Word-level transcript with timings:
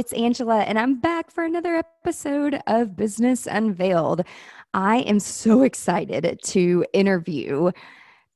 It's 0.00 0.14
Angela, 0.14 0.60
and 0.60 0.78
I'm 0.78 0.98
back 0.98 1.30
for 1.30 1.44
another 1.44 1.74
episode 1.74 2.58
of 2.66 2.96
Business 2.96 3.46
Unveiled. 3.46 4.22
I 4.72 5.00
am 5.00 5.20
so 5.20 5.60
excited 5.60 6.40
to 6.42 6.86
interview 6.94 7.70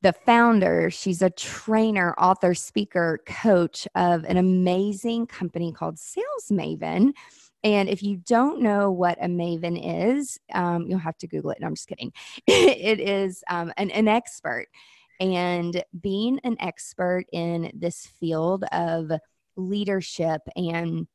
the 0.03 0.13
founder. 0.13 0.91
She's 0.91 1.23
a 1.23 1.31
trainer, 1.31 2.13
author, 2.19 2.53
speaker, 2.53 3.19
coach 3.25 3.89
of 3.95 4.25
an 4.25 4.37
amazing 4.37 5.27
company 5.27 5.73
called 5.73 5.99
Sales 5.99 6.51
Maven. 6.51 7.15
And 7.63 7.89
if 7.89 8.03
you 8.03 8.19
don't 8.19 8.61
know 8.61 8.91
what 8.91 9.17
a 9.19 9.27
maven 9.27 9.81
is, 9.83 10.39
um, 10.53 10.85
you'll 10.87 10.99
have 10.99 11.17
to 11.17 11.27
Google 11.27 11.53
it. 11.53 11.61
No, 11.63 11.69
I'm 11.69 11.77
just 11.77 11.89
kidding. 11.89 12.13
it 12.47 13.01
is 13.01 13.43
um, 13.49 13.73
an, 13.79 13.91
an 13.93 14.07
expert. 14.07 14.67
And 15.19 15.83
being 15.99 16.41
an 16.45 16.57
expert 16.61 17.25
in 17.33 17.73
this 17.75 18.07
field 18.21 18.65
of 18.71 19.11
leadership 19.57 20.43
and 20.57 21.07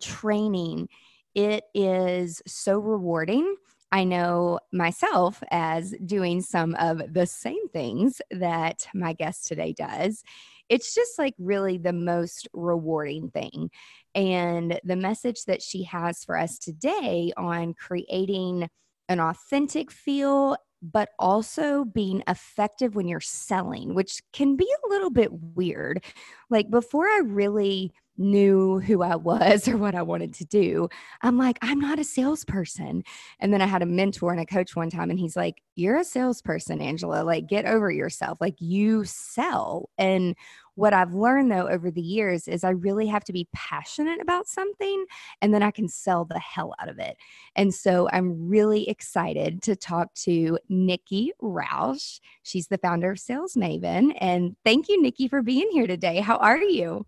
training, 0.00 0.88
it 1.34 1.64
is 1.74 2.42
so 2.46 2.78
rewarding. 2.78 3.56
I 3.90 4.04
know 4.04 4.58
myself 4.72 5.42
as 5.50 5.94
doing 6.04 6.40
some 6.40 6.74
of 6.76 7.02
the 7.12 7.26
same 7.26 7.68
things 7.68 8.22
that 8.30 8.86
my 8.94 9.12
guest 9.12 9.46
today 9.46 9.74
does. 9.74 10.22
It's 10.70 10.94
just 10.94 11.18
like 11.18 11.34
really 11.38 11.76
the 11.76 11.92
most 11.92 12.48
rewarding 12.54 13.28
thing. 13.30 13.70
And 14.14 14.80
the 14.84 14.96
message 14.96 15.44
that 15.44 15.60
she 15.60 15.82
has 15.84 16.24
for 16.24 16.38
us 16.38 16.58
today 16.58 17.32
on 17.36 17.74
creating 17.74 18.70
an 19.10 19.20
authentic 19.20 19.90
feel, 19.90 20.56
but 20.80 21.10
also 21.18 21.84
being 21.84 22.22
effective 22.26 22.94
when 22.94 23.08
you're 23.08 23.20
selling, 23.20 23.94
which 23.94 24.22
can 24.32 24.56
be 24.56 24.64
a 24.64 24.88
little 24.88 25.10
bit 25.10 25.30
weird. 25.32 26.02
Like 26.48 26.70
before 26.70 27.06
I 27.06 27.20
really 27.24 27.92
knew 28.16 28.80
who 28.80 29.02
I 29.02 29.16
was 29.16 29.68
or 29.68 29.76
what 29.76 29.94
I 29.94 30.02
wanted 30.02 30.34
to 30.34 30.44
do, 30.44 30.88
I'm 31.22 31.38
like, 31.38 31.58
I'm 31.62 31.80
not 31.80 31.98
a 31.98 32.04
salesperson. 32.04 33.04
And 33.40 33.52
then 33.52 33.62
I 33.62 33.66
had 33.66 33.82
a 33.82 33.86
mentor 33.86 34.32
and 34.32 34.40
a 34.40 34.46
coach 34.46 34.76
one 34.76 34.90
time, 34.90 35.10
and 35.10 35.18
he's 35.18 35.36
like, 35.36 35.62
You're 35.74 35.98
a 35.98 36.04
salesperson, 36.04 36.80
Angela. 36.80 37.22
Like, 37.24 37.46
get 37.46 37.66
over 37.66 37.90
yourself. 37.90 38.38
Like, 38.40 38.56
you 38.60 39.04
sell. 39.04 39.90
And 39.98 40.34
what 40.74 40.94
I've 40.94 41.12
learned 41.12 41.52
though 41.52 41.68
over 41.68 41.90
the 41.90 42.00
years 42.00 42.48
is 42.48 42.64
I 42.64 42.70
really 42.70 43.06
have 43.06 43.24
to 43.24 43.32
be 43.32 43.48
passionate 43.52 44.20
about 44.20 44.46
something 44.46 45.04
and 45.40 45.52
then 45.52 45.62
I 45.62 45.70
can 45.70 45.88
sell 45.88 46.24
the 46.24 46.38
hell 46.38 46.74
out 46.80 46.88
of 46.88 46.98
it. 46.98 47.16
And 47.54 47.74
so 47.74 48.08
I'm 48.12 48.48
really 48.48 48.88
excited 48.88 49.62
to 49.62 49.76
talk 49.76 50.14
to 50.14 50.58
Nikki 50.68 51.32
Rausch. 51.40 52.20
She's 52.42 52.68
the 52.68 52.78
founder 52.78 53.10
of 53.10 53.18
Sales 53.18 53.54
Maven. 53.54 54.16
And 54.18 54.56
thank 54.64 54.88
you, 54.88 55.00
Nikki, 55.00 55.28
for 55.28 55.42
being 55.42 55.68
here 55.72 55.86
today. 55.86 56.20
How 56.20 56.36
are 56.36 56.58
you? 56.58 57.06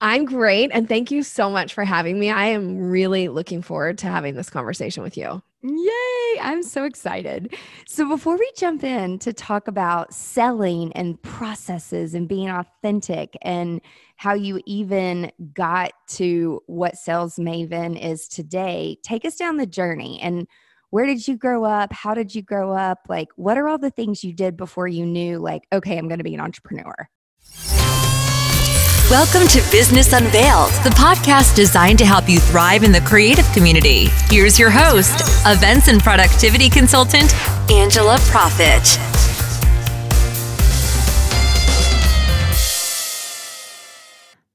I'm 0.00 0.26
great. 0.26 0.70
And 0.74 0.88
thank 0.88 1.10
you 1.10 1.22
so 1.22 1.48
much 1.50 1.72
for 1.72 1.84
having 1.84 2.18
me. 2.18 2.30
I 2.30 2.46
am 2.46 2.76
really 2.76 3.28
looking 3.28 3.62
forward 3.62 3.96
to 3.98 4.08
having 4.08 4.34
this 4.34 4.50
conversation 4.50 5.02
with 5.02 5.16
you. 5.16 5.42
Yay! 5.62 6.40
I'm 6.40 6.62
so 6.62 6.84
excited. 6.84 7.56
So, 7.86 8.06
before 8.06 8.36
we 8.36 8.50
jump 8.56 8.84
in 8.84 9.18
to 9.20 9.32
talk 9.32 9.68
about 9.68 10.12
selling 10.12 10.92
and 10.92 11.20
processes 11.22 12.14
and 12.14 12.28
being 12.28 12.50
authentic 12.50 13.36
and 13.42 13.80
how 14.16 14.34
you 14.34 14.60
even 14.66 15.32
got 15.54 15.92
to 16.08 16.62
what 16.66 16.96
Sales 16.96 17.36
Maven 17.36 18.00
is 18.00 18.28
today, 18.28 18.98
take 19.02 19.24
us 19.24 19.36
down 19.36 19.56
the 19.56 19.66
journey 19.66 20.20
and 20.22 20.46
where 20.90 21.06
did 21.06 21.26
you 21.26 21.36
grow 21.36 21.64
up? 21.64 21.92
How 21.92 22.14
did 22.14 22.34
you 22.34 22.42
grow 22.42 22.72
up? 22.72 23.00
Like, 23.08 23.28
what 23.36 23.58
are 23.58 23.66
all 23.66 23.78
the 23.78 23.90
things 23.90 24.22
you 24.22 24.32
did 24.32 24.56
before 24.56 24.86
you 24.86 25.04
knew, 25.04 25.38
like, 25.38 25.66
okay, 25.72 25.98
I'm 25.98 26.06
going 26.06 26.18
to 26.18 26.24
be 26.24 26.34
an 26.34 26.40
entrepreneur? 26.40 27.08
Welcome 29.08 29.46
to 29.46 29.62
Business 29.70 30.12
Unveiled, 30.12 30.72
the 30.82 30.90
podcast 30.90 31.54
designed 31.54 31.96
to 32.00 32.04
help 32.04 32.28
you 32.28 32.40
thrive 32.40 32.82
in 32.82 32.90
the 32.90 33.00
creative 33.02 33.46
community. 33.52 34.06
Here's 34.28 34.58
your 34.58 34.68
host, 34.68 35.20
events 35.46 35.86
and 35.86 36.00
productivity 36.00 36.68
consultant, 36.68 37.32
Angela 37.70 38.16
Proffitt. 38.16 38.96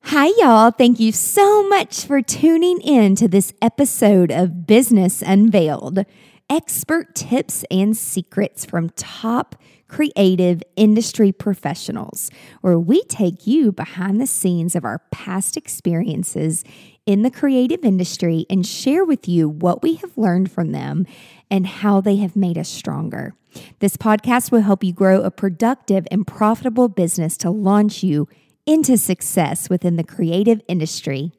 Hi, 0.03 0.33
y'all. 0.37 0.71
Thank 0.71 0.99
you 0.99 1.13
so 1.13 1.65
much 1.69 2.05
for 2.05 2.21
tuning 2.21 2.81
in 2.81 3.15
to 3.15 3.29
this 3.29 3.53
episode 3.61 4.31
of 4.33 4.67
Business 4.67 5.21
Unveiled 5.21 6.03
expert 6.51 7.15
tips 7.15 7.63
and 7.71 7.95
secrets 7.95 8.65
from 8.65 8.89
top 8.89 9.55
creative 9.91 10.63
industry 10.77 11.33
professionals, 11.33 12.31
where 12.61 12.79
we 12.79 13.03
take 13.03 13.45
you 13.45 13.73
behind 13.73 14.21
the 14.21 14.25
scenes 14.25 14.73
of 14.73 14.85
our 14.85 15.01
past 15.11 15.57
experiences 15.57 16.63
in 17.05 17.23
the 17.23 17.29
creative 17.29 17.83
industry 17.83 18.45
and 18.49 18.65
share 18.65 19.03
with 19.03 19.27
you 19.27 19.49
what 19.49 19.83
we 19.83 19.95
have 19.95 20.17
learned 20.17 20.49
from 20.49 20.71
them 20.71 21.05
and 21.49 21.67
how 21.67 21.99
they 21.99 22.15
have 22.15 22.37
made 22.37 22.57
us 22.57 22.69
stronger. 22.69 23.35
This 23.79 23.97
podcast 23.97 24.49
will 24.49 24.61
help 24.61 24.81
you 24.81 24.93
grow 24.93 25.21
a 25.23 25.29
productive 25.29 26.07
and 26.09 26.25
profitable 26.25 26.87
business 26.87 27.35
to 27.37 27.49
launch 27.49 28.01
you 28.01 28.29
into 28.65 28.97
success 28.97 29.69
within 29.69 29.97
the 29.97 30.05
creative 30.05 30.61
industry. 30.69 31.33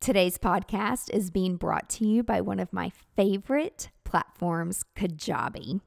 Today's 0.00 0.36
podcast 0.36 1.08
is 1.08 1.30
being 1.30 1.56
brought 1.56 1.88
to 1.90 2.06
you 2.06 2.22
by 2.22 2.42
one 2.42 2.60
of 2.60 2.74
my 2.74 2.92
favorite 3.16 3.88
platforms, 4.04 4.84
Kajabi. 4.94 5.80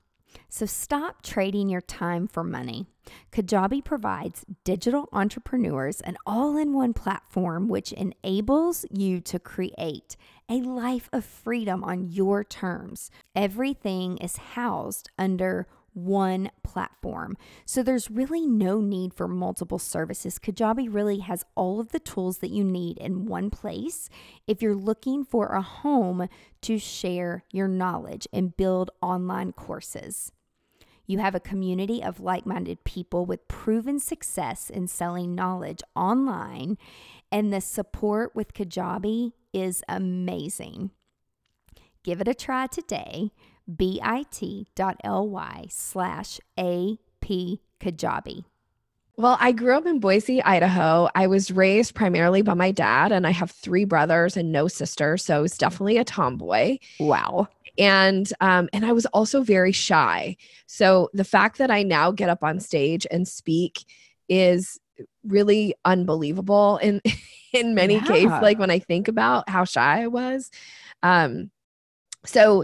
So 0.50 0.66
stop 0.66 1.22
trading 1.22 1.70
your 1.70 1.82
time 1.82 2.28
for 2.28 2.44
money. 2.44 2.88
Kajabi 3.32 3.84
provides 3.84 4.46
digital 4.64 5.10
entrepreneurs 5.12 6.02
an 6.02 6.18
all 6.26 6.58
in 6.58 6.74
one 6.74 6.94
platform 6.94 7.68
which 7.68 7.92
enables 7.94 8.86
you 8.92 9.20
to 9.22 9.40
create 9.40 10.16
a 10.50 10.62
life 10.62 11.10
of 11.14 11.26
freedom 11.26 11.84
on 11.84 12.10
your 12.10 12.44
terms. 12.44 13.12
Everything 13.36 14.18
is 14.18 14.38
housed 14.38 15.10
under 15.18 15.68
one 15.94 16.52
platform. 16.64 17.38
So 17.66 17.84
there's 17.84 18.12
really 18.12 18.46
no 18.46 18.82
need 18.82 19.14
for 19.14 19.28
multiple 19.28 19.80
services. 19.80 20.40
Kajabi 20.40 20.88
really 20.92 21.20
has 21.20 21.46
all 21.56 21.80
of 21.80 21.90
the 21.90 22.00
tools 22.00 22.40
that 22.40 22.52
you 22.52 22.64
need 22.64 22.98
in 22.98 23.26
one 23.26 23.50
place 23.50 24.10
if 24.48 24.62
you're 24.62 24.76
looking 24.76 25.24
for 25.24 25.48
a 25.48 25.62
home 25.62 26.28
to 26.62 26.78
share 26.78 27.44
your 27.52 27.68
knowledge 27.68 28.28
and 28.32 28.56
build 28.56 28.92
online 29.02 29.52
courses. 29.52 30.32
You 31.10 31.18
have 31.18 31.34
a 31.34 31.40
community 31.40 32.04
of 32.04 32.20
like 32.20 32.46
minded 32.46 32.84
people 32.84 33.26
with 33.26 33.48
proven 33.48 33.98
success 34.00 34.70
in 34.70 34.88
selling 34.88 35.34
knowledge 35.34 35.82
online, 35.96 36.78
and 37.32 37.52
the 37.52 37.62
support 37.62 38.36
with 38.36 38.54
Kajabi 38.54 39.32
is 39.52 39.82
amazing. 39.90 40.92
Give 42.04 42.22
it 42.22 42.28
a 42.28 42.36
try 42.36 42.68
today 42.68 43.32
bit.ly 43.78 45.68
slash 45.70 46.40
AP 46.58 47.60
Kajabi. 47.80 48.44
Well, 49.20 49.38
I 49.42 49.52
grew 49.52 49.76
up 49.76 49.86
in 49.86 50.00
Boise, 50.00 50.42
Idaho. 50.42 51.10
I 51.14 51.28
was 51.28 51.52
raised 51.52 51.94
primarily 51.94 52.42
by 52.42 52.54
my 52.54 52.72
dad, 52.72 53.12
and 53.12 53.28
I 53.28 53.32
have 53.32 53.52
three 53.52 53.84
brothers 53.84 54.38
and 54.38 54.50
no 54.50 54.70
sister. 54.70 55.18
So 55.18 55.36
I 55.36 55.40
was 55.42 55.58
definitely 55.58 55.98
a 55.98 56.06
tomboy. 56.06 56.78
Wow. 57.02 57.50
And 57.78 58.32
um, 58.40 58.70
and 58.72 58.86
I 58.86 58.94
was 58.94 59.06
also 59.08 59.42
very 59.42 59.74
shy. 59.74 60.38
So 60.68 61.10
the 61.14 61.26
fact 61.26 61.58
that 61.58 61.70
I 61.70 61.84
now 61.84 62.12
get 62.12 62.30
up 62.30 62.46
on 62.46 62.62
stage 62.62 63.06
and 63.12 63.28
speak 63.28 63.84
is 64.30 64.80
really 65.26 65.76
unbelievable 65.84 66.78
in 66.78 67.02
in 67.54 67.76
many 67.76 67.96
yeah. 67.96 68.06
cases. 68.06 68.42
Like 68.42 68.58
when 68.58 68.72
I 68.72 68.80
think 68.80 69.10
about 69.10 69.50
how 69.50 69.66
shy 69.66 70.04
I 70.04 70.08
was. 70.08 70.50
Um, 71.04 71.52
so 72.26 72.64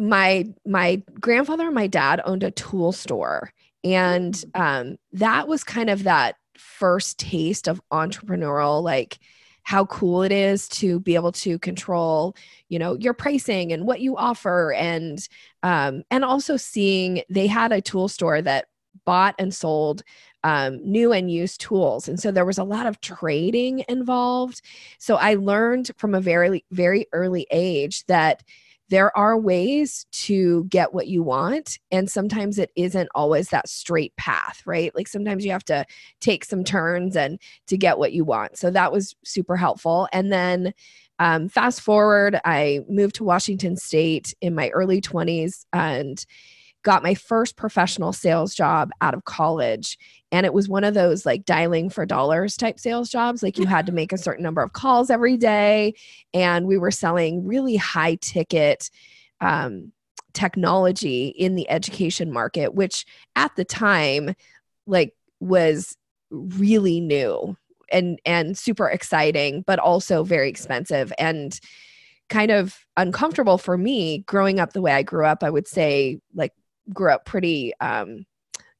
my 0.00 0.52
my 0.66 1.02
grandfather 1.20 1.66
and 1.66 1.74
my 1.74 1.86
dad 1.86 2.20
owned 2.24 2.42
a 2.42 2.50
tool 2.50 2.92
store. 2.92 3.52
And 3.84 4.34
mm. 4.34 4.60
um, 4.60 4.96
that 5.12 5.48
was 5.48 5.64
kind 5.64 5.90
of 5.90 6.04
that 6.04 6.36
first 6.56 7.18
taste 7.18 7.68
of 7.68 7.80
entrepreneurial 7.90 8.82
like 8.82 9.18
how 9.64 9.84
cool 9.86 10.22
it 10.22 10.32
is 10.32 10.68
to 10.68 11.00
be 11.00 11.14
able 11.14 11.32
to 11.32 11.58
control 11.58 12.36
you 12.68 12.78
know 12.78 12.94
your 12.98 13.14
pricing 13.14 13.72
and 13.72 13.86
what 13.86 14.00
you 14.00 14.16
offer. 14.16 14.72
And 14.72 15.26
um, 15.62 16.04
and 16.10 16.24
also 16.24 16.56
seeing 16.56 17.22
they 17.28 17.46
had 17.46 17.72
a 17.72 17.80
tool 17.80 18.08
store 18.08 18.42
that 18.42 18.66
bought 19.04 19.34
and 19.38 19.54
sold 19.54 20.02
um, 20.44 20.80
new 20.82 21.12
and 21.12 21.30
used 21.30 21.60
tools. 21.60 22.08
And 22.08 22.18
so 22.18 22.30
there 22.30 22.44
was 22.44 22.58
a 22.58 22.64
lot 22.64 22.86
of 22.86 23.00
trading 23.00 23.84
involved. 23.88 24.60
So 24.98 25.16
i 25.16 25.34
learned 25.34 25.90
from 25.96 26.14
a 26.14 26.20
very 26.20 26.64
very 26.70 27.06
early 27.12 27.46
age 27.50 28.04
that 28.06 28.42
there 28.92 29.16
are 29.16 29.38
ways 29.38 30.04
to 30.12 30.64
get 30.64 30.92
what 30.92 31.08
you 31.08 31.22
want 31.22 31.78
and 31.90 32.10
sometimes 32.10 32.58
it 32.58 32.70
isn't 32.76 33.08
always 33.14 33.48
that 33.48 33.66
straight 33.66 34.14
path 34.16 34.62
right? 34.66 34.94
Like 34.94 35.08
sometimes 35.08 35.44
you 35.44 35.50
have 35.52 35.64
to 35.64 35.84
take 36.20 36.44
some 36.44 36.62
turns 36.62 37.16
and 37.16 37.40
to 37.68 37.76
get 37.76 37.98
what 37.98 38.12
you 38.12 38.24
want. 38.24 38.58
So 38.58 38.70
that 38.70 38.92
was 38.92 39.14
super 39.24 39.56
helpful. 39.56 40.08
And 40.12 40.30
then 40.32 40.74
um, 41.18 41.48
fast 41.48 41.82
forward 41.82 42.40
i 42.44 42.80
moved 42.88 43.14
to 43.16 43.22
washington 43.22 43.76
state 43.76 44.34
in 44.40 44.54
my 44.54 44.70
early 44.70 45.00
20s 45.00 45.66
and 45.72 46.24
got 46.82 47.02
my 47.02 47.14
first 47.14 47.56
professional 47.56 48.12
sales 48.12 48.54
job 48.54 48.90
out 49.00 49.14
of 49.14 49.24
college. 49.24 49.98
And 50.30 50.46
it 50.46 50.54
was 50.54 50.68
one 50.68 50.84
of 50.84 50.94
those 50.94 51.24
like 51.26 51.44
dialing 51.44 51.90
for 51.90 52.06
dollars 52.06 52.56
type 52.56 52.78
sales 52.78 53.10
jobs. 53.10 53.42
Like 53.42 53.58
you 53.58 53.66
had 53.66 53.86
to 53.86 53.92
make 53.92 54.12
a 54.12 54.18
certain 54.18 54.42
number 54.42 54.62
of 54.62 54.72
calls 54.72 55.10
every 55.10 55.36
day. 55.36 55.94
And 56.34 56.66
we 56.66 56.78
were 56.78 56.90
selling 56.90 57.46
really 57.46 57.76
high 57.76 58.16
ticket 58.16 58.90
um, 59.40 59.92
technology 60.32 61.28
in 61.28 61.56
the 61.56 61.68
education 61.68 62.32
market 62.32 62.74
which 62.74 63.04
at 63.36 63.54
the 63.56 63.66
time 63.66 64.34
like 64.86 65.14
was 65.40 65.94
really 66.30 67.00
new 67.00 67.54
and 67.90 68.18
and 68.24 68.56
super 68.56 68.88
exciting 68.88 69.62
but 69.66 69.78
also 69.78 70.24
very 70.24 70.48
expensive 70.48 71.12
and 71.18 71.60
kind 72.32 72.50
of 72.50 72.86
uncomfortable 72.96 73.58
for 73.58 73.76
me 73.76 74.18
growing 74.20 74.58
up 74.58 74.72
the 74.72 74.80
way 74.80 74.92
I 74.92 75.02
grew 75.02 75.26
up. 75.26 75.44
I 75.44 75.50
would 75.50 75.68
say 75.68 76.18
like 76.34 76.52
grew 76.92 77.12
up 77.12 77.24
pretty 77.24 77.72
um 77.80 78.26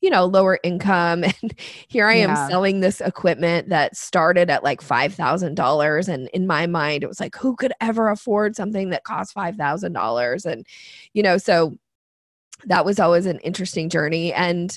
you 0.00 0.10
know 0.10 0.26
lower 0.26 0.58
income. 0.62 1.24
And 1.42 1.54
here 1.88 2.06
i 2.06 2.14
am 2.14 2.30
yeah. 2.30 2.48
selling 2.48 2.80
this 2.80 3.00
equipment 3.00 3.68
that 3.70 3.96
started 3.96 4.50
at 4.50 4.64
like 4.64 4.80
$5000 4.80 6.08
and 6.08 6.28
in 6.28 6.46
my 6.46 6.66
mind 6.66 7.02
it 7.04 7.08
was 7.08 7.20
like 7.20 7.36
who 7.36 7.56
could 7.56 7.72
ever 7.80 8.08
afford 8.08 8.56
something 8.56 8.90
that 8.90 9.04
costs 9.04 9.32
$5000 9.32 10.46
and 10.46 10.66
you 11.14 11.22
know 11.22 11.38
so 11.38 11.76
that 12.66 12.84
was 12.84 13.00
always 13.00 13.26
an 13.26 13.38
interesting 13.40 13.88
journey. 13.88 14.32
And 14.32 14.76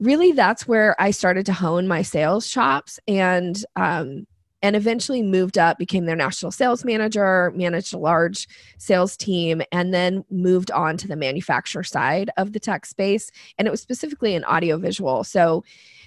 really 0.00 0.30
that's 0.30 0.68
where 0.68 0.94
i 1.00 1.10
started 1.10 1.44
to 1.46 1.52
hone 1.52 1.88
my 1.88 2.02
sales 2.02 2.48
chops. 2.48 3.00
And 3.08 3.62
um 3.76 4.26
and 4.62 4.74
eventually 4.74 5.22
moved 5.22 5.56
up, 5.56 5.78
became 5.78 6.06
their 6.06 6.16
national 6.16 6.52
sales 6.52 6.84
manager, 6.84 7.52
managed 7.54 7.94
a 7.94 7.98
large 7.98 8.48
sales 8.78 9.16
team, 9.16 9.62
and 9.70 9.94
then 9.94 10.24
moved 10.30 10.70
on 10.70 10.96
to 10.96 11.08
the 11.08 11.16
manufacturer 11.16 11.84
side 11.84 12.30
of 12.36 12.52
the 12.52 12.60
tech 12.60 12.84
space. 12.84 13.30
And 13.56 13.68
it 13.68 13.70
was 13.70 13.80
specifically 13.80 14.34
in 14.34 14.44
audiovisual. 14.44 15.24
So 15.24 15.64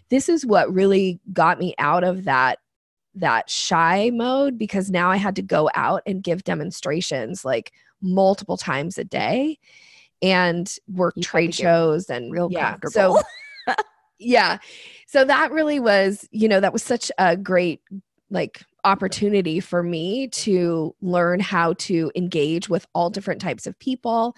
this 0.09 0.27
is 0.27 0.45
what 0.45 0.73
really 0.73 1.19
got 1.31 1.59
me 1.59 1.73
out 1.77 2.03
of 2.03 2.25
that 2.25 2.59
that 3.15 3.49
shy 3.49 4.09
mode 4.13 4.57
because 4.57 4.89
now 4.89 5.11
I 5.11 5.17
had 5.17 5.35
to 5.35 5.41
go 5.41 5.69
out 5.75 6.01
and 6.05 6.23
give 6.23 6.45
demonstrations 6.45 7.43
like 7.43 7.73
multiple 8.01 8.55
times 8.55 8.97
a 8.97 9.03
day 9.03 9.59
and 10.21 10.73
work 10.87 11.15
you 11.17 11.23
trade 11.23 11.53
shows 11.53 12.09
and 12.09 12.31
real 12.31 12.47
yeah. 12.51 12.77
So 12.89 13.19
yeah. 14.19 14.59
So 15.07 15.25
that 15.25 15.51
really 15.51 15.79
was, 15.79 16.27
you 16.31 16.47
know, 16.47 16.59
that 16.59 16.73
was 16.73 16.83
such 16.83 17.11
a 17.17 17.35
great 17.35 17.81
like 18.31 18.63
opportunity 18.83 19.59
for 19.59 19.83
me 19.83 20.27
to 20.29 20.95
learn 21.01 21.39
how 21.39 21.73
to 21.73 22.11
engage 22.15 22.69
with 22.69 22.87
all 22.95 23.09
different 23.09 23.41
types 23.41 23.67
of 23.67 23.77
people. 23.77 24.35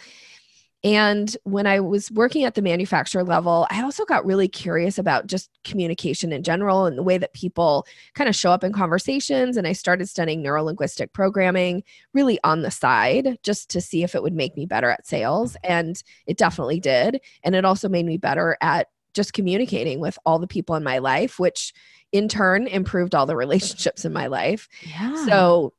And 0.86 1.38
when 1.44 1.66
I 1.66 1.80
was 1.80 2.12
working 2.12 2.44
at 2.44 2.56
the 2.56 2.62
manufacturer 2.62 3.24
level, 3.24 3.66
I 3.70 3.82
also 3.84 4.04
got 4.04 4.26
really 4.26 4.50
curious 4.50 4.98
about 4.98 5.28
just 5.28 5.50
communication 5.64 6.34
in 6.34 6.44
general 6.44 6.86
and 6.86 6.98
the 6.98 7.04
way 7.04 7.18
that 7.18 7.34
people 7.34 7.88
kind 8.16 8.28
of 8.28 8.36
show 8.36 8.52
up 8.52 8.66
in 8.66 8.74
conversations. 8.74 9.56
And 9.56 9.66
I 9.66 9.72
started 9.72 10.10
studying 10.10 10.44
neurolinguistic 10.44 11.14
programming 11.14 11.84
really 12.14 12.38
on 12.44 12.64
the 12.64 12.72
side 12.72 13.38
just 13.44 13.70
to 13.70 13.80
see 13.80 14.04
if 14.04 14.14
it 14.14 14.24
would 14.24 14.34
make 14.34 14.58
me 14.58 14.66
better 14.66 14.90
at 14.90 15.08
sales. 15.08 15.56
And 15.64 16.04
it 16.28 16.38
definitely 16.38 16.82
did. 16.82 17.22
And 17.46 17.56
it 17.56 17.64
also 17.64 17.88
made 17.88 18.06
me 18.06 18.18
better 18.18 18.58
at 18.60 18.90
just 19.14 19.32
communicating 19.32 20.02
with 20.02 20.20
all 20.26 20.38
the 20.38 20.48
people 20.48 20.76
in 20.76 20.84
my 20.84 20.98
life, 20.98 21.40
which 21.40 21.72
in 22.14 22.30
turn 22.30 22.68
improved 22.68 23.14
all 23.14 23.26
the 23.26 23.36
relationships 23.46 24.06
in 24.06 24.14
my 24.14 24.28
life. 24.28 24.70
Yeah. 24.82 25.26
So 25.26 25.74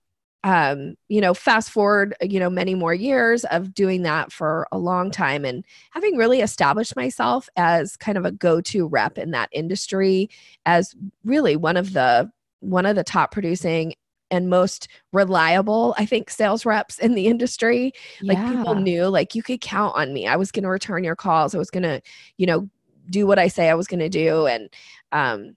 um, 0.45 0.97
you 1.09 1.23
know, 1.23 1.33
fast 1.33 1.71
forward, 1.71 2.15
you 2.21 2.39
know, 2.39 2.51
many 2.51 2.75
more 2.75 2.93
years 2.93 3.45
of 3.47 3.73
doing 3.73 4.03
that 4.03 4.31
for 4.31 4.69
a 4.71 4.79
long 4.79 5.11
time 5.11 5.43
and 5.47 5.65
having 5.93 6.19
really 6.19 6.43
established 6.43 6.95
myself 6.97 7.49
as 7.57 7.97
kind 7.97 8.19
of 8.19 8.27
a 8.27 8.31
go-to 8.31 8.87
rep 8.87 9.17
in 9.17 9.31
that 9.31 9.49
industry 9.53 10.29
as 10.67 10.95
really 11.25 11.57
one 11.57 11.79
of 11.79 11.95
the 11.95 12.31
one 12.61 12.85
of 12.85 12.95
the 12.95 13.05
top 13.05 13.31
producing 13.31 13.95
and 14.31 14.51
most 14.51 14.89
reliable, 15.13 15.95
I 15.97 16.05
think, 16.05 16.29
sales 16.29 16.67
reps 16.67 16.99
in 16.99 17.15
the 17.15 17.27
industry. 17.27 17.93
Yeah. 18.21 18.35
Like 18.35 18.55
people 18.55 18.75
knew, 18.75 19.07
like 19.07 19.35
you 19.35 19.43
could 19.43 19.63
count 19.63 19.97
on 19.97 20.13
me. 20.13 20.27
I 20.27 20.37
was 20.37 20.51
going 20.51 20.65
to 20.65 20.69
return 20.69 21.05
your 21.05 21.17
calls. 21.17 21.55
I 21.55 21.59
was 21.59 21.71
going 21.71 21.85
to, 21.85 22.03
you 22.37 22.47
know, 22.47 22.69
do 23.09 23.27
what 23.27 23.39
I 23.39 23.49
say 23.49 23.71
I 23.71 23.75
was 23.75 23.87
going 23.87 24.01
to 24.01 24.09
do. 24.09 24.47
And 24.47 24.69
um, 25.13 25.57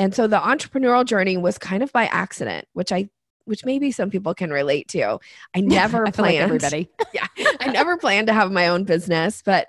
and 0.00 0.14
so 0.14 0.26
the 0.26 0.40
entrepreneurial 0.40 1.04
journey 1.04 1.36
was 1.36 1.58
kind 1.58 1.82
of 1.82 1.92
by 1.92 2.06
accident, 2.06 2.66
which 2.72 2.90
I 2.90 3.10
which 3.44 3.66
maybe 3.66 3.90
some 3.90 4.08
people 4.08 4.32
can 4.32 4.50
relate 4.50 4.88
to. 4.88 5.18
I 5.54 5.60
never 5.60 6.06
I 6.06 6.10
planned 6.10 6.36
like 6.36 6.42
everybody. 6.42 6.88
yeah. 7.12 7.26
I 7.60 7.66
never 7.72 7.98
planned 7.98 8.28
to 8.28 8.32
have 8.32 8.50
my 8.50 8.68
own 8.68 8.84
business, 8.84 9.42
but 9.44 9.66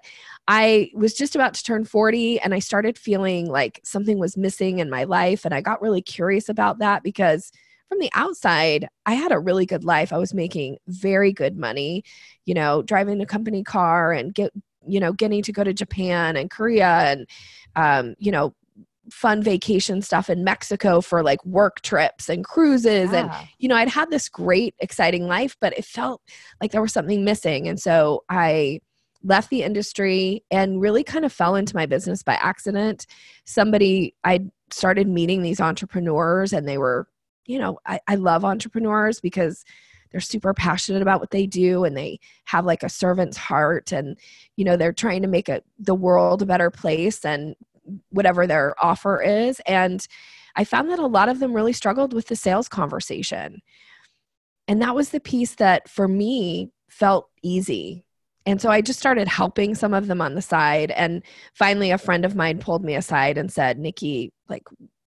I 0.48 0.90
was 0.94 1.16
just 1.16 1.36
about 1.36 1.54
to 1.56 1.64
turn 1.64 1.84
40 1.84 2.40
and 2.40 2.54
I 2.54 2.60
started 2.60 2.98
feeling 2.98 3.48
like 3.48 3.82
something 3.84 4.20
was 4.20 4.38
missing 4.38 4.80
in 4.80 4.90
my 4.90 5.04
life 5.04 5.44
and 5.44 5.54
I 5.54 5.60
got 5.60 5.82
really 5.82 6.02
curious 6.02 6.48
about 6.48 6.80
that 6.80 7.04
because 7.04 7.52
from 7.90 8.00
the 8.00 8.10
outside, 8.14 8.88
I 9.06 9.16
had 9.16 9.34
a 9.34 9.40
really 9.40 9.66
good 9.66 9.84
life. 9.84 10.14
I 10.14 10.18
was 10.18 10.34
making 10.34 10.78
very 10.88 11.34
good 11.34 11.58
money, 11.58 12.06
you 12.46 12.54
know, 12.54 12.84
driving 12.84 13.20
a 13.20 13.26
company 13.26 13.64
car 13.64 14.14
and 14.14 14.34
get 14.34 14.54
you 14.88 15.00
know 15.00 15.14
getting 15.14 15.44
to 15.44 15.52
go 15.52 15.64
to 15.64 15.74
Japan 15.74 16.36
and 16.36 16.50
Korea 16.50 16.88
and 16.88 17.28
um, 17.76 18.16
you 18.18 18.32
know 18.32 18.56
fun 19.12 19.44
vacation 19.44 20.02
stuff 20.02 20.30
in 20.30 20.44
Mexico 20.44 21.02
for 21.02 21.24
like 21.24 21.44
work 21.46 21.82
trips 21.82 22.30
and 22.30 22.44
cruises. 22.44 23.12
Yeah. 23.12 23.40
And, 23.40 23.50
you 23.60 23.68
know, 23.68 23.76
I'd 23.76 23.90
had 23.90 24.10
this 24.10 24.30
great, 24.30 24.76
exciting 24.80 25.28
life, 25.28 25.56
but 25.60 25.78
it 25.78 25.86
felt 25.86 26.22
like 26.62 26.72
there 26.72 26.82
was 26.82 26.94
something 26.94 27.24
missing. 27.24 27.68
And 27.68 27.80
so 27.80 28.24
I 28.30 28.80
left 29.24 29.50
the 29.50 29.64
industry 29.64 30.44
and 30.50 30.82
really 30.82 31.04
kind 31.04 31.26
of 31.26 31.32
fell 31.32 31.56
into 31.56 31.76
my 31.76 31.86
business 31.86 32.24
by 32.24 32.36
accident. 32.36 33.06
Somebody, 33.46 34.16
I 34.24 34.46
started 34.72 35.08
meeting 35.08 35.42
these 35.44 35.60
entrepreneurs 35.60 36.54
and 36.54 36.68
they 36.68 36.78
were, 36.78 37.08
you 37.46 37.60
know, 37.60 37.80
I, 37.86 38.00
I 38.08 38.16
love 38.16 38.46
entrepreneurs 38.46 39.20
because 39.20 39.64
they're 40.12 40.22
super 40.22 40.54
passionate 40.54 41.02
about 41.02 41.20
what 41.20 41.32
they 41.32 41.46
do 41.46 41.84
and 41.84 41.96
they 41.96 42.20
have 42.46 42.66
like 42.66 42.84
a 42.84 42.90
servant's 42.90 43.38
heart 43.38 43.94
and 43.94 44.18
you 44.58 44.66
know 44.66 44.76
they're 44.76 44.92
trying 44.92 45.22
to 45.22 45.28
make 45.30 45.48
a, 45.48 45.62
the 45.80 45.96
world 45.96 46.42
a 46.42 46.46
better 46.46 46.70
place 46.70 47.24
and 47.24 47.56
whatever 48.10 48.48
their 48.48 48.76
offer 48.84 49.22
is. 49.22 49.60
And 49.66 50.06
I 50.56 50.64
found 50.64 50.90
that 50.90 51.00
a 51.00 51.08
lot 51.08 51.30
of 51.30 51.40
them 51.40 51.54
really 51.54 51.74
struggled 51.74 52.14
with 52.14 52.28
the 52.28 52.36
sales 52.36 52.68
conversation. 52.68 53.62
And 54.68 54.82
that 54.82 54.96
was 54.96 55.10
the 55.10 55.20
piece 55.20 55.56
that 55.56 55.90
for 55.90 56.08
me 56.08 56.72
felt 56.90 57.30
easy. 57.42 58.06
And 58.46 58.60
so 58.60 58.70
I 58.70 58.82
just 58.82 59.00
started 59.00 59.28
helping 59.28 59.76
some 59.76 59.94
of 59.94 60.08
them 60.08 60.22
on 60.22 60.36
the 60.36 60.42
side. 60.42 60.92
And 60.92 61.24
finally, 61.54 61.92
a 61.92 61.98
friend 61.98 62.26
of 62.26 62.36
mine 62.36 62.60
pulled 62.60 62.84
me 62.84 62.96
aside 62.96 63.38
and 63.38 63.52
said, 63.52 63.78
Nikki, 63.78 64.32
like, 64.50 64.64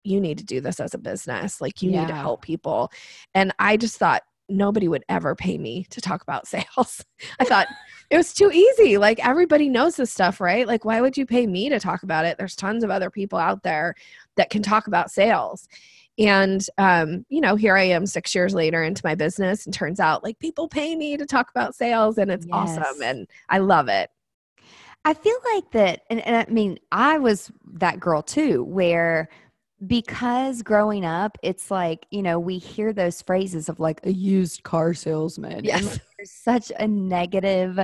you 0.02 0.20
need 0.20 0.38
to 0.38 0.44
do 0.44 0.60
this 0.60 0.80
as 0.80 0.94
a 0.94 0.98
business. 0.98 1.60
Like, 1.60 1.82
you 1.82 1.90
yeah. 1.90 2.00
need 2.00 2.08
to 2.08 2.14
help 2.14 2.42
people. 2.42 2.90
And 3.34 3.54
I 3.58 3.76
just 3.76 3.98
thought, 3.98 4.22
nobody 4.50 4.88
would 4.88 5.04
ever 5.08 5.34
pay 5.34 5.58
me 5.58 5.86
to 5.90 6.00
talk 6.00 6.22
about 6.22 6.46
sales. 6.46 7.04
I 7.38 7.44
thought 7.44 7.68
it 8.10 8.16
was 8.16 8.32
too 8.32 8.50
easy. 8.52 8.98
Like 8.98 9.24
everybody 9.24 9.68
knows 9.68 9.96
this 9.96 10.12
stuff, 10.12 10.40
right? 10.40 10.66
Like 10.66 10.84
why 10.84 11.00
would 11.00 11.16
you 11.16 11.26
pay 11.26 11.46
me 11.46 11.68
to 11.68 11.80
talk 11.80 12.02
about 12.02 12.24
it? 12.24 12.38
There's 12.38 12.56
tons 12.56 12.84
of 12.84 12.90
other 12.90 13.10
people 13.10 13.38
out 13.38 13.62
there 13.62 13.94
that 14.36 14.50
can 14.50 14.62
talk 14.62 14.86
about 14.86 15.10
sales. 15.10 15.68
And 16.18 16.64
um, 16.76 17.24
you 17.28 17.40
know, 17.40 17.56
here 17.56 17.76
I 17.76 17.84
am 17.84 18.06
6 18.06 18.34
years 18.34 18.52
later 18.52 18.82
into 18.82 19.02
my 19.04 19.14
business 19.14 19.64
and 19.64 19.72
turns 19.74 20.00
out 20.00 20.24
like 20.24 20.38
people 20.38 20.68
pay 20.68 20.96
me 20.96 21.16
to 21.16 21.24
talk 21.24 21.50
about 21.50 21.74
sales 21.74 22.18
and 22.18 22.30
it's 22.30 22.46
yes. 22.46 22.78
awesome 22.78 23.02
and 23.02 23.28
I 23.48 23.58
love 23.58 23.88
it. 23.88 24.10
I 25.04 25.14
feel 25.14 25.36
like 25.54 25.70
that 25.70 26.02
and, 26.10 26.20
and 26.26 26.36
I 26.36 26.50
mean, 26.50 26.78
I 26.92 27.18
was 27.18 27.50
that 27.74 28.00
girl 28.00 28.22
too 28.22 28.64
where 28.64 29.30
because 29.86 30.62
growing 30.62 31.04
up, 31.04 31.38
it's 31.42 31.70
like, 31.70 32.06
you 32.10 32.22
know, 32.22 32.38
we 32.38 32.58
hear 32.58 32.92
those 32.92 33.22
phrases 33.22 33.68
of 33.68 33.80
like 33.80 34.00
a 34.04 34.12
used 34.12 34.62
car 34.62 34.94
salesman. 34.94 35.64
Yes. 35.64 35.98
there's 36.18 36.30
such 36.30 36.70
a 36.78 36.86
negative 36.86 37.78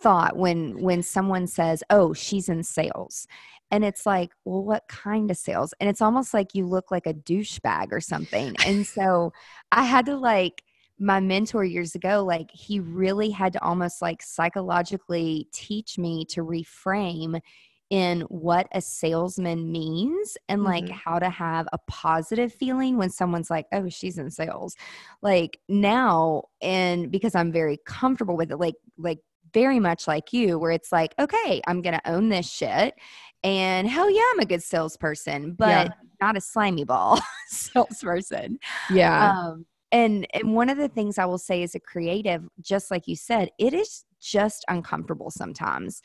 thought 0.00 0.36
when 0.36 0.80
when 0.80 1.02
someone 1.02 1.46
says, 1.46 1.82
"Oh, 1.90 2.12
she's 2.12 2.48
in 2.48 2.62
sales." 2.62 3.26
And 3.70 3.84
it's 3.84 4.06
like, 4.06 4.30
well, 4.44 4.64
what 4.64 4.88
kind 4.88 5.30
of 5.30 5.36
sales? 5.36 5.74
And 5.78 5.90
it's 5.90 6.00
almost 6.00 6.32
like 6.32 6.54
you 6.54 6.66
look 6.66 6.90
like 6.90 7.06
a 7.06 7.12
douchebag 7.12 7.92
or 7.92 8.00
something. 8.00 8.56
And 8.64 8.86
so 8.86 9.32
I 9.72 9.84
had 9.84 10.06
to 10.06 10.16
like 10.16 10.62
my 10.98 11.20
mentor 11.20 11.64
years 11.64 11.94
ago, 11.94 12.24
like 12.24 12.50
he 12.50 12.80
really 12.80 13.30
had 13.30 13.52
to 13.52 13.62
almost 13.62 14.02
like 14.02 14.22
psychologically 14.22 15.48
teach 15.52 15.98
me 15.98 16.24
to 16.26 16.42
reframe 16.42 17.40
in 17.90 18.20
what 18.22 18.68
a 18.72 18.80
salesman 18.80 19.72
means 19.72 20.36
and 20.48 20.62
like 20.62 20.84
mm-hmm. 20.84 20.92
how 20.92 21.18
to 21.18 21.30
have 21.30 21.66
a 21.72 21.78
positive 21.86 22.52
feeling 22.52 22.98
when 22.98 23.10
someone's 23.10 23.50
like, 23.50 23.66
oh, 23.72 23.88
she's 23.88 24.18
in 24.18 24.30
sales. 24.30 24.76
Like 25.22 25.58
now, 25.68 26.44
and 26.60 27.10
because 27.10 27.34
I'm 27.34 27.50
very 27.50 27.78
comfortable 27.86 28.36
with 28.36 28.50
it, 28.50 28.58
like, 28.58 28.74
like, 28.96 29.20
very 29.54 29.80
much 29.80 30.06
like 30.06 30.34
you, 30.34 30.58
where 30.58 30.70
it's 30.70 30.92
like, 30.92 31.14
okay, 31.18 31.62
I'm 31.66 31.80
to 31.82 32.10
own 32.10 32.28
this 32.28 32.46
shit. 32.46 32.94
And 33.42 33.88
hell 33.88 34.10
yeah, 34.10 34.22
I'm 34.32 34.40
a 34.40 34.44
good 34.44 34.62
salesperson, 34.62 35.52
but 35.52 35.86
yeah. 35.86 35.92
not 36.20 36.36
a 36.36 36.40
slimy 36.40 36.84
ball 36.84 37.18
salesperson. 37.48 38.58
Yeah. 38.90 39.32
Um, 39.32 39.64
and 39.90 40.26
and 40.34 40.54
one 40.54 40.68
of 40.68 40.76
the 40.76 40.88
things 40.88 41.18
I 41.18 41.24
will 41.24 41.38
say 41.38 41.62
as 41.62 41.74
a 41.74 41.80
creative, 41.80 42.46
just 42.60 42.90
like 42.90 43.08
you 43.08 43.16
said, 43.16 43.48
it 43.58 43.72
is 43.72 44.04
just 44.20 44.64
uncomfortable 44.68 45.30
sometimes. 45.30 46.02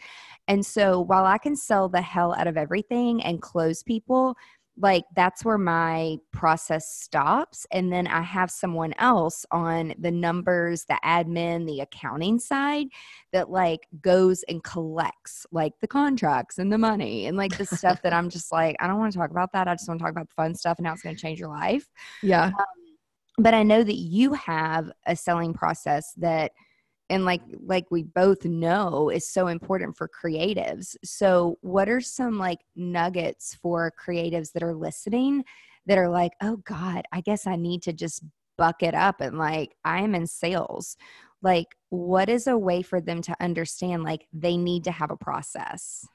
And 0.48 0.65
so 0.65 1.01
while 1.01 1.25
I 1.25 1.38
can 1.38 1.55
sell 1.55 1.89
the 1.89 2.01
hell 2.01 2.34
out 2.34 2.48
of 2.48 2.58
everything 2.58 3.24
and 3.24 3.41
close 3.41 3.84
people, 3.84 4.36
like 4.77 5.03
that's 5.15 5.46
where 5.46 5.58
my 5.58 6.17
process 6.32 6.89
stops. 6.89 7.67
And 7.72 7.93
then 7.93 8.08
i 8.08 8.22
have 8.22 8.50
someone 8.50 8.93
else 8.98 9.46
on 9.51 9.93
the 10.00 10.10
numbers 10.10 10.86
the 10.86 11.00
admin 11.05 11.67
the 11.67 11.82
accounting 11.82 12.39
side 12.39 12.88
that 13.32 13.50
like 13.50 13.82
goes 14.01 14.43
and 14.50 14.63
collects 14.63 15.46
like 15.51 15.74
the 15.82 15.88
contracts 15.88 16.58
and 16.58 16.72
the 16.72 16.77
money 16.77 17.27
and 17.27 17.38
like 17.38 17.55
the 17.58 17.65
stuff 17.65 18.01
that 18.01 18.13
i'm 18.13 18.29
just 18.29 18.51
like 18.51 18.75
i 18.79 18.88
don't 18.88 19.00
want 19.00 19.12
to 19.12 19.17
talk 19.17 19.32
about 19.32 19.51
that. 19.53 19.67
I 19.67 19.75
just 19.75 19.88
want 19.88 20.00
to 20.00 20.03
talk 20.03 20.12
about 20.12 20.27
the 20.27 20.36
fun 20.36 20.55
stuff 20.55 20.79
and 20.79 20.88
how 20.88 20.93
it's 20.93 21.03
going 21.03 21.15
to 21.15 21.22
change 21.22 21.39
your 21.39 21.50
life. 21.50 21.88
Yeah. 22.22 22.46
Um, 22.46 22.65
but 23.38 23.53
i 23.53 23.63
know 23.63 23.84
that 23.84 23.96
you 23.96 24.34
have 24.34 24.91
a 25.08 25.15
selling 25.15 25.53
process 25.53 26.13
that 26.17 26.51
and 27.13 27.25
like 27.25 27.41
like 27.65 27.86
we 27.91 28.03
both 28.03 28.43
know 28.43 29.10
is 29.10 29.29
so 29.29 29.48
important 29.48 29.96
for 29.96 30.10
creatives 30.10 30.96
so 31.03 31.58
what 31.62 31.88
are 31.88 32.01
some 32.01 32.39
like 32.39 32.60
nuggets 32.75 33.55
for 33.62 33.91
creatives 34.03 34.51
that 34.51 34.63
are 34.63 34.74
listening 34.74 35.43
that 35.86 35.98
are 35.98 36.10
like 36.10 36.32
oh 36.41 36.58
god 36.65 37.03
i 37.12 37.22
guess 37.22 37.46
i 37.46 37.55
need 37.55 37.82
to 37.84 37.93
just 37.93 38.24
buck 38.58 38.82
it 38.82 38.96
up 38.96 39.22
and 39.22 39.38
like 39.38 39.75
i'm 39.86 40.15
in 40.15 40.25
sales 40.25 40.98
like 41.43 41.67
what 41.89 42.29
is 42.29 42.48
a 42.48 42.58
way 42.58 42.82
for 42.82 43.00
them 43.00 43.22
to 43.22 43.36
understand 43.39 44.03
like 44.03 44.25
they 44.34 44.58
need 44.58 44.84
to 44.84 44.91
have 44.91 45.12
a 45.12 45.17
process 45.17 46.05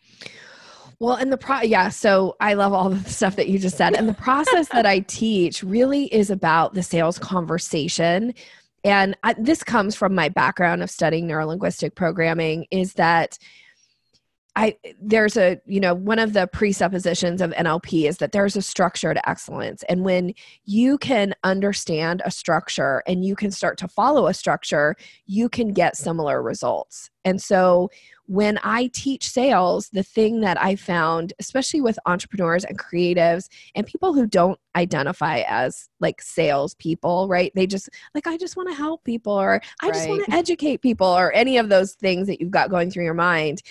well, 1.01 1.15
and 1.15 1.33
the 1.33 1.37
pro, 1.37 1.61
yeah. 1.61 1.91
So 1.91 2.35
I 2.41 2.55
love 2.55 2.73
all 2.73 2.91
the 2.91 3.09
stuff 3.09 3.37
that 3.37 3.49
you 3.49 3.61
just 3.61 3.77
said. 3.77 3.95
And 3.95 4.09
the 4.09 4.15
process 4.15 4.69
that 4.71 4.85
I 4.85 4.99
teach 5.07 5.63
really 5.63 6.13
is 6.13 6.29
about 6.29 6.75
the 6.75 6.83
sales 6.83 7.21
conversation 7.21 8.35
and 8.85 9.17
I, 9.23 9.35
this 9.39 9.63
comes 9.65 9.95
from 9.95 10.15
my 10.15 10.29
background 10.29 10.83
of 10.83 10.91
studying 10.91 11.27
neurolinguistic 11.27 11.95
programming 11.95 12.67
is 12.71 12.95
that 12.95 13.39
I 14.59 14.77
there's 15.01 15.37
a 15.37 15.61
you 15.67 15.79
know 15.79 15.95
one 15.95 16.19
of 16.19 16.33
the 16.33 16.49
presuppositions 16.49 17.41
of 17.41 17.53
NLP 17.53 18.09
is 18.09 18.19
that 18.19 18.33
there's 18.33 18.57
a 18.57 18.63
structure 18.63 19.15
to 19.15 19.29
excellence 19.29 19.85
and 19.89 20.05
when 20.05 20.35
you 20.65 20.99
can 20.99 21.35
understand 21.45 22.23
a 22.25 22.31
structure 22.33 23.05
and 23.07 23.25
you 23.25 23.37
can 23.37 23.53
start 23.53 23.79
to 23.79 23.89
follow 23.89 24.27
a 24.27 24.35
structure 24.35 24.97
you 25.27 25.49
can 25.49 25.73
get 25.73 25.97
similar 25.97 26.43
results. 26.43 27.09
And 27.25 27.41
so 27.41 27.91
when 28.29 28.59
I 28.63 28.91
teach 28.93 29.31
sales, 29.31 29.89
the 29.89 30.03
thing 30.03 30.43
that 30.43 30.63
I 30.63 30.77
found, 30.77 31.33
especially 31.39 31.81
with 31.81 31.99
entrepreneurs 32.05 32.63
and 32.63 32.79
creatives 32.79 33.49
and 33.75 33.87
people 33.87 34.13
who 34.13 34.27
don't 34.27 34.61
identify 34.77 35.45
as 35.49 35.89
like 35.99 36.21
sales 36.21 36.75
people, 36.75 37.27
right? 37.27 37.51
They 37.55 37.67
just 37.67 37.89
like, 38.15 38.27
I 38.27 38.37
just 38.37 38.55
want 38.55 38.69
to 38.69 38.75
help 38.75 39.03
people 39.03 39.33
or 39.33 39.63
I 39.83 39.87
right. 39.87 39.95
just 39.95 40.09
want 40.11 40.27
to 40.27 40.35
educate 40.35 40.83
people 40.83 41.07
or 41.07 41.33
any 41.33 41.57
of 41.57 41.71
those 41.71 41.95
things 41.95 42.27
that 42.27 42.39
you've 42.39 42.51
got 42.51 42.69
going 42.69 42.91
through 42.91 43.05
your 43.05 43.15
mind. 43.15 43.63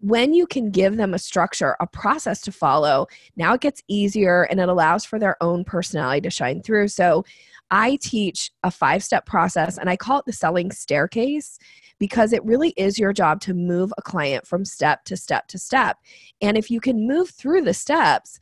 When 0.00 0.34
you 0.34 0.44
can 0.48 0.72
give 0.72 0.96
them 0.96 1.14
a 1.14 1.18
structure, 1.18 1.76
a 1.78 1.86
process 1.86 2.40
to 2.42 2.52
follow, 2.52 3.06
now 3.36 3.54
it 3.54 3.60
gets 3.60 3.80
easier 3.86 4.42
and 4.42 4.58
it 4.58 4.68
allows 4.68 5.04
for 5.04 5.20
their 5.20 5.36
own 5.40 5.62
personality 5.62 6.22
to 6.22 6.30
shine 6.30 6.62
through. 6.62 6.88
So 6.88 7.24
I 7.70 7.96
teach 7.96 8.50
a 8.62 8.70
five 8.70 9.02
step 9.04 9.26
process 9.26 9.78
and 9.78 9.88
I 9.88 9.96
call 9.96 10.18
it 10.18 10.26
the 10.26 10.32
selling 10.32 10.70
staircase 10.70 11.58
because 11.98 12.32
it 12.32 12.44
really 12.44 12.70
is 12.76 12.98
your 12.98 13.12
job 13.12 13.40
to 13.42 13.54
move 13.54 13.92
a 13.98 14.02
client 14.02 14.46
from 14.46 14.64
step 14.64 15.04
to 15.04 15.16
step 15.16 15.46
to 15.48 15.58
step. 15.58 15.98
And 16.40 16.56
if 16.56 16.70
you 16.70 16.80
can 16.80 17.06
move 17.06 17.30
through 17.30 17.62
the 17.62 17.74
steps, 17.74 18.40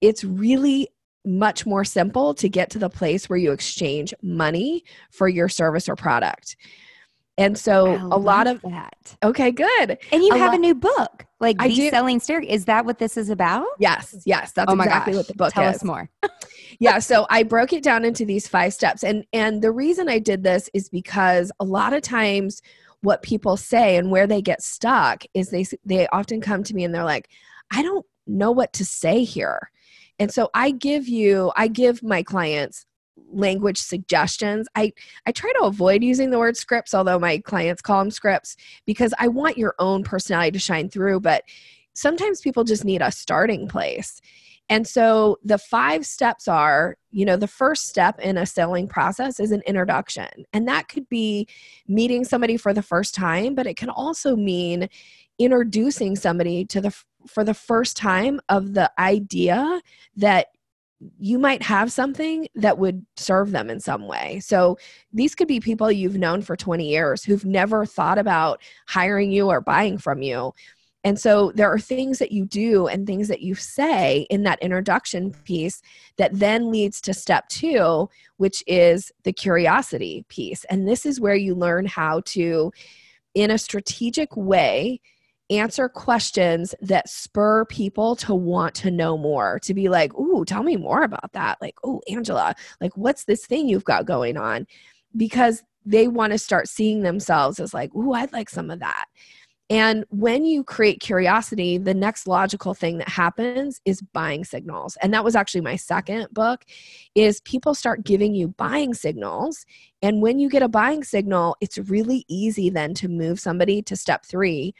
it's 0.00 0.24
really 0.24 0.88
much 1.24 1.66
more 1.66 1.84
simple 1.84 2.34
to 2.34 2.48
get 2.48 2.70
to 2.70 2.78
the 2.78 2.90
place 2.90 3.28
where 3.28 3.38
you 3.38 3.52
exchange 3.52 4.14
money 4.22 4.84
for 5.10 5.28
your 5.28 5.48
service 5.48 5.88
or 5.88 5.96
product. 5.96 6.56
And 7.38 7.58
so 7.58 7.96
a 8.10 8.18
lot 8.18 8.46
of 8.46 8.62
that. 8.62 9.16
Okay, 9.22 9.50
good. 9.50 9.98
And 10.10 10.22
you 10.22 10.30
a 10.32 10.38
have 10.38 10.52
lo- 10.52 10.56
a 10.56 10.60
new 10.60 10.74
book, 10.74 11.26
like 11.38 11.56
I 11.58 11.68
the 11.68 11.90
selling 11.90 12.18
stair. 12.18 12.40
Is 12.40 12.64
that 12.64 12.86
what 12.86 12.98
this 12.98 13.18
is 13.18 13.28
about? 13.28 13.66
Yes, 13.78 14.16
yes, 14.24 14.52
that's 14.52 14.72
oh 14.72 14.74
exactly 14.74 15.12
gosh. 15.12 15.18
what 15.18 15.28
the 15.28 15.34
book 15.34 15.52
Tell 15.52 15.68
is. 15.68 15.76
us 15.76 15.84
more. 15.84 16.08
yeah, 16.80 16.98
so 16.98 17.26
I 17.28 17.42
broke 17.42 17.74
it 17.74 17.82
down 17.82 18.06
into 18.06 18.24
these 18.24 18.48
five 18.48 18.72
steps, 18.72 19.04
and 19.04 19.26
and 19.34 19.60
the 19.60 19.70
reason 19.70 20.08
I 20.08 20.18
did 20.18 20.42
this 20.42 20.70
is 20.72 20.88
because 20.88 21.52
a 21.60 21.64
lot 21.64 21.92
of 21.92 22.00
times 22.00 22.62
what 23.02 23.22
people 23.22 23.56
say 23.56 23.96
and 23.96 24.10
where 24.10 24.26
they 24.26 24.42
get 24.42 24.62
stuck 24.62 25.22
is 25.34 25.50
they 25.50 25.64
they 25.84 26.08
often 26.08 26.40
come 26.40 26.62
to 26.62 26.74
me 26.74 26.84
and 26.84 26.94
they're 26.94 27.04
like 27.04 27.28
i 27.70 27.82
don't 27.82 28.04
know 28.26 28.50
what 28.50 28.72
to 28.72 28.84
say 28.84 29.22
here 29.22 29.70
and 30.18 30.32
so 30.32 30.50
i 30.54 30.70
give 30.70 31.06
you 31.06 31.52
i 31.56 31.68
give 31.68 32.02
my 32.02 32.22
clients 32.22 32.86
language 33.30 33.78
suggestions 33.78 34.68
i 34.74 34.92
i 35.26 35.32
try 35.32 35.52
to 35.58 35.64
avoid 35.64 36.02
using 36.02 36.30
the 36.30 36.38
word 36.38 36.56
scripts 36.56 36.94
although 36.94 37.18
my 37.18 37.38
clients 37.38 37.82
call 37.82 37.98
them 37.98 38.10
scripts 38.10 38.56
because 38.86 39.12
i 39.18 39.26
want 39.28 39.58
your 39.58 39.74
own 39.78 40.02
personality 40.02 40.50
to 40.50 40.58
shine 40.58 40.88
through 40.88 41.20
but 41.20 41.42
sometimes 41.94 42.40
people 42.40 42.64
just 42.64 42.84
need 42.84 43.02
a 43.02 43.10
starting 43.10 43.68
place 43.68 44.20
and 44.68 44.86
so 44.86 45.38
the 45.44 45.58
five 45.58 46.04
steps 46.04 46.48
are, 46.48 46.96
you 47.12 47.24
know, 47.24 47.36
the 47.36 47.46
first 47.46 47.86
step 47.86 48.18
in 48.18 48.36
a 48.36 48.46
selling 48.46 48.88
process 48.88 49.38
is 49.38 49.52
an 49.52 49.62
introduction. 49.66 50.28
And 50.52 50.66
that 50.66 50.88
could 50.88 51.08
be 51.08 51.46
meeting 51.86 52.24
somebody 52.24 52.56
for 52.56 52.74
the 52.74 52.82
first 52.82 53.14
time, 53.14 53.54
but 53.54 53.66
it 53.66 53.76
can 53.76 53.90
also 53.90 54.34
mean 54.34 54.88
introducing 55.38 56.16
somebody 56.16 56.64
to 56.64 56.80
the 56.80 56.96
for 57.28 57.44
the 57.44 57.54
first 57.54 57.96
time 57.96 58.40
of 58.48 58.74
the 58.74 58.90
idea 58.98 59.80
that 60.16 60.48
you 61.18 61.38
might 61.38 61.62
have 61.62 61.92
something 61.92 62.48
that 62.54 62.78
would 62.78 63.04
serve 63.16 63.50
them 63.50 63.68
in 63.68 63.80
some 63.80 64.06
way. 64.06 64.40
So 64.40 64.78
these 65.12 65.34
could 65.34 65.48
be 65.48 65.60
people 65.60 65.92
you've 65.92 66.16
known 66.16 66.42
for 66.42 66.56
20 66.56 66.88
years 66.88 67.22
who've 67.22 67.44
never 67.44 67.84
thought 67.84 68.18
about 68.18 68.62
hiring 68.86 69.30
you 69.30 69.48
or 69.48 69.60
buying 69.60 69.98
from 69.98 70.22
you, 70.22 70.52
and 71.06 71.20
so 71.20 71.52
there 71.54 71.72
are 71.72 71.78
things 71.78 72.18
that 72.18 72.32
you 72.32 72.44
do 72.44 72.88
and 72.88 73.06
things 73.06 73.28
that 73.28 73.40
you 73.40 73.54
say 73.54 74.26
in 74.28 74.42
that 74.42 74.58
introduction 74.60 75.30
piece 75.44 75.80
that 76.16 76.36
then 76.36 76.72
leads 76.72 77.00
to 77.02 77.14
step 77.14 77.48
two, 77.48 78.10
which 78.38 78.60
is 78.66 79.12
the 79.22 79.32
curiosity 79.32 80.24
piece. 80.28 80.64
And 80.64 80.88
this 80.88 81.06
is 81.06 81.20
where 81.20 81.36
you 81.36 81.54
learn 81.54 81.86
how 81.86 82.22
to, 82.24 82.72
in 83.34 83.52
a 83.52 83.56
strategic 83.58 84.36
way, 84.36 85.00
answer 85.50 85.88
questions 85.88 86.74
that 86.80 87.08
spur 87.08 87.64
people 87.66 88.16
to 88.16 88.34
want 88.34 88.74
to 88.74 88.90
know 88.90 89.16
more 89.16 89.58
to 89.60 89.74
be 89.74 89.88
like 89.88 90.12
ooh 90.14 90.44
tell 90.44 90.62
me 90.62 90.76
more 90.76 91.02
about 91.02 91.32
that 91.32 91.56
like 91.60 91.76
oh 91.84 92.00
angela 92.08 92.54
like 92.80 92.96
what's 92.96 93.24
this 93.24 93.46
thing 93.46 93.68
you've 93.68 93.84
got 93.84 94.06
going 94.06 94.36
on 94.36 94.66
because 95.16 95.62
they 95.84 96.08
want 96.08 96.32
to 96.32 96.38
start 96.38 96.68
seeing 96.68 97.02
themselves 97.02 97.60
as 97.60 97.72
like 97.72 97.94
ooh 97.94 98.12
i'd 98.12 98.32
like 98.32 98.50
some 98.50 98.70
of 98.70 98.80
that 98.80 99.06
and 99.68 100.04
when 100.10 100.44
you 100.44 100.62
create 100.62 101.00
curiosity, 101.00 101.76
the 101.76 101.94
next 101.94 102.28
logical 102.28 102.72
thing 102.72 102.98
that 102.98 103.08
happens 103.08 103.80
is 103.84 104.00
buying 104.00 104.44
signals. 104.44 104.96
And 105.02 105.12
that 105.12 105.24
was 105.24 105.34
actually 105.34 105.62
my 105.62 105.74
second 105.74 106.28
book 106.30 106.64
is 107.16 107.40
people 107.40 107.74
start 107.74 108.04
giving 108.04 108.32
you 108.32 108.48
buying 108.48 108.94
signals. 108.94 109.66
And 110.02 110.22
when 110.22 110.38
you 110.38 110.48
get 110.48 110.62
a 110.62 110.68
buying 110.68 111.02
signal, 111.02 111.56
it's 111.60 111.78
really 111.78 112.24
easy 112.28 112.70
then 112.70 112.94
to 112.94 113.08
move 113.08 113.40
somebody 113.40 113.82
to 113.82 113.96
step 113.96 114.24
3, 114.24 114.72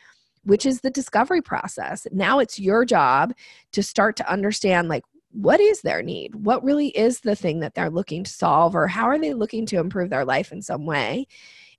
which 0.46 0.64
is 0.64 0.80
the 0.80 0.90
discovery 0.90 1.42
process. 1.42 2.06
Now 2.12 2.38
it's 2.38 2.58
your 2.58 2.84
job 2.84 3.34
to 3.72 3.82
start 3.82 4.16
to 4.16 4.30
understand 4.30 4.88
like 4.88 5.04
what 5.32 5.60
is 5.60 5.82
their 5.82 6.02
need? 6.02 6.34
What 6.34 6.64
really 6.64 6.88
is 6.88 7.20
the 7.20 7.36
thing 7.36 7.60
that 7.60 7.74
they're 7.74 7.90
looking 7.90 8.24
to 8.24 8.30
solve 8.30 8.74
or 8.74 8.86
how 8.86 9.06
are 9.06 9.18
they 9.18 9.34
looking 9.34 9.66
to 9.66 9.78
improve 9.78 10.08
their 10.08 10.24
life 10.24 10.52
in 10.52 10.62
some 10.62 10.86
way? 10.86 11.26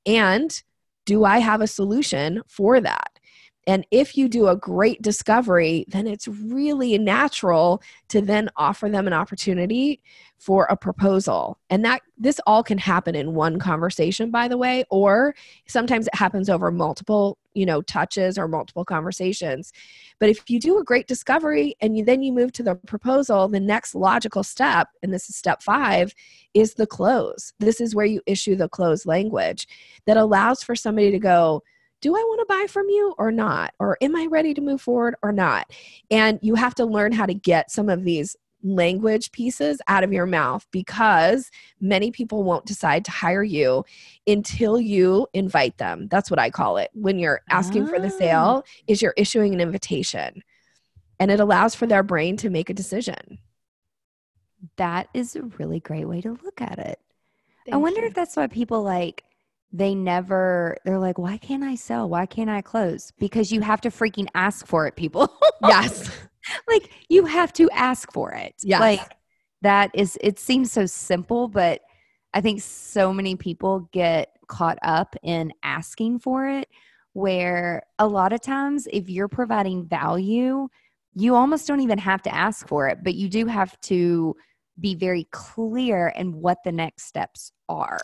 And 0.05 0.61
do 1.05 1.23
I 1.23 1.39
have 1.39 1.61
a 1.61 1.67
solution 1.67 2.43
for 2.47 2.79
that? 2.81 3.16
And 3.67 3.85
if 3.91 4.17
you 4.17 4.29
do 4.29 4.47
a 4.47 4.55
great 4.55 5.01
discovery, 5.01 5.85
then 5.89 6.07
it's 6.07 6.27
really 6.27 6.97
natural 6.97 7.81
to 8.07 8.21
then 8.21 8.49
offer 8.55 8.89
them 8.89 9.07
an 9.07 9.13
opportunity 9.13 10.01
for 10.37 10.65
a 10.65 10.77
proposal. 10.77 11.57
And 11.69 11.83
that 11.83 12.01
this 12.17 12.39
all 12.47 12.63
can 12.63 12.77
happen 12.77 13.13
in 13.13 13.33
one 13.33 13.59
conversation 13.59 14.31
by 14.31 14.47
the 14.47 14.57
way, 14.57 14.85
or 14.89 15.35
sometimes 15.67 16.07
it 16.07 16.15
happens 16.15 16.49
over 16.49 16.71
multiple, 16.71 17.37
you 17.55 17.65
know, 17.65 17.81
touches 17.81 18.37
or 18.37 18.47
multiple 18.47 18.85
conversations. 18.85 19.73
But 20.19 20.29
if 20.29 20.49
you 20.49 20.59
do 20.59 20.77
a 20.77 20.83
great 20.83 21.07
discovery 21.07 21.75
and 21.81 21.97
you 21.97 22.05
then 22.05 22.21
you 22.21 22.31
move 22.31 22.53
to 22.53 22.63
the 22.63 22.75
proposal, 22.75 23.49
the 23.49 23.59
next 23.59 23.95
logical 23.95 24.43
step, 24.43 24.87
and 25.03 25.13
this 25.13 25.29
is 25.29 25.35
step 25.35 25.61
5, 25.61 26.13
is 26.53 26.75
the 26.75 26.87
close. 26.87 27.51
This 27.59 27.81
is 27.81 27.93
where 27.93 28.05
you 28.05 28.21
issue 28.27 28.55
the 28.55 28.69
close 28.69 29.05
language 29.05 29.67
that 30.05 30.17
allows 30.17 30.63
for 30.63 30.75
somebody 30.75 31.11
to 31.11 31.19
go, 31.19 31.63
do 32.01 32.15
I 32.15 32.19
want 32.19 32.39
to 32.41 32.45
buy 32.53 32.67
from 32.67 32.87
you 32.89 33.15
or 33.17 33.31
not? 33.31 33.73
Or 33.79 33.97
am 34.01 34.15
I 34.15 34.27
ready 34.27 34.53
to 34.53 34.61
move 34.61 34.81
forward 34.81 35.15
or 35.23 35.31
not? 35.31 35.71
And 36.11 36.39
you 36.41 36.55
have 36.55 36.75
to 36.75 36.85
learn 36.85 37.11
how 37.11 37.25
to 37.25 37.33
get 37.33 37.71
some 37.71 37.89
of 37.89 38.03
these 38.03 38.35
language 38.63 39.31
pieces 39.31 39.79
out 39.87 40.03
of 40.03 40.11
your 40.11 40.25
mouth 40.25 40.65
because 40.71 41.49
many 41.79 42.11
people 42.11 42.43
won't 42.43 42.65
decide 42.65 43.05
to 43.05 43.11
hire 43.11 43.43
you 43.43 43.83
until 44.25 44.79
you 44.79 45.27
invite 45.33 45.77
them. 45.77 46.07
That's 46.09 46.29
what 46.29 46.39
I 46.39 46.49
call 46.49 46.77
it. 46.77 46.89
When 46.93 47.19
you're 47.19 47.41
asking 47.49 47.83
oh. 47.83 47.87
for 47.87 47.99
the 47.99 48.09
sale 48.09 48.63
ah. 48.65 48.69
is 48.87 49.01
you're 49.01 49.13
issuing 49.17 49.53
an 49.53 49.61
invitation. 49.61 50.43
And 51.19 51.31
it 51.31 51.39
allows 51.39 51.73
for 51.73 51.87
their 51.87 52.03
brain 52.03 52.37
to 52.37 52.49
make 52.49 52.69
a 52.69 52.75
decision. 52.75 53.39
That 54.77 55.07
is 55.13 55.35
a 55.35 55.43
really 55.43 55.79
great 55.79 56.05
way 56.05 56.21
to 56.21 56.37
look 56.43 56.61
at 56.61 56.77
it. 56.79 56.99
Thank 57.65 57.73
I 57.73 57.77
wonder 57.77 58.01
you. 58.01 58.07
if 58.07 58.13
that's 58.13 58.35
why 58.35 58.47
people 58.47 58.83
like 58.83 59.23
they 59.73 59.93
never 59.93 60.77
they're 60.85 60.97
like 60.99 61.17
why 61.17 61.37
can't 61.37 61.63
i 61.63 61.75
sell 61.75 62.07
why 62.09 62.25
can't 62.25 62.49
i 62.49 62.61
close? 62.61 63.11
Because 63.19 63.51
you 63.51 63.61
have 63.61 63.81
to 63.81 63.89
freaking 63.89 64.27
ask 64.35 64.65
for 64.67 64.87
it 64.87 64.95
people. 64.95 65.31
Yes. 65.67 66.09
Like 66.69 66.91
you 67.09 67.25
have 67.25 67.51
to 67.53 67.69
ask 67.71 68.13
for 68.13 68.31
it. 68.31 68.53
Yes. 68.63 68.79
like 68.79 69.01
that 69.63 69.91
is 69.93 70.17
it 70.21 70.37
seems 70.39 70.71
so 70.71 70.85
simple 70.85 71.47
but 71.47 71.81
i 72.33 72.39
think 72.39 72.61
so 72.61 73.11
many 73.11 73.35
people 73.35 73.89
get 73.91 74.29
caught 74.47 74.77
up 74.83 75.15
in 75.23 75.51
asking 75.63 76.19
for 76.19 76.47
it 76.47 76.69
where 77.13 77.81
a 77.97 78.07
lot 78.07 78.31
of 78.33 78.39
times 78.41 78.87
if 78.93 79.09
you're 79.09 79.27
providing 79.27 79.83
value 79.87 80.67
you 81.15 81.33
almost 81.33 81.67
don't 81.67 81.81
even 81.81 81.97
have 81.97 82.21
to 82.21 82.33
ask 82.33 82.67
for 82.67 82.87
it 82.87 82.99
but 83.03 83.15
you 83.15 83.27
do 83.27 83.47
have 83.47 83.77
to 83.81 84.35
be 84.79 84.93
very 84.93 85.27
clear 85.31 86.09
in 86.15 86.31
what 86.39 86.59
the 86.63 86.71
next 86.71 87.05
steps 87.05 87.51
are 87.67 87.99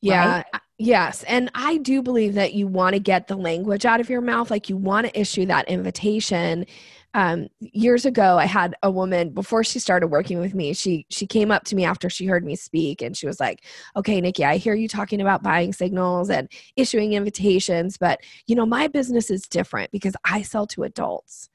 Yeah. 0.00 0.44
I- 0.54 0.60
Yes. 0.78 1.22
And 1.24 1.50
I 1.54 1.78
do 1.78 2.02
believe 2.02 2.34
that 2.34 2.52
you 2.52 2.66
want 2.66 2.94
to 2.94 3.00
get 3.00 3.28
the 3.28 3.36
language 3.36 3.86
out 3.86 4.00
of 4.00 4.10
your 4.10 4.20
mouth. 4.20 4.50
Like 4.50 4.68
you 4.68 4.76
want 4.76 5.06
to 5.06 5.18
issue 5.18 5.46
that 5.46 5.68
invitation. 5.68 6.66
Um, 7.14 7.48
years 7.60 8.04
ago, 8.04 8.36
I 8.36 8.44
had 8.44 8.74
a 8.82 8.90
woman 8.90 9.30
before 9.30 9.64
she 9.64 9.78
started 9.78 10.08
working 10.08 10.38
with 10.38 10.54
me. 10.54 10.74
She 10.74 11.06
she 11.08 11.26
came 11.26 11.50
up 11.50 11.64
to 11.64 11.76
me 11.76 11.86
after 11.86 12.10
she 12.10 12.26
heard 12.26 12.44
me 12.44 12.56
speak, 12.56 13.00
and 13.00 13.16
she 13.16 13.26
was 13.26 13.40
like, 13.40 13.64
"Okay, 13.96 14.20
Nikki, 14.20 14.44
I 14.44 14.58
hear 14.58 14.74
you 14.74 14.86
talking 14.86 15.22
about 15.22 15.42
buying 15.42 15.72
signals 15.72 16.28
and 16.28 16.46
issuing 16.76 17.14
invitations, 17.14 17.96
but 17.96 18.20
you 18.46 18.54
know 18.54 18.66
my 18.66 18.86
business 18.86 19.30
is 19.30 19.48
different 19.48 19.90
because 19.92 20.14
I 20.26 20.42
sell 20.42 20.66
to 20.68 20.82
adults." 20.82 21.48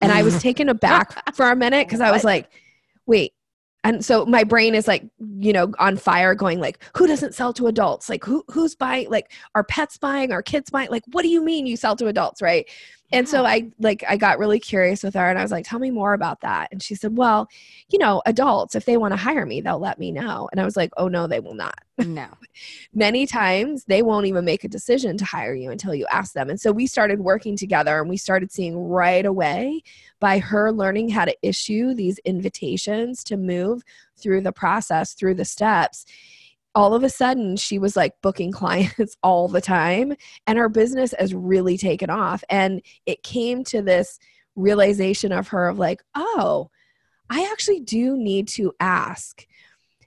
And 0.00 0.12
I 0.12 0.22
was 0.22 0.40
taken 0.42 0.68
aback 0.68 1.34
for 1.34 1.50
a 1.50 1.56
minute 1.56 1.88
because 1.88 2.00
I 2.00 2.12
was 2.12 2.22
like, 2.22 2.48
"Wait, 3.04 3.32
and 3.84 4.04
so 4.04 4.26
my 4.26 4.44
brain 4.44 4.74
is 4.74 4.86
like 4.86 5.04
you 5.38 5.52
know 5.52 5.72
on 5.78 5.96
fire 5.96 6.34
going 6.34 6.60
like 6.60 6.82
who 6.96 7.06
doesn't 7.06 7.34
sell 7.34 7.52
to 7.54 7.66
adults? 7.66 8.08
Like 8.08 8.24
who 8.24 8.44
who's 8.50 8.74
buying 8.74 9.10
like 9.10 9.32
are 9.54 9.64
pets 9.64 9.96
buying? 9.96 10.32
Are 10.32 10.42
kids 10.42 10.70
buying? 10.70 10.90
Like 10.90 11.04
what 11.12 11.22
do 11.22 11.28
you 11.28 11.42
mean 11.42 11.66
you 11.66 11.76
sell 11.76 11.96
to 11.96 12.06
adults 12.06 12.42
right 12.42 12.68
and 13.12 13.28
so 13.28 13.44
i 13.44 13.68
like 13.78 14.04
i 14.08 14.16
got 14.16 14.38
really 14.38 14.60
curious 14.60 15.02
with 15.02 15.14
her 15.14 15.28
and 15.28 15.38
i 15.38 15.42
was 15.42 15.50
like 15.50 15.64
tell 15.64 15.78
me 15.78 15.90
more 15.90 16.14
about 16.14 16.40
that 16.40 16.68
and 16.72 16.82
she 16.82 16.94
said 16.94 17.16
well 17.16 17.48
you 17.88 17.98
know 17.98 18.22
adults 18.26 18.74
if 18.74 18.84
they 18.84 18.96
want 18.96 19.12
to 19.12 19.16
hire 19.16 19.46
me 19.46 19.60
they'll 19.60 19.78
let 19.78 19.98
me 19.98 20.12
know 20.12 20.48
and 20.52 20.60
i 20.60 20.64
was 20.64 20.76
like 20.76 20.90
oh 20.96 21.08
no 21.08 21.26
they 21.26 21.40
will 21.40 21.54
not 21.54 21.78
no 21.98 22.28
many 22.94 23.26
times 23.26 23.84
they 23.84 24.02
won't 24.02 24.26
even 24.26 24.44
make 24.44 24.64
a 24.64 24.68
decision 24.68 25.16
to 25.16 25.24
hire 25.24 25.54
you 25.54 25.70
until 25.70 25.94
you 25.94 26.06
ask 26.10 26.32
them. 26.32 26.50
And 26.50 26.60
so 26.60 26.72
we 26.72 26.86
started 26.86 27.20
working 27.20 27.56
together 27.56 28.00
and 28.00 28.08
we 28.08 28.16
started 28.16 28.52
seeing 28.52 28.76
right 28.76 29.24
away 29.24 29.82
by 30.18 30.38
her 30.38 30.72
learning 30.72 31.10
how 31.10 31.24
to 31.24 31.36
issue 31.42 31.94
these 31.94 32.18
invitations 32.20 33.24
to 33.24 33.36
move 33.36 33.82
through 34.16 34.42
the 34.42 34.52
process, 34.52 35.14
through 35.14 35.34
the 35.34 35.44
steps. 35.44 36.04
All 36.74 36.94
of 36.94 37.02
a 37.02 37.08
sudden, 37.08 37.56
she 37.56 37.78
was 37.78 37.96
like 37.96 38.14
booking 38.22 38.52
clients 38.60 39.16
all 39.22 39.48
the 39.48 39.60
time, 39.60 40.14
and 40.46 40.58
her 40.58 40.68
business 40.68 41.14
has 41.18 41.34
really 41.34 41.76
taken 41.76 42.10
off. 42.10 42.44
And 42.48 42.82
it 43.06 43.22
came 43.22 43.64
to 43.64 43.82
this 43.82 44.18
realization 44.56 45.32
of 45.32 45.48
her 45.48 45.68
of 45.68 45.78
like, 45.78 46.02
oh, 46.14 46.70
I 47.28 47.48
actually 47.52 47.80
do 47.80 48.16
need 48.16 48.48
to 48.48 48.72
ask. 48.80 49.46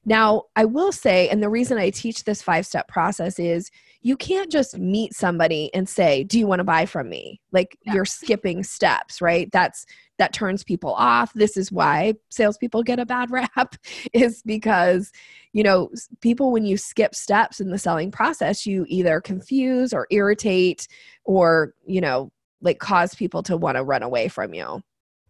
Now, 0.05 0.43
I 0.55 0.65
will 0.65 0.91
say, 0.91 1.29
and 1.29 1.41
the 1.41 1.49
reason 1.49 1.77
I 1.77 1.89
teach 1.89 2.23
this 2.23 2.41
five 2.41 2.65
step 2.65 2.87
process 2.87 3.39
is 3.39 3.71
you 4.01 4.17
can't 4.17 4.51
just 4.51 4.77
meet 4.77 5.13
somebody 5.13 5.73
and 5.73 5.87
say, 5.87 6.23
Do 6.25 6.37
you 6.37 6.45
want 6.45 6.59
to 6.59 6.65
buy 6.65 6.85
from 6.85 7.09
me? 7.09 7.39
Like 7.51 7.77
Yeah. 7.85 7.93
you're 7.93 8.05
skipping 8.05 8.63
steps, 8.63 9.21
right? 9.21 9.49
That's 9.51 9.85
that 10.19 10.33
turns 10.33 10.63
people 10.63 10.93
off. 10.93 11.33
This 11.33 11.57
is 11.57 11.71
why 11.71 12.13
salespeople 12.29 12.83
get 12.83 12.99
a 12.99 13.05
bad 13.05 13.31
rap, 13.31 13.75
is 14.11 14.43
because, 14.43 15.11
you 15.53 15.63
know, 15.63 15.89
people, 16.21 16.51
when 16.51 16.65
you 16.65 16.77
skip 16.77 17.15
steps 17.15 17.59
in 17.59 17.69
the 17.71 17.79
selling 17.79 18.11
process, 18.11 18.65
you 18.65 18.85
either 18.89 19.21
confuse 19.21 19.93
or 19.93 20.07
irritate 20.11 20.87
or, 21.23 21.73
you 21.85 22.01
know, 22.01 22.31
like 22.61 22.79
cause 22.79 23.15
people 23.15 23.41
to 23.43 23.57
want 23.57 23.77
to 23.77 23.83
run 23.83 24.03
away 24.03 24.27
from 24.27 24.53
you. 24.53 24.81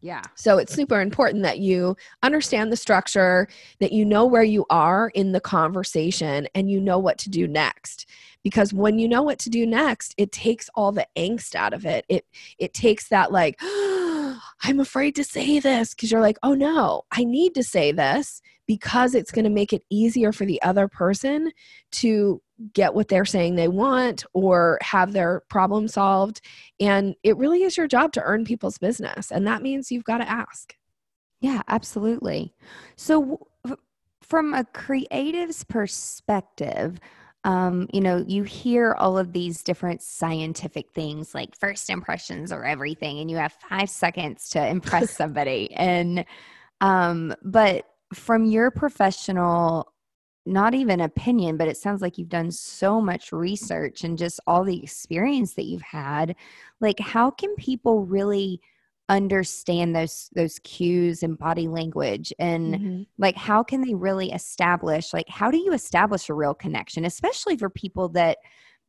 Yeah 0.04 0.22
So 0.36 0.58
it's 0.58 0.74
super 0.74 1.00
important 1.02 1.44
that 1.44 1.60
you 1.60 1.96
understand 2.22 2.72
the 2.72 2.78
structure, 2.78 3.48
that 3.80 3.94
you 3.94 4.04
know 4.04 4.26
where 4.26 4.44
you 4.44 4.66
are 4.70 5.10
in 5.16 5.32
the 5.32 5.40
conversation, 5.40 6.48
and 6.54 6.70
you 6.70 6.80
know 6.82 7.00
what 7.00 7.18
to 7.20 7.30
do 7.30 7.48
next. 7.48 8.06
Because 8.44 8.74
when 8.74 9.00
you 9.00 9.08
know 9.08 9.24
what 9.24 9.40
to 9.40 9.50
do 9.50 9.66
next, 9.66 10.14
it 10.18 10.34
takes 10.34 10.70
all 10.76 10.92
the 10.92 11.08
angst 11.18 11.56
out 11.56 11.74
of 11.74 11.86
it. 11.86 12.06
It 12.10 12.26
it 12.60 12.74
takes 12.74 13.08
that 13.08 13.32
like, 13.32 13.58
I'm 13.62 14.80
afraid 14.82 15.16
to 15.16 15.24
say 15.24 15.60
this 15.60 15.94
because 15.94 16.12
you're 16.12 16.22
like, 16.22 16.38
oh 16.44 16.54
no, 16.54 17.04
I 17.12 17.24
need 17.24 17.56
to 17.56 17.64
say 17.64 17.94
this 17.94 18.42
because 18.68 19.16
it's 19.16 19.32
going 19.32 19.46
to 19.46 19.50
make 19.50 19.74
it 19.74 19.84
easier 19.90 20.32
for 20.32 20.46
the 20.46 20.62
other 20.62 20.88
person 20.88 21.52
to 21.92 22.42
get 22.72 22.94
what 22.94 23.08
they're 23.08 23.26
saying 23.26 23.56
they 23.56 23.68
want 23.68 24.24
or 24.34 24.78
have 24.82 25.12
their 25.12 25.42
problem 25.50 25.88
solved 25.88 26.42
and 26.80 27.16
it 27.24 27.38
really 27.38 27.64
is 27.64 27.78
your 27.78 27.88
job 27.88 28.12
to 28.14 28.22
earn 28.24 28.46
people's 28.46 28.78
business. 28.78 29.32
And 29.32 29.48
that 29.48 29.62
means 29.62 29.92
you've 29.92 30.04
got 30.04 30.18
to 30.18 30.30
ask. 30.30 30.76
Yeah, 31.40 31.62
absolutely. 31.68 32.54
So, 32.96 33.48
from 34.22 34.54
a 34.54 34.64
creative's 34.64 35.64
perspective, 35.66 37.00
um, 37.44 37.90
you 37.94 38.00
know, 38.00 38.24
you 38.26 38.44
hear 38.44 38.96
all 38.98 39.18
of 39.18 39.34
these 39.34 39.62
different 39.62 40.02
scientific 40.02 40.92
things 40.92 41.36
like 41.36 41.58
first 41.60 41.90
impressions 41.90 42.52
are 42.52 42.64
everything, 42.64 43.20
and 43.20 43.30
you 43.30 43.38
have 43.38 43.54
five 43.70 43.90
seconds 43.90 44.50
to 44.50 44.66
impress 44.66 45.12
somebody. 45.18 45.72
and, 45.74 46.26
um, 46.82 47.34
but 47.44 47.86
from 48.14 48.46
your 48.46 48.72
professional, 48.72 49.93
not 50.46 50.74
even 50.74 51.00
opinion, 51.02 51.58
but 51.58 51.68
it 51.68 51.78
sounds 51.78 52.02
like 52.02 52.18
you've 52.18 52.30
done 52.30 52.52
so 52.52 53.00
much 53.00 53.32
research 53.32 54.04
and 54.04 54.18
just 54.18 54.40
all 54.46 54.64
the 54.64 54.82
experience 54.84 55.54
that 55.54 55.66
you've 55.66 55.82
had. 55.82 56.36
Like, 56.80 57.00
how 57.00 57.32
can 57.32 57.56
people 57.56 58.06
really? 58.06 58.62
understand 59.10 59.94
those 59.94 60.30
those 60.34 60.60
cues 60.60 61.24
and 61.24 61.38
body 61.38 61.68
language 61.68 62.32
and 62.40 63.06
like 63.18 63.36
how 63.36 63.62
can 63.62 63.82
they 63.82 63.94
really 63.94 64.32
establish 64.32 65.14
like 65.14 65.28
how 65.28 65.52
do 65.52 65.58
you 65.58 65.74
establish 65.74 66.30
a 66.30 66.34
real 66.34 66.54
connection 66.54 67.04
especially 67.04 67.58
for 67.58 67.70
people 67.70 68.08
that 68.08 68.38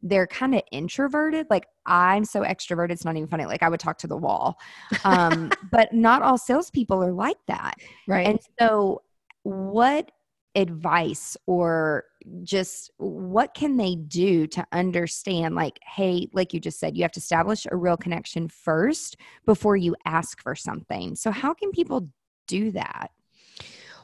they're 0.03 0.29
kind 0.29 0.55
of 0.55 0.63
introverted 0.71 1.49
like 1.51 1.67
i'm 1.87 2.25
so 2.25 2.43
extroverted 2.43 2.93
it's 2.93 3.05
not 3.05 3.17
even 3.17 3.29
funny 3.29 3.45
like 3.45 3.65
i 3.65 3.69
would 3.69 3.81
talk 3.81 3.99
to 3.99 4.07
the 4.07 4.17
wall 4.17 4.57
um 5.05 5.51
but 5.73 5.93
not 5.93 6.23
all 6.23 6.39
salespeople 6.39 7.03
are 7.03 7.13
like 7.13 7.39
that 7.49 7.75
Right. 8.07 8.29
and 8.29 8.39
so 8.61 9.03
what 9.43 10.13
advice 10.55 11.37
or 11.47 12.05
just 12.43 12.91
what 12.99 13.55
can 13.55 13.77
they 13.77 13.97
do 13.97 14.47
to 14.47 14.65
understand 14.73 15.55
like 15.55 15.79
hey 15.85 16.29
like 16.33 16.55
you 16.55 16.61
just 16.61 16.79
said 16.79 16.97
you 16.97 17.03
have 17.03 17.13
to 17.13 17.19
establish 17.19 17.67
a 17.71 17.77
real 17.77 17.97
connection 17.97 18.49
first 18.49 19.17
before 19.47 19.77
you 19.77 19.95
ask 20.05 20.43
for 20.43 20.55
something. 20.55 21.15
So 21.15 21.31
how 21.31 21.55
can 21.55 21.71
people 21.71 22.09
do 22.47 22.71
that? 22.73 23.09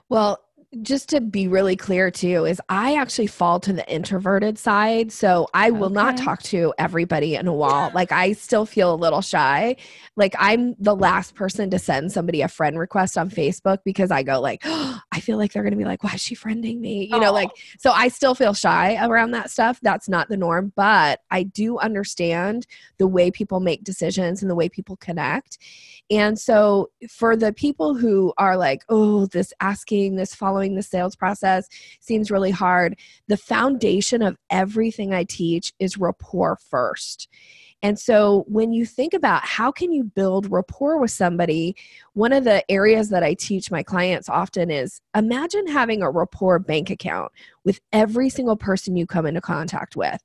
Well, 0.08 0.38
just 0.82 1.08
to 1.08 1.20
be 1.20 1.48
really 1.48 1.74
clear 1.74 2.12
too, 2.12 2.44
is 2.44 2.60
I 2.68 2.94
actually 2.94 3.26
fall 3.26 3.58
to 3.60 3.72
the 3.72 3.88
introverted 3.92 4.56
side. 4.56 5.10
So 5.10 5.48
I 5.52 5.72
will 5.72 5.90
not 5.90 6.16
talk 6.16 6.42
to 6.44 6.72
everybody 6.78 7.34
in 7.34 7.48
a 7.48 7.52
wall. 7.52 7.90
Like 7.92 8.12
I 8.12 8.32
still 8.32 8.64
feel 8.64 8.94
a 8.94 8.96
little 8.96 9.20
shy. 9.20 9.74
Like 10.14 10.34
I'm 10.38 10.76
the 10.78 10.94
last 10.94 11.34
person 11.34 11.70
to 11.70 11.78
send 11.78 12.12
somebody 12.12 12.42
a 12.42 12.48
friend 12.48 12.78
request 12.78 13.18
on 13.18 13.30
Facebook 13.30 13.78
because 13.84 14.12
I 14.12 14.22
go 14.22 14.40
like, 14.40 14.60
I 14.64 15.18
feel 15.20 15.38
like 15.38 15.52
they're 15.52 15.64
gonna 15.64 15.74
be 15.74 15.84
like, 15.84 16.04
why 16.04 16.14
is 16.14 16.20
she 16.20 16.36
friending 16.36 16.78
me? 16.78 17.08
You 17.10 17.18
know, 17.18 17.32
like 17.32 17.50
oh. 17.52 17.60
so 17.78 17.90
I 17.90 18.06
still 18.06 18.36
feel 18.36 18.54
shy 18.54 19.04
around 19.04 19.32
that 19.32 19.50
stuff. 19.50 19.80
That's 19.82 20.08
not 20.08 20.28
the 20.28 20.36
norm, 20.36 20.72
but 20.76 21.20
I 21.32 21.42
do 21.42 21.78
understand 21.78 22.68
the 22.98 23.08
way 23.08 23.32
people 23.32 23.58
make 23.58 23.82
decisions 23.82 24.40
and 24.40 24.48
the 24.48 24.54
way 24.54 24.68
people 24.68 24.96
connect. 24.96 25.58
And 26.10 26.36
so, 26.36 26.90
for 27.08 27.36
the 27.36 27.52
people 27.52 27.94
who 27.94 28.32
are 28.36 28.56
like, 28.56 28.82
oh, 28.88 29.26
this 29.26 29.52
asking, 29.60 30.16
this 30.16 30.34
following 30.34 30.59
the 30.68 30.82
sales 30.82 31.16
process 31.16 31.68
seems 32.00 32.30
really 32.30 32.50
hard, 32.50 32.98
the 33.28 33.36
foundation 33.36 34.22
of 34.22 34.36
everything 34.50 35.12
I 35.12 35.24
teach 35.24 35.72
is 35.78 35.98
rapport 35.98 36.56
first. 36.68 37.28
And 37.82 37.98
so, 37.98 38.44
when 38.46 38.72
you 38.72 38.84
think 38.84 39.14
about 39.14 39.42
how 39.44 39.72
can 39.72 39.90
you 39.90 40.04
build 40.04 40.50
rapport 40.50 41.00
with 41.00 41.10
somebody, 41.10 41.74
one 42.12 42.32
of 42.32 42.44
the 42.44 42.68
areas 42.70 43.08
that 43.08 43.22
I 43.22 43.32
teach 43.34 43.70
my 43.70 43.82
clients 43.82 44.28
often 44.28 44.70
is 44.70 45.00
imagine 45.16 45.66
having 45.66 46.02
a 46.02 46.10
rapport 46.10 46.58
bank 46.58 46.90
account 46.90 47.32
with 47.64 47.80
every 47.92 48.28
single 48.28 48.56
person 48.56 48.96
you 48.96 49.06
come 49.06 49.24
into 49.24 49.40
contact 49.40 49.96
with. 49.96 50.22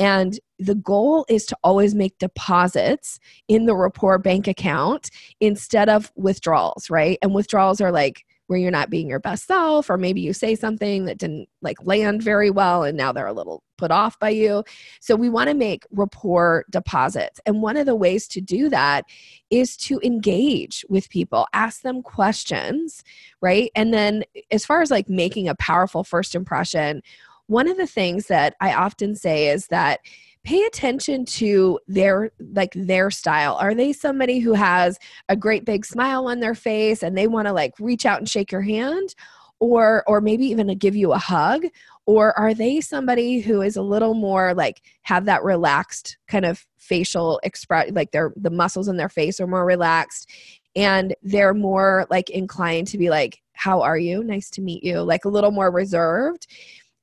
And 0.00 0.38
the 0.58 0.74
goal 0.74 1.24
is 1.28 1.46
to 1.46 1.56
always 1.62 1.94
make 1.94 2.18
deposits 2.18 3.20
in 3.46 3.66
the 3.66 3.76
rapport 3.76 4.18
bank 4.18 4.48
account 4.48 5.10
instead 5.40 5.88
of 5.88 6.10
withdrawals, 6.16 6.90
right? 6.90 7.18
And 7.22 7.34
withdrawals 7.34 7.80
are 7.80 7.92
like 7.92 8.24
where 8.46 8.58
you're 8.58 8.70
not 8.70 8.90
being 8.90 9.08
your 9.08 9.18
best 9.18 9.46
self, 9.46 9.90
or 9.90 9.96
maybe 9.96 10.20
you 10.20 10.32
say 10.32 10.54
something 10.54 11.04
that 11.06 11.18
didn't 11.18 11.48
like 11.62 11.84
land 11.84 12.22
very 12.22 12.50
well 12.50 12.84
and 12.84 12.96
now 12.96 13.12
they're 13.12 13.26
a 13.26 13.32
little 13.32 13.62
put 13.76 13.90
off 13.90 14.18
by 14.18 14.30
you. 14.30 14.64
So 15.00 15.16
we 15.16 15.28
want 15.28 15.48
to 15.48 15.54
make 15.54 15.84
rapport 15.90 16.64
deposits. 16.70 17.40
And 17.44 17.60
one 17.60 17.76
of 17.76 17.86
the 17.86 17.96
ways 17.96 18.26
to 18.28 18.40
do 18.40 18.68
that 18.70 19.04
is 19.50 19.76
to 19.78 20.00
engage 20.02 20.84
with 20.88 21.10
people, 21.10 21.46
ask 21.52 21.82
them 21.82 22.02
questions, 22.02 23.02
right? 23.40 23.70
And 23.74 23.92
then 23.92 24.24
as 24.50 24.64
far 24.64 24.80
as 24.80 24.90
like 24.90 25.08
making 25.08 25.48
a 25.48 25.54
powerful 25.56 26.04
first 26.04 26.34
impression, 26.34 27.02
one 27.48 27.68
of 27.68 27.76
the 27.76 27.86
things 27.86 28.26
that 28.26 28.54
I 28.60 28.74
often 28.74 29.14
say 29.14 29.48
is 29.48 29.68
that 29.68 30.00
pay 30.46 30.62
attention 30.62 31.24
to 31.24 31.76
their 31.88 32.30
like 32.38 32.72
their 32.74 33.10
style. 33.10 33.56
Are 33.56 33.74
they 33.74 33.92
somebody 33.92 34.38
who 34.38 34.52
has 34.52 34.96
a 35.28 35.34
great 35.34 35.64
big 35.64 35.84
smile 35.84 36.28
on 36.28 36.38
their 36.38 36.54
face 36.54 37.02
and 37.02 37.18
they 37.18 37.26
want 37.26 37.48
to 37.48 37.52
like 37.52 37.72
reach 37.80 38.06
out 38.06 38.18
and 38.18 38.28
shake 38.28 38.52
your 38.52 38.62
hand? 38.62 39.14
Or 39.58 40.04
or 40.06 40.20
maybe 40.20 40.46
even 40.46 40.68
give 40.78 40.94
you 40.94 41.12
a 41.12 41.18
hug? 41.18 41.64
Or 42.06 42.38
are 42.38 42.54
they 42.54 42.80
somebody 42.80 43.40
who 43.40 43.60
is 43.60 43.76
a 43.76 43.82
little 43.82 44.14
more 44.14 44.54
like 44.54 44.82
have 45.02 45.24
that 45.24 45.42
relaxed 45.42 46.16
kind 46.28 46.44
of 46.44 46.64
facial 46.78 47.40
express 47.42 47.90
like 47.90 48.12
their 48.12 48.32
the 48.36 48.50
muscles 48.50 48.86
in 48.86 48.98
their 48.98 49.08
face 49.08 49.40
are 49.40 49.48
more 49.48 49.64
relaxed 49.64 50.30
and 50.76 51.16
they're 51.22 51.54
more 51.54 52.06
like 52.08 52.30
inclined 52.30 52.86
to 52.88 52.98
be 52.98 53.10
like 53.10 53.42
how 53.54 53.80
are 53.80 53.98
you? 53.98 54.22
Nice 54.22 54.50
to 54.50 54.60
meet 54.60 54.84
you. 54.84 55.00
Like 55.00 55.24
a 55.24 55.30
little 55.30 55.50
more 55.50 55.72
reserved 55.72 56.46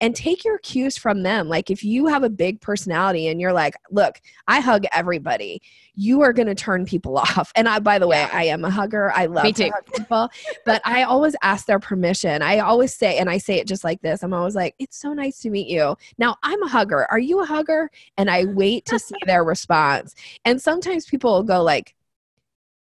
and 0.04 0.14
take 0.14 0.44
your 0.44 0.58
cues 0.58 0.98
from 0.98 1.24
them. 1.24 1.48
Like 1.48 1.72
if 1.72 1.82
you 1.82 2.08
have 2.08 2.24
a 2.24 2.30
big 2.30 2.60
personality 2.60 3.30
and 3.30 3.40
you're 3.40 3.54
like, 3.54 3.78
look, 3.90 4.20
I 4.50 4.60
hug 4.60 4.84
everybody, 4.92 5.62
you 5.96 6.20
are 6.24 6.34
going 6.34 6.50
to 6.50 6.56
turn 6.56 6.84
people 6.84 7.18
off. 7.18 7.54
And 7.56 7.70
I, 7.70 7.80
by 7.80 8.00
the 8.00 8.08
way, 8.08 8.20
yeah. 8.20 8.30
I 8.34 8.44
am 8.44 8.66
a 8.66 8.70
hugger. 8.70 9.14
I 9.16 9.28
love 9.28 9.54
to 9.54 9.70
hug 9.70 9.86
people, 9.96 10.30
but 10.66 10.82
I 10.84 11.04
always 11.04 11.38
ask 11.42 11.68
their 11.68 11.80
permission. 11.80 12.42
I 12.42 12.60
always 12.60 12.94
say, 12.94 13.18
and 13.18 13.30
I 13.30 13.38
say 13.38 13.56
it 13.60 13.66
just 13.66 13.86
like 13.86 14.02
this. 14.02 14.24
I'm 14.24 14.34
always 14.34 14.56
like, 14.56 14.76
it's 14.78 15.00
so 15.00 15.14
nice 15.14 15.40
to 15.40 15.50
meet 15.50 15.70
you. 15.70 15.96
Now 16.18 16.36
I'm 16.44 16.62
a 16.64 16.68
hugger. 16.68 17.10
Are 17.10 17.20
you 17.20 17.42
a 17.42 17.46
hugger? 17.46 17.90
And 18.18 18.30
I 18.30 18.44
wait 18.44 18.86
to 18.88 19.00
see 19.00 19.16
their 19.26 19.46
response. 19.46 20.16
And 20.44 20.62
sometimes 20.62 21.06
people 21.06 21.32
will 21.32 21.44
go 21.44 21.64
like, 21.64 21.96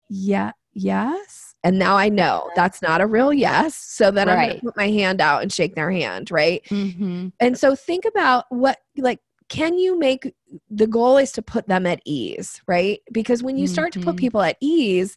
yeah, 0.08 0.52
yes 0.72 1.47
and 1.64 1.78
now 1.78 1.96
I 1.96 2.08
know 2.08 2.48
that's 2.54 2.82
not 2.82 3.00
a 3.00 3.06
real 3.06 3.32
yes. 3.32 3.74
So 3.74 4.10
then 4.10 4.28
right. 4.28 4.34
I'm 4.34 4.48
going 4.48 4.60
to 4.60 4.66
put 4.66 4.76
my 4.76 4.90
hand 4.90 5.20
out 5.20 5.42
and 5.42 5.52
shake 5.52 5.74
their 5.74 5.90
hand, 5.90 6.30
right? 6.30 6.62
Mm-hmm. 6.70 7.28
And 7.40 7.58
so 7.58 7.74
think 7.74 8.04
about 8.04 8.44
what, 8.50 8.78
like, 8.96 9.20
can 9.48 9.78
you 9.78 9.98
make 9.98 10.34
the 10.70 10.86
goal 10.86 11.16
is 11.16 11.32
to 11.32 11.42
put 11.42 11.66
them 11.68 11.86
at 11.86 12.00
ease, 12.04 12.60
right? 12.66 13.00
Because 13.12 13.42
when 13.42 13.56
you 13.56 13.66
start 13.66 13.92
mm-hmm. 13.92 14.00
to 14.00 14.04
put 14.06 14.10
mm-hmm. 14.12 14.20
people 14.20 14.42
at 14.42 14.56
ease, 14.60 15.16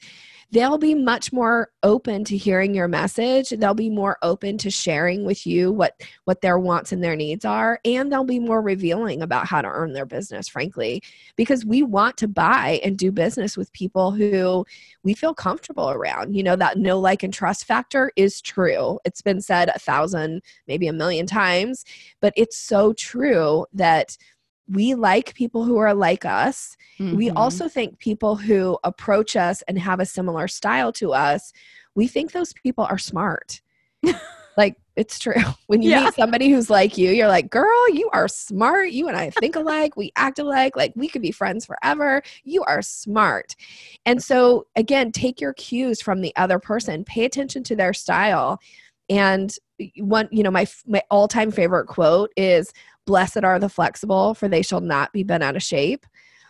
they'll 0.52 0.78
be 0.78 0.94
much 0.94 1.32
more 1.32 1.70
open 1.82 2.24
to 2.26 2.36
hearing 2.36 2.76
your 2.76 2.88
message. 2.88 3.50
They'll 3.52 3.74
be 3.74 3.90
more 3.90 4.18
open 4.22 4.58
to 4.60 4.70
sharing 4.70 5.24
with 5.24 5.48
you 5.48 5.72
what 5.72 6.00
what 6.26 6.42
their 6.42 6.60
wants 6.60 6.92
and 6.92 7.04
their 7.04 7.16
needs 7.16 7.46
are 7.46 7.80
and 7.86 8.12
they'll 8.12 8.24
be 8.24 8.40
more 8.40 8.62
revealing 8.62 9.22
about 9.22 9.48
how 9.48 9.62
to 9.62 9.68
earn 9.68 9.94
their 9.94 10.06
business 10.06 10.48
frankly. 10.48 11.02
Because 11.36 11.66
we 11.66 11.84
want 11.84 12.18
to 12.18 12.28
buy 12.28 12.82
and 12.84 12.98
do 12.98 13.12
business 13.12 13.56
with 13.56 13.72
people 13.74 14.12
who 14.12 14.66
we 15.04 15.14
feel 15.14 15.34
comfortable 15.34 15.90
around. 15.90 16.36
You 16.36 16.44
know 16.44 16.56
that 16.58 16.78
no 16.78 17.00
like 17.00 17.24
and 17.24 17.34
trust 17.34 17.66
factor 17.66 18.12
is 18.16 18.42
true. 18.42 19.00
It's 19.06 19.22
been 19.22 19.42
said 19.42 19.70
a 19.70 19.80
thousand 19.80 20.42
maybe 20.68 20.88
a 20.88 20.94
million 20.94 21.26
times 21.26 21.86
but 22.20 22.34
it's 22.36 22.58
so 22.58 22.94
true 22.94 23.66
that 23.74 24.18
we 24.72 24.94
like 24.94 25.34
people 25.36 25.66
who 25.66 25.78
are 25.78 25.94
like 25.94 26.26
us. 26.26 26.78
Mm-hmm. 27.00 27.18
We 27.18 27.30
also 27.32 27.68
think 27.68 28.00
people 28.00 28.36
who 28.36 28.78
approach 28.84 29.36
us 29.36 29.62
and 29.64 29.78
have 29.78 30.00
a 30.00 30.06
similar 30.06 30.48
style 30.48 30.92
to 30.94 31.14
us, 31.14 31.52
we 31.94 32.08
think 32.08 32.32
those 32.32 32.54
people 32.54 32.86
are 32.86 32.98
smart. 32.98 33.62
like 34.58 34.78
it's 34.96 35.20
true. 35.20 35.34
When 35.68 35.82
you 35.82 35.92
yeah. 35.92 36.06
meet 36.06 36.14
somebody 36.16 36.50
who's 36.50 36.70
like 36.70 36.98
you, 36.98 37.12
you're 37.12 37.30
like, 37.30 37.50
girl, 37.50 37.90
you 37.94 38.10
are 38.12 38.28
smart. 38.28 38.92
You 38.92 39.08
and 39.08 39.16
I 39.16 39.30
think 39.30 39.56
alike. 39.56 39.96
we 39.96 40.12
act 40.16 40.40
alike. 40.40 40.76
Like 40.76 40.94
we 40.96 41.08
could 41.08 41.22
be 41.22 41.32
friends 41.32 41.66
forever. 41.66 42.22
You 42.44 42.64
are 42.64 42.82
smart. 42.82 43.56
And 44.06 44.22
so, 44.22 44.68
again, 44.76 45.14
take 45.14 45.40
your 45.40 45.54
cues 45.54 46.02
from 46.02 46.20
the 46.20 46.36
other 46.36 46.60
person, 46.60 47.06
pay 47.06 47.24
attention 47.24 47.64
to 47.64 47.76
their 47.76 47.94
style. 47.94 48.60
And 49.10 49.54
one, 49.98 50.28
you 50.32 50.44
know, 50.44 50.52
my, 50.52 50.68
my 50.86 51.02
all 51.10 51.28
time 51.28 51.52
favorite 51.52 51.88
quote 51.88 52.32
is, 52.36 52.74
Blessed 53.06 53.44
are 53.44 53.60
the 53.60 53.70
flexible, 53.70 54.34
for 54.34 54.48
they 54.48 54.62
shall 54.62 54.82
not 54.82 55.12
be 55.12 55.24
bent 55.24 55.44
out 55.44 55.56
of 55.56 55.64
shape. 55.64 56.06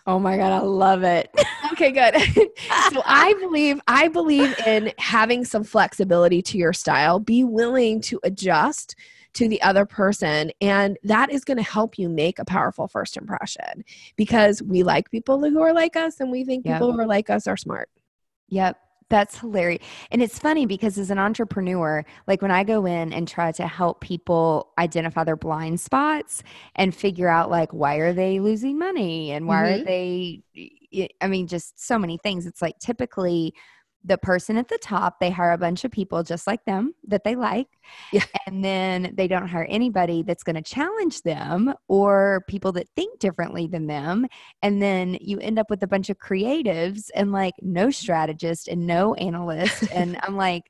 Oh 0.07 0.19
my 0.19 0.35
god, 0.35 0.51
I 0.51 0.59
love 0.59 1.03
it. 1.03 1.29
okay, 1.71 1.91
good. 1.91 2.15
so 2.91 3.01
I 3.05 3.33
believe 3.39 3.79
I 3.87 4.07
believe 4.07 4.57
in 4.65 4.91
having 4.97 5.45
some 5.45 5.63
flexibility 5.63 6.41
to 6.43 6.57
your 6.57 6.73
style. 6.73 7.19
Be 7.19 7.43
willing 7.43 8.01
to 8.01 8.19
adjust 8.23 8.95
to 9.33 9.47
the 9.47 9.61
other 9.61 9.85
person 9.85 10.51
and 10.59 10.97
that 11.03 11.31
is 11.31 11.45
going 11.45 11.57
to 11.57 11.63
help 11.63 11.97
you 11.97 12.09
make 12.09 12.37
a 12.37 12.43
powerful 12.43 12.85
first 12.87 13.15
impression 13.15 13.85
because 14.17 14.61
we 14.61 14.83
like 14.83 15.09
people 15.09 15.39
who 15.39 15.61
are 15.61 15.71
like 15.71 15.95
us 15.95 16.19
and 16.19 16.31
we 16.31 16.43
think 16.43 16.65
people 16.65 16.91
who 16.91 16.99
are 16.99 17.07
like 17.07 17.29
us 17.29 17.47
are 17.47 17.55
smart. 17.55 17.89
Yep. 18.49 18.77
That's 19.12 19.38
hilarious. 19.38 19.84
And 20.10 20.21
it's 20.21 20.39
funny 20.39 20.65
because 20.65 20.97
as 20.97 21.12
an 21.12 21.19
entrepreneur, 21.19 22.06
like 22.28 22.41
when 22.41 22.50
I 22.50 22.63
go 22.63 22.86
in 22.86 23.12
and 23.12 23.28
try 23.28 23.52
to 23.52 23.67
help 23.67 24.00
people 24.00 24.71
identify 24.80 25.26
their 25.26 25.36
blind 25.36 25.82
spots 25.82 26.43
and 26.78 26.95
figure 26.95 27.28
out 27.28 27.52
like 27.52 27.74
why 27.74 27.95
are 27.95 28.13
they 28.13 28.39
losing 28.39 28.80
money 28.80 29.32
and 29.32 29.47
why 29.47 29.63
mm-hmm. 29.63 29.82
are 29.82 29.84
they 29.84 31.12
I 31.19 31.28
mean 31.28 31.47
just 31.47 31.86
so 31.86 32.00
many 32.00 32.17
things. 32.19 32.45
It's 32.45 32.62
like 32.62 32.80
typically 32.80 33.54
the 34.03 34.17
person 34.17 34.57
at 34.57 34.67
the 34.67 34.77
top, 34.79 35.19
they 35.19 35.29
hire 35.29 35.51
a 35.51 35.57
bunch 35.57 35.83
of 35.83 35.91
people 35.91 36.23
just 36.23 36.47
like 36.47 36.63
them 36.65 36.93
that 37.07 37.23
they 37.23 37.35
like. 37.35 37.67
Yeah. 38.11 38.23
And 38.47 38.65
then 38.65 39.13
they 39.15 39.27
don't 39.27 39.47
hire 39.47 39.67
anybody 39.69 40.23
that's 40.23 40.43
going 40.43 40.55
to 40.55 40.61
challenge 40.61 41.21
them 41.21 41.73
or 41.87 42.43
people 42.47 42.71
that 42.73 42.89
think 42.95 43.19
differently 43.19 43.67
than 43.67 43.87
them. 43.87 44.25
And 44.61 44.81
then 44.81 45.17
you 45.21 45.39
end 45.39 45.59
up 45.59 45.69
with 45.69 45.83
a 45.83 45.87
bunch 45.87 46.09
of 46.09 46.17
creatives 46.17 47.09
and 47.15 47.31
like 47.31 47.53
no 47.61 47.91
strategist 47.91 48.67
and 48.67 48.85
no 48.87 49.13
analyst. 49.13 49.83
and 49.93 50.17
I'm 50.23 50.35
like, 50.35 50.63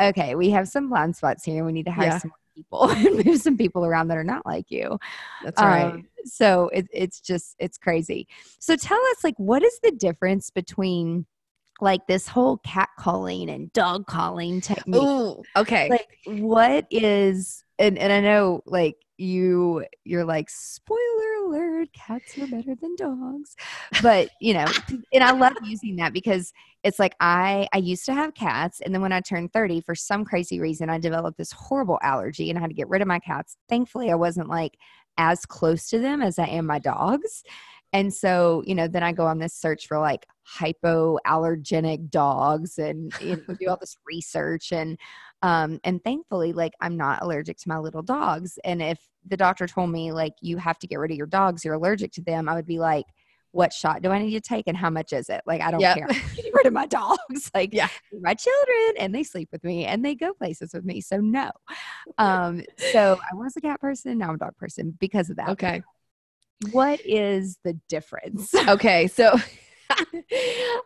okay, 0.00 0.34
we 0.34 0.50
have 0.50 0.68
some 0.68 0.90
blind 0.90 1.16
spots 1.16 1.44
here. 1.44 1.64
We 1.64 1.72
need 1.72 1.86
to 1.86 1.92
hire 1.92 2.06
yeah. 2.06 2.18
some 2.18 2.32
people 2.54 2.84
and 2.90 3.24
move 3.24 3.40
some 3.40 3.56
people 3.56 3.84
around 3.84 4.08
that 4.08 4.18
are 4.18 4.24
not 4.24 4.46
like 4.46 4.70
you. 4.70 4.98
That's 5.42 5.60
right. 5.60 5.84
Um, 5.84 6.06
so 6.24 6.68
it, 6.68 6.86
it's 6.92 7.20
just, 7.20 7.56
it's 7.58 7.78
crazy. 7.78 8.28
So 8.60 8.76
tell 8.76 9.00
us, 9.10 9.24
like, 9.24 9.38
what 9.38 9.62
is 9.64 9.78
the 9.82 9.92
difference 9.92 10.50
between 10.50 11.26
like 11.80 12.06
this 12.06 12.28
whole 12.28 12.58
cat 12.58 12.88
calling 12.98 13.50
and 13.50 13.72
dog 13.72 14.06
calling 14.06 14.60
technique. 14.60 15.02
Ooh, 15.02 15.42
okay. 15.56 15.88
Like 15.88 16.18
what 16.24 16.86
is 16.90 17.64
and, 17.78 17.98
and 17.98 18.12
I 18.12 18.20
know 18.20 18.62
like 18.66 18.96
you 19.16 19.84
you're 20.04 20.24
like 20.24 20.50
spoiler 20.50 21.34
alert 21.44 21.88
cats 21.92 22.36
are 22.38 22.46
better 22.48 22.74
than 22.74 22.96
dogs 22.96 23.54
but 24.02 24.28
you 24.40 24.52
know 24.52 24.66
and 25.12 25.22
i 25.22 25.30
love 25.30 25.52
using 25.62 25.94
that 25.94 26.12
because 26.12 26.52
it's 26.82 26.98
like 26.98 27.14
i 27.20 27.68
i 27.72 27.78
used 27.78 28.04
to 28.04 28.12
have 28.12 28.34
cats 28.34 28.80
and 28.80 28.92
then 28.92 29.00
when 29.00 29.12
i 29.12 29.20
turned 29.20 29.52
30 29.52 29.80
for 29.82 29.94
some 29.94 30.24
crazy 30.24 30.58
reason 30.58 30.90
i 30.90 30.98
developed 30.98 31.38
this 31.38 31.52
horrible 31.52 31.98
allergy 32.02 32.50
and 32.50 32.58
i 32.58 32.60
had 32.60 32.70
to 32.70 32.74
get 32.74 32.88
rid 32.88 33.02
of 33.02 33.08
my 33.08 33.20
cats 33.20 33.56
thankfully 33.68 34.10
i 34.10 34.16
wasn't 34.16 34.48
like 34.48 34.76
as 35.16 35.46
close 35.46 35.88
to 35.88 36.00
them 36.00 36.20
as 36.20 36.38
i 36.38 36.46
am 36.46 36.66
my 36.66 36.80
dogs 36.80 37.44
and 37.94 38.12
so, 38.12 38.64
you 38.66 38.74
know, 38.74 38.88
then 38.88 39.04
I 39.04 39.12
go 39.12 39.24
on 39.24 39.38
this 39.38 39.54
search 39.54 39.86
for 39.86 40.00
like 40.00 40.26
hypoallergenic 40.58 42.10
dogs 42.10 42.76
and 42.76 43.12
you 43.20 43.36
know, 43.36 43.54
do 43.54 43.68
all 43.68 43.78
this 43.80 43.96
research 44.04 44.72
and 44.72 44.98
um 45.42 45.78
and 45.84 46.02
thankfully 46.02 46.52
like 46.52 46.72
I'm 46.80 46.96
not 46.96 47.22
allergic 47.22 47.56
to 47.58 47.68
my 47.68 47.78
little 47.78 48.02
dogs. 48.02 48.58
And 48.64 48.82
if 48.82 48.98
the 49.26 49.36
doctor 49.36 49.68
told 49.68 49.90
me 49.90 50.10
like 50.10 50.34
you 50.40 50.58
have 50.58 50.78
to 50.80 50.88
get 50.88 50.98
rid 50.98 51.12
of 51.12 51.16
your 51.16 51.28
dogs, 51.28 51.64
you're 51.64 51.74
allergic 51.74 52.10
to 52.12 52.20
them, 52.20 52.48
I 52.48 52.56
would 52.56 52.66
be 52.66 52.80
like, 52.80 53.06
what 53.52 53.72
shot 53.72 54.02
do 54.02 54.10
I 54.10 54.18
need 54.18 54.32
to 54.32 54.40
take 54.40 54.64
and 54.66 54.76
how 54.76 54.90
much 54.90 55.12
is 55.12 55.28
it? 55.28 55.42
Like 55.46 55.60
I 55.60 55.70
don't 55.70 55.78
yep. 55.78 55.96
care. 55.96 56.08
Get 56.34 56.52
rid 56.52 56.66
of 56.66 56.72
my 56.72 56.86
dogs. 56.86 57.16
Like 57.54 57.72
yeah. 57.72 57.88
my 58.20 58.34
children 58.34 58.94
and 58.98 59.14
they 59.14 59.22
sleep 59.22 59.50
with 59.52 59.62
me 59.62 59.84
and 59.86 60.04
they 60.04 60.16
go 60.16 60.34
places 60.34 60.72
with 60.74 60.84
me. 60.84 61.00
So 61.00 61.18
no. 61.18 61.52
Um 62.18 62.64
so 62.90 63.20
I 63.22 63.36
was 63.36 63.56
a 63.56 63.60
cat 63.60 63.80
person, 63.80 64.18
now 64.18 64.30
I'm 64.30 64.34
a 64.34 64.38
dog 64.38 64.56
person 64.56 64.96
because 64.98 65.30
of 65.30 65.36
that. 65.36 65.50
Okay. 65.50 65.84
What 66.72 67.00
is 67.04 67.58
the 67.64 67.78
difference? 67.88 68.54
Okay, 68.68 69.06
so 69.08 69.36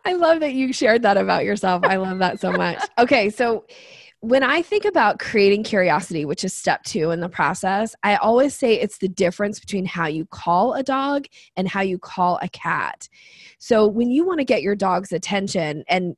I 0.05 0.13
love 0.13 0.41
that 0.41 0.53
you 0.53 0.73
shared 0.73 1.01
that 1.03 1.17
about 1.17 1.45
yourself. 1.45 1.83
I 1.83 1.95
love 1.95 2.19
that 2.19 2.39
so 2.39 2.51
much. 2.51 2.83
Okay, 2.97 3.29
so 3.29 3.65
when 4.21 4.43
I 4.43 4.61
think 4.61 4.83
about 4.83 5.19
creating 5.19 5.63
curiosity, 5.63 6.25
which 6.25 6.43
is 6.43 6.53
step 6.53 6.83
two 6.83 7.11
in 7.11 7.21
the 7.21 7.29
process, 7.29 7.95
I 8.03 8.17
always 8.17 8.53
say 8.53 8.73
it's 8.73 8.97
the 8.97 9.07
difference 9.07 9.59
between 9.59 9.85
how 9.85 10.07
you 10.07 10.25
call 10.25 10.73
a 10.73 10.83
dog 10.83 11.25
and 11.55 11.67
how 11.69 11.81
you 11.81 11.97
call 11.97 12.37
a 12.41 12.49
cat. 12.49 13.07
So 13.59 13.87
when 13.87 14.11
you 14.11 14.25
want 14.25 14.39
to 14.39 14.45
get 14.45 14.61
your 14.61 14.75
dog's 14.75 15.13
attention, 15.13 15.85
and 15.87 16.17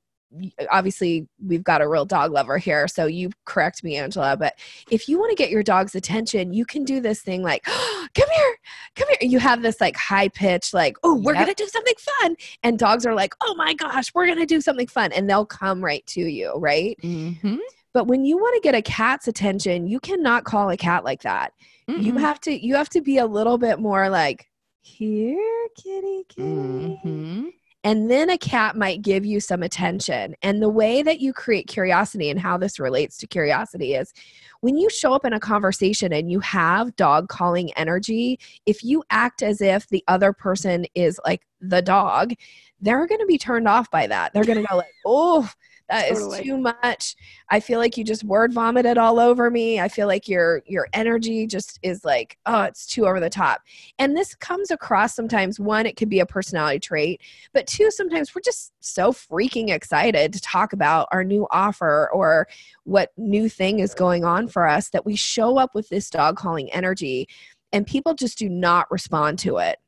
obviously 0.70 1.28
we've 1.46 1.64
got 1.64 1.82
a 1.82 1.88
real 1.88 2.06
dog 2.06 2.32
lover 2.32 2.58
here 2.58 2.88
so 2.88 3.06
you 3.06 3.30
correct 3.46 3.84
me 3.84 3.98
angela 3.98 4.38
but 4.38 4.58
if 4.90 5.10
you 5.10 5.20
want 5.20 5.30
to 5.30 5.36
get 5.36 5.50
your 5.50 5.64
dog's 5.64 5.96
attention 5.96 6.54
you 6.54 6.66
can 6.66 6.84
do 6.84 7.02
this 7.02 7.22
thing 7.22 7.44
like 7.44 7.64
oh, 7.68 8.08
come 8.16 8.30
here 8.34 8.56
come 8.96 9.08
here 9.10 9.30
you 9.30 9.40
have 9.40 9.62
this 9.62 9.82
like 9.82 9.96
high 9.96 10.30
pitch 10.30 10.74
like 10.74 10.98
oh 11.04 11.16
we're 11.16 11.34
yep. 11.34 11.44
gonna 11.44 11.54
do 11.54 11.68
something 11.68 11.96
fun 12.00 12.36
and 12.64 12.80
dogs 12.80 13.06
are 13.06 13.14
like 13.16 13.34
oh 13.42 13.54
my 13.56 13.74
gosh 13.74 14.14
we're 14.14 14.28
gonna 14.28 14.46
do 14.46 14.62
something 14.62 14.88
fun 14.88 15.12
and 15.12 15.30
they'll 15.30 15.46
come 15.46 15.84
right 15.84 16.06
to 16.06 16.22
you 16.22 16.54
right? 16.58 16.98
Mm-hmm. 17.04 17.58
but 17.94 18.08
when 18.08 18.24
you 18.24 18.38
want 18.38 18.56
to 18.56 18.62
get 18.62 18.76
a 18.76 18.82
cat's 18.82 19.28
attention 19.28 19.88
you 19.88 20.00
cannot 20.00 20.44
call 20.44 20.70
a 20.70 20.78
cat 20.78 21.04
like 21.04 21.24
that. 21.24 21.54
Mm 21.90 22.04
you 22.04 22.16
have 22.16 22.40
to 22.40 22.66
you 22.66 22.76
have 22.76 22.90
to 22.90 23.02
be 23.02 23.18
a 23.18 23.26
little 23.26 23.58
bit 23.58 23.80
more 23.80 24.08
like 24.08 24.48
here 24.82 25.68
kitty 25.76 26.24
kitty. 26.30 27.00
Mm-hmm 27.04 27.48
and 27.84 28.12
then 28.12 28.30
a 28.30 28.38
cat 28.38 28.76
might 28.76 29.02
give 29.02 29.26
you 29.26 29.40
some 29.40 29.64
attention. 29.64 30.36
And 30.42 30.62
the 30.62 30.70
way 30.70 31.02
that 31.02 31.20
you 31.20 31.34
create 31.34 31.68
curiosity 31.68 32.30
and 32.30 32.40
how 32.40 32.58
this 32.58 32.80
relates 32.80 33.18
to 33.18 33.28
curiosity 33.28 33.96
is 33.96 34.14
when 34.60 34.78
you 34.78 34.90
show 34.90 35.14
up 35.14 35.26
in 35.26 35.34
a 35.34 35.40
conversation 35.40 36.14
and 36.14 36.32
you 36.32 36.40
have 36.42 36.96
dog 36.96 37.28
calling 37.28 37.74
energy, 37.74 38.40
if 38.68 38.84
you 38.84 39.04
act 39.10 39.42
as 39.42 39.62
if 39.62 39.88
the 39.90 40.04
other 40.08 40.32
person 40.32 40.86
is 40.94 41.20
like 41.26 41.42
the 41.60 41.82
dog, 41.82 42.34
they're 42.80 43.08
going 43.08 43.22
to 43.22 43.26
be 43.26 43.40
turned 43.40 43.68
off 43.68 43.90
by 43.90 44.06
that. 44.08 44.34
They're 44.34 44.44
going 44.44 44.62
to 44.62 44.68
go 44.68 44.78
like, 44.78 44.94
"Oh, 45.06 45.50
that 45.92 46.10
totally. 46.10 46.40
is 46.40 46.46
too 46.46 46.58
much. 46.58 47.16
I 47.50 47.60
feel 47.60 47.80
like 47.80 47.98
you 47.98 48.04
just 48.04 48.24
word 48.24 48.54
vomited 48.54 48.98
all 48.98 49.20
over 49.20 49.50
me. 49.50 49.80
I 49.80 49.90
feel 49.90 50.08
like 50.08 50.28
your 50.28 50.64
your 50.66 50.88
energy 50.94 51.46
just 51.46 51.80
is 51.84 52.06
like, 52.06 52.38
oh, 52.46 52.64
it's 52.64 52.86
too 52.86 53.06
over 53.06 53.20
the 53.20 53.30
top. 53.30 53.62
And 54.00 54.16
this 54.16 54.34
comes 54.36 54.72
across 54.72 55.16
sometimes 55.16 55.60
one, 55.60 55.86
it 55.86 55.98
could 55.98 56.10
be 56.10 56.22
a 56.22 56.26
personality 56.26 56.80
trait, 56.80 57.22
but 57.54 57.68
two, 57.68 57.92
sometimes 57.92 58.34
we're 58.34 58.42
just 58.42 58.72
so 58.80 59.12
freaking 59.12 59.70
excited 59.70 60.34
to 60.34 60.42
talk 60.42 60.74
about 60.74 61.08
our 61.12 61.24
new 61.24 61.48
offer 61.52 62.10
or 62.14 62.48
what 62.86 63.12
new 63.18 63.50
thing 63.50 63.80
is 63.80 63.94
going 63.94 64.24
on 64.24 64.48
for 64.48 64.68
us 64.68 64.90
that 64.90 65.06
we 65.06 65.16
show 65.16 65.58
up 65.58 65.76
with 65.76 65.90
this 65.90 66.10
dog 66.10 66.38
calling 66.38 66.72
energy 66.72 67.28
and 67.74 67.88
people 67.88 68.14
just 68.14 68.38
do 68.38 68.50
not 68.50 68.90
respond 68.92 69.40
to 69.40 69.58
it. 69.58 69.80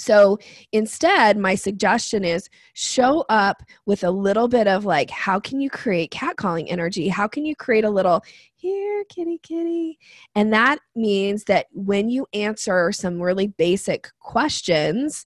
So 0.00 0.38
instead, 0.72 1.36
my 1.36 1.54
suggestion 1.54 2.24
is 2.24 2.48
show 2.72 3.24
up 3.28 3.62
with 3.84 4.02
a 4.02 4.10
little 4.10 4.48
bit 4.48 4.66
of 4.66 4.84
like, 4.84 5.10
how 5.10 5.38
can 5.38 5.60
you 5.60 5.68
create 5.68 6.10
catcalling 6.10 6.66
energy? 6.68 7.08
How 7.08 7.28
can 7.28 7.44
you 7.44 7.54
create 7.54 7.84
a 7.84 7.90
little 7.90 8.22
here, 8.54 9.04
kitty, 9.10 9.38
kitty? 9.42 9.98
And 10.34 10.52
that 10.52 10.78
means 10.96 11.44
that 11.44 11.66
when 11.72 12.08
you 12.08 12.26
answer 12.32 12.92
some 12.92 13.20
really 13.20 13.48
basic 13.48 14.08
questions, 14.20 15.24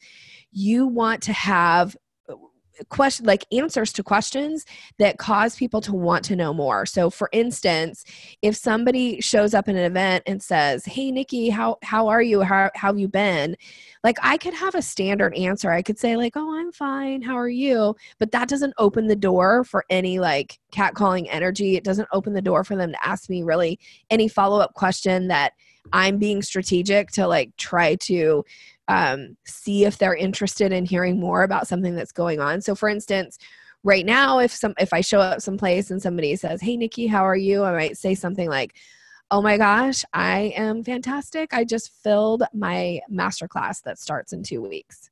you 0.51 0.87
want 0.87 1.23
to 1.23 1.33
have 1.33 1.97
question 2.89 3.27
like 3.27 3.45
answers 3.53 3.93
to 3.93 4.03
questions 4.03 4.65
that 4.99 5.19
cause 5.19 5.57
people 5.57 5.81
to 5.81 5.93
want 5.93 6.25
to 6.25 6.37
know 6.37 6.53
more. 6.53 6.87
So 6.87 7.11
for 7.11 7.29
instance 7.33 8.05
if 8.43 8.57
somebody 8.57 9.21
shows 9.21 9.55
up 9.55 9.69
in 9.69 9.77
an 9.77 9.85
event 9.85 10.25
and 10.27 10.43
says 10.43 10.85
hey 10.85 11.11
nikki 11.11 11.51
how 11.51 11.79
how 11.83 12.09
are 12.09 12.23
you? 12.23 12.43
How, 12.43 12.71
how 12.75 12.89
have 12.89 12.99
you 12.99 13.09
been? 13.09 13.57
Like 14.03 14.17
i 14.23 14.37
could 14.37 14.55
have 14.55 14.75
a 14.75 14.83
standard 14.83 15.35
answer. 15.35 15.71
I 15.71 15.83
could 15.83 15.99
say 15.99 16.17
like 16.17 16.33
oh 16.37 16.59
i'm 16.59 16.73
fine. 16.73 17.23
How 17.23 17.37
are 17.37 17.49
you? 17.49 17.95
But 18.19 18.33
that 18.33 18.49
doesn't 18.49 18.75
open 18.79 19.07
the 19.07 19.17
door 19.17 19.65
for 19.65 19.85
any 19.91 20.19
like 20.19 20.59
catcalling 20.73 21.27
energy. 21.31 21.77
It 21.77 21.85
doesn't 21.85 22.09
open 22.13 22.33
the 22.33 22.43
door 22.43 22.65
for 22.65 22.77
them 22.77 22.93
to 22.93 23.07
ask 23.07 23.31
me 23.31 23.43
really 23.43 23.79
any 24.11 24.29
follow-up 24.29 24.75
question 24.75 25.29
that 25.29 25.53
i'm 25.93 26.19
being 26.19 26.43
strategic 26.43 27.11
to 27.11 27.27
like 27.27 27.55
try 27.57 27.95
to 27.97 28.45
um, 28.89 29.37
see 29.45 29.85
if 29.85 29.99
they're 29.99 30.15
interested 30.15 30.73
in 30.73 30.85
hearing 30.85 31.19
more 31.19 31.43
about 31.43 31.67
something 31.69 31.95
that's 31.95 32.13
going 32.13 32.41
on. 32.41 32.61
So, 32.61 32.75
for 32.75 32.89
instance, 32.89 33.39
right 33.83 34.05
now, 34.05 34.39
if 34.39 34.53
some 34.53 34.75
if 34.79 34.93
I 34.93 35.01
show 35.01 35.21
up 35.21 35.41
someplace 35.41 35.91
and 35.91 36.03
somebody 36.03 36.37
says, 36.37 36.61
"Hey, 36.61 36.77
Nikki, 36.77 37.07
how 37.07 37.25
are 37.25 37.37
you?" 37.37 37.65
I 37.65 37.73
might 37.73 37.97
say 37.99 38.15
something 38.15 38.49
like, 38.49 38.75
"Oh 39.31 39.43
my 39.43 39.57
gosh, 39.57 40.05
I 40.13 40.53
am 40.57 40.85
fantastic! 40.85 41.55
I 41.55 41.65
just 41.65 41.93
filled 42.03 42.43
my 42.53 43.01
masterclass 43.11 43.83
that 43.85 43.99
starts 43.99 44.33
in 44.33 44.43
two 44.43 44.63
weeks." 44.63 45.11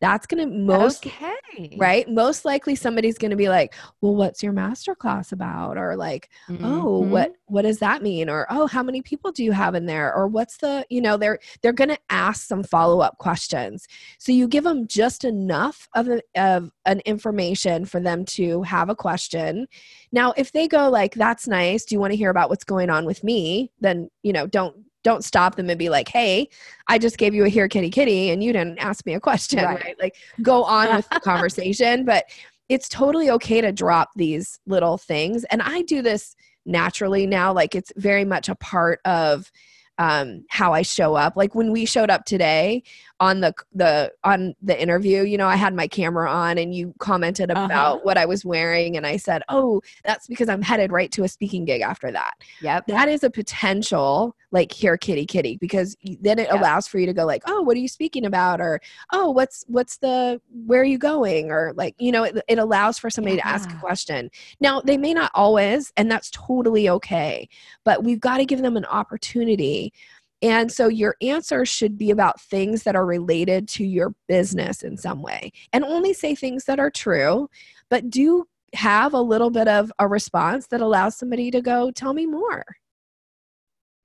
That's 0.00 0.26
going 0.26 0.48
to 0.48 0.54
most 0.54 1.06
okay. 1.06 1.76
right? 1.78 2.08
Most 2.08 2.44
likely 2.44 2.74
somebody's 2.74 3.18
going 3.18 3.30
to 3.30 3.36
be 3.36 3.48
like 3.48 3.74
well 4.00 4.14
what's 4.14 4.42
your 4.42 4.52
master 4.52 4.94
class 4.94 5.32
about? 5.32 5.76
or 5.76 5.96
like 5.96 6.30
oh, 6.48 6.52
mm-hmm. 6.52 6.64
oh 6.64 6.98
what 6.98 7.32
what 7.46 7.62
does 7.62 7.78
that 7.78 8.02
mean? 8.02 8.28
or 8.28 8.46
oh 8.50 8.66
how 8.66 8.82
many 8.82 9.02
people 9.02 9.32
do 9.32 9.44
you 9.44 9.52
have 9.52 9.74
in 9.74 9.86
there? 9.86 10.14
or 10.14 10.26
what's 10.26 10.56
the 10.58 10.84
you 10.90 11.00
know 11.00 11.16
they're 11.16 11.38
they're 11.62 11.72
going 11.72 11.90
to 11.90 11.98
ask 12.08 12.46
some 12.46 12.62
follow-up 12.62 13.18
questions. 13.18 13.86
So 14.18 14.32
you 14.32 14.48
give 14.48 14.64
them 14.64 14.86
just 14.86 15.24
enough 15.24 15.88
of, 15.94 16.08
a, 16.08 16.22
of 16.36 16.70
an 16.86 17.00
information 17.00 17.84
for 17.84 18.00
them 18.00 18.24
to 18.24 18.62
have 18.62 18.88
a 18.88 18.96
question. 18.96 19.66
Now 20.12 20.32
if 20.36 20.52
they 20.52 20.68
go 20.68 20.88
like 20.88 21.14
that's 21.14 21.46
nice. 21.46 21.84
Do 21.84 21.94
you 21.94 22.00
want 22.00 22.12
to 22.12 22.16
hear 22.16 22.30
about 22.30 22.48
what's 22.50 22.64
going 22.64 22.90
on 22.90 23.04
with 23.04 23.22
me? 23.24 23.70
then 23.80 24.10
you 24.22 24.32
know 24.32 24.46
don't 24.46 24.76
don't 25.02 25.24
stop 25.24 25.56
them 25.56 25.70
and 25.70 25.78
be 25.78 25.88
like, 25.88 26.08
hey, 26.08 26.48
I 26.88 26.98
just 26.98 27.18
gave 27.18 27.34
you 27.34 27.44
a 27.44 27.48
here 27.48 27.68
kitty 27.68 27.90
kitty 27.90 28.30
and 28.30 28.42
you 28.42 28.52
didn't 28.52 28.78
ask 28.78 29.06
me 29.06 29.14
a 29.14 29.20
question, 29.20 29.64
right? 29.64 29.82
right? 29.82 30.00
Like 30.00 30.16
go 30.42 30.64
on 30.64 30.96
with 30.96 31.08
the 31.10 31.20
conversation. 31.20 32.04
But 32.10 32.24
it's 32.68 32.88
totally 32.88 33.30
okay 33.30 33.60
to 33.60 33.72
drop 33.72 34.10
these 34.16 34.58
little 34.66 34.98
things. 34.98 35.44
And 35.44 35.62
I 35.62 35.82
do 35.82 36.02
this 36.02 36.34
naturally 36.66 37.26
now. 37.26 37.52
Like 37.52 37.74
it's 37.74 37.92
very 37.96 38.24
much 38.24 38.48
a 38.48 38.54
part 38.54 39.00
of 39.04 39.50
um, 39.98 40.44
how 40.48 40.72
I 40.72 40.82
show 40.82 41.14
up. 41.14 41.36
Like 41.36 41.54
when 41.54 41.72
we 41.72 41.84
showed 41.84 42.10
up 42.10 42.24
today 42.24 42.82
on 43.20 43.40
the 43.40 43.54
the 43.74 44.10
on 44.24 44.54
the 44.62 44.80
interview, 44.80 45.22
you 45.22 45.36
know, 45.36 45.46
I 45.46 45.56
had 45.56 45.74
my 45.74 45.86
camera 45.86 46.30
on 46.30 46.56
and 46.56 46.74
you 46.74 46.94
commented 46.98 47.50
uh-huh. 47.50 47.66
about 47.66 47.96
uh-huh. 47.96 48.00
what 48.02 48.16
I 48.16 48.24
was 48.24 48.46
wearing 48.46 48.96
and 48.96 49.06
I 49.06 49.18
said, 49.18 49.42
"Oh, 49.50 49.82
that's 50.04 50.26
because 50.26 50.48
I'm 50.48 50.62
headed 50.62 50.90
right 50.90 51.12
to 51.12 51.24
a 51.24 51.28
speaking 51.28 51.66
gig 51.66 51.82
after 51.82 52.10
that." 52.10 52.34
Yep. 52.62 52.86
That 52.86 53.08
is 53.08 53.22
a 53.22 53.30
potential 53.30 54.34
like 54.52 54.72
here 54.72 54.96
kitty 54.96 55.26
kitty 55.26 55.58
because 55.58 55.96
then 56.20 56.38
it 56.38 56.48
yep. 56.50 56.58
allows 56.58 56.88
for 56.88 56.98
you 56.98 57.06
to 57.06 57.12
go 57.12 57.26
like, 57.26 57.42
"Oh, 57.46 57.60
what 57.60 57.76
are 57.76 57.80
you 57.80 57.88
speaking 57.88 58.24
about?" 58.24 58.60
or 58.60 58.80
"Oh, 59.12 59.30
what's 59.30 59.64
what's 59.68 59.98
the 59.98 60.40
where 60.66 60.80
are 60.80 60.84
you 60.84 60.98
going?" 60.98 61.50
or 61.50 61.74
like, 61.76 61.94
you 61.98 62.12
know, 62.12 62.24
it, 62.24 62.42
it 62.48 62.58
allows 62.58 62.98
for 62.98 63.10
somebody 63.10 63.36
yeah. 63.36 63.42
to 63.42 63.48
ask 63.48 63.70
a 63.70 63.76
question. 63.76 64.30
Now, 64.60 64.80
they 64.80 64.96
may 64.96 65.12
not 65.12 65.30
always 65.34 65.92
and 65.98 66.10
that's 66.10 66.30
totally 66.30 66.88
okay, 66.88 67.48
but 67.84 68.02
we've 68.02 68.20
got 68.20 68.38
to 68.38 68.46
give 68.46 68.62
them 68.62 68.78
an 68.78 68.86
opportunity 68.86 69.92
and 70.42 70.72
so 70.72 70.88
your 70.88 71.16
answer 71.20 71.64
should 71.66 71.98
be 71.98 72.10
about 72.10 72.40
things 72.40 72.82
that 72.84 72.96
are 72.96 73.04
related 73.04 73.68
to 73.68 73.84
your 73.84 74.14
business 74.28 74.82
in 74.82 74.96
some 74.96 75.22
way 75.22 75.52
and 75.72 75.84
only 75.84 76.12
say 76.14 76.34
things 76.34 76.64
that 76.64 76.80
are 76.80 76.90
true, 76.90 77.48
but 77.88 78.08
do 78.08 78.46
have 78.74 79.14
a 79.14 79.20
little 79.20 79.50
bit 79.50 79.68
of 79.68 79.92
a 79.98 80.08
response 80.08 80.66
that 80.68 80.80
allows 80.80 81.16
somebody 81.16 81.50
to 81.50 81.60
go, 81.60 81.90
tell 81.90 82.14
me 82.14 82.26
more. 82.26 82.64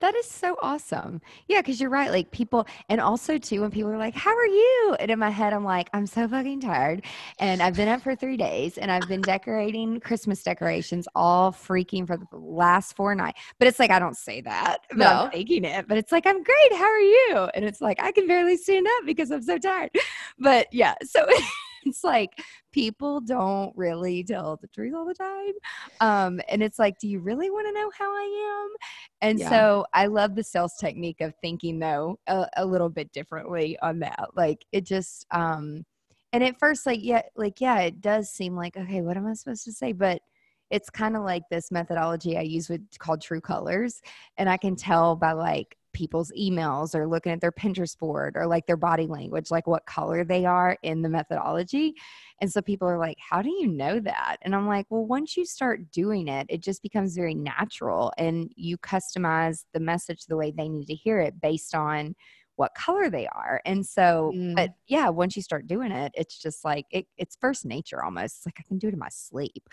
That 0.00 0.14
is 0.14 0.26
so 0.26 0.56
awesome. 0.60 1.22
Yeah, 1.48 1.60
because 1.60 1.80
you're 1.80 1.90
right. 1.90 2.10
Like 2.10 2.30
people, 2.30 2.66
and 2.90 3.00
also 3.00 3.38
too, 3.38 3.62
when 3.62 3.70
people 3.70 3.90
are 3.90 3.96
like, 3.98 4.14
How 4.14 4.36
are 4.36 4.46
you? 4.46 4.96
And 5.00 5.10
in 5.10 5.18
my 5.18 5.30
head, 5.30 5.54
I'm 5.54 5.64
like, 5.64 5.88
I'm 5.94 6.06
so 6.06 6.28
fucking 6.28 6.60
tired. 6.60 7.04
And 7.38 7.62
I've 7.62 7.74
been 7.74 7.88
up 7.88 8.02
for 8.02 8.14
three 8.14 8.36
days 8.36 8.76
and 8.76 8.90
I've 8.90 9.08
been 9.08 9.22
decorating 9.22 10.00
Christmas 10.00 10.42
decorations 10.42 11.08
all 11.14 11.50
freaking 11.50 12.06
for 12.06 12.18
the 12.18 12.36
last 12.36 12.94
four 12.94 13.14
nights. 13.14 13.40
But 13.58 13.68
it's 13.68 13.78
like, 13.78 13.90
I 13.90 13.98
don't 13.98 14.16
say 14.16 14.42
that, 14.42 14.78
but 14.90 14.98
no. 14.98 15.06
I'm 15.06 15.30
faking 15.30 15.64
it. 15.64 15.88
But 15.88 15.96
it's 15.96 16.12
like, 16.12 16.26
I'm 16.26 16.42
great. 16.42 16.72
How 16.72 16.84
are 16.84 16.98
you? 17.00 17.48
And 17.54 17.64
it's 17.64 17.80
like, 17.80 18.00
I 18.02 18.12
can 18.12 18.26
barely 18.26 18.58
stand 18.58 18.86
up 18.86 19.06
because 19.06 19.30
I'm 19.30 19.42
so 19.42 19.58
tired. 19.58 19.90
But 20.38 20.66
yeah, 20.72 20.94
so 21.02 21.26
it's 21.86 22.04
like 22.04 22.30
people 22.76 23.22
don't 23.22 23.72
really 23.74 24.22
tell 24.22 24.58
the 24.60 24.66
truth 24.68 24.92
all 24.94 25.06
the 25.06 25.14
time. 25.14 25.54
Um, 26.02 26.42
and 26.46 26.62
it's 26.62 26.78
like, 26.78 26.98
do 26.98 27.08
you 27.08 27.20
really 27.20 27.48
want 27.48 27.66
to 27.66 27.72
know 27.72 27.90
how 27.98 28.04
I 28.04 28.66
am? 28.66 28.76
And 29.22 29.38
yeah. 29.38 29.48
so 29.48 29.86
I 29.94 30.08
love 30.08 30.34
the 30.34 30.44
sales 30.44 30.74
technique 30.78 31.22
of 31.22 31.32
thinking 31.40 31.78
though 31.78 32.18
a, 32.26 32.46
a 32.58 32.66
little 32.66 32.90
bit 32.90 33.10
differently 33.12 33.78
on 33.80 34.00
that. 34.00 34.28
Like 34.36 34.66
it 34.72 34.84
just, 34.84 35.24
um, 35.30 35.86
and 36.34 36.44
at 36.44 36.58
first, 36.58 36.84
like, 36.84 37.00
yeah, 37.02 37.22
like, 37.34 37.62
yeah, 37.62 37.78
it 37.80 38.02
does 38.02 38.28
seem 38.28 38.54
like, 38.54 38.76
okay, 38.76 39.00
what 39.00 39.16
am 39.16 39.26
I 39.26 39.32
supposed 39.32 39.64
to 39.64 39.72
say? 39.72 39.92
But 39.92 40.20
it's 40.68 40.90
kind 40.90 41.16
of 41.16 41.22
like 41.22 41.44
this 41.50 41.72
methodology 41.72 42.36
I 42.36 42.42
use 42.42 42.68
with 42.68 42.82
called 42.98 43.22
True 43.22 43.40
Colors. 43.40 44.02
And 44.36 44.50
I 44.50 44.58
can 44.58 44.76
tell 44.76 45.16
by 45.16 45.32
like 45.32 45.78
people's 45.96 46.30
emails 46.38 46.94
or 46.94 47.08
looking 47.08 47.32
at 47.32 47.40
their 47.40 47.50
Pinterest 47.50 47.98
board 47.98 48.36
or 48.36 48.46
like 48.46 48.66
their 48.66 48.76
body 48.76 49.06
language, 49.06 49.50
like 49.50 49.66
what 49.66 49.86
color 49.86 50.24
they 50.24 50.44
are 50.44 50.76
in 50.82 51.00
the 51.00 51.08
methodology. 51.08 51.94
And 52.42 52.52
so 52.52 52.60
people 52.60 52.86
are 52.86 52.98
like, 52.98 53.16
How 53.18 53.40
do 53.40 53.48
you 53.48 53.66
know 53.66 53.98
that? 54.00 54.36
And 54.42 54.54
I'm 54.54 54.68
like, 54.68 54.86
Well, 54.90 55.06
once 55.06 55.38
you 55.38 55.46
start 55.46 55.90
doing 55.90 56.28
it, 56.28 56.46
it 56.50 56.60
just 56.60 56.82
becomes 56.82 57.16
very 57.16 57.34
natural 57.34 58.12
and 58.18 58.52
you 58.56 58.76
customize 58.76 59.64
the 59.72 59.80
message 59.80 60.26
the 60.26 60.36
way 60.36 60.50
they 60.50 60.68
need 60.68 60.86
to 60.88 60.94
hear 60.94 61.18
it 61.18 61.40
based 61.40 61.74
on 61.74 62.14
what 62.56 62.74
color 62.74 63.08
they 63.08 63.26
are. 63.28 63.60
And 63.64 63.84
so, 63.84 64.32
mm. 64.34 64.54
but 64.54 64.70
yeah, 64.86 65.08
once 65.08 65.34
you 65.34 65.42
start 65.42 65.66
doing 65.66 65.92
it, 65.92 66.12
it's 66.14 66.38
just 66.38 66.64
like 66.64 66.84
it, 66.90 67.06
it's 67.16 67.36
first 67.40 67.64
nature 67.64 68.04
almost. 68.04 68.36
It's 68.38 68.46
like 68.46 68.56
I 68.58 68.68
can 68.68 68.78
do 68.78 68.88
it 68.88 68.94
in 68.94 68.98
my 68.98 69.08
sleep. 69.10 69.68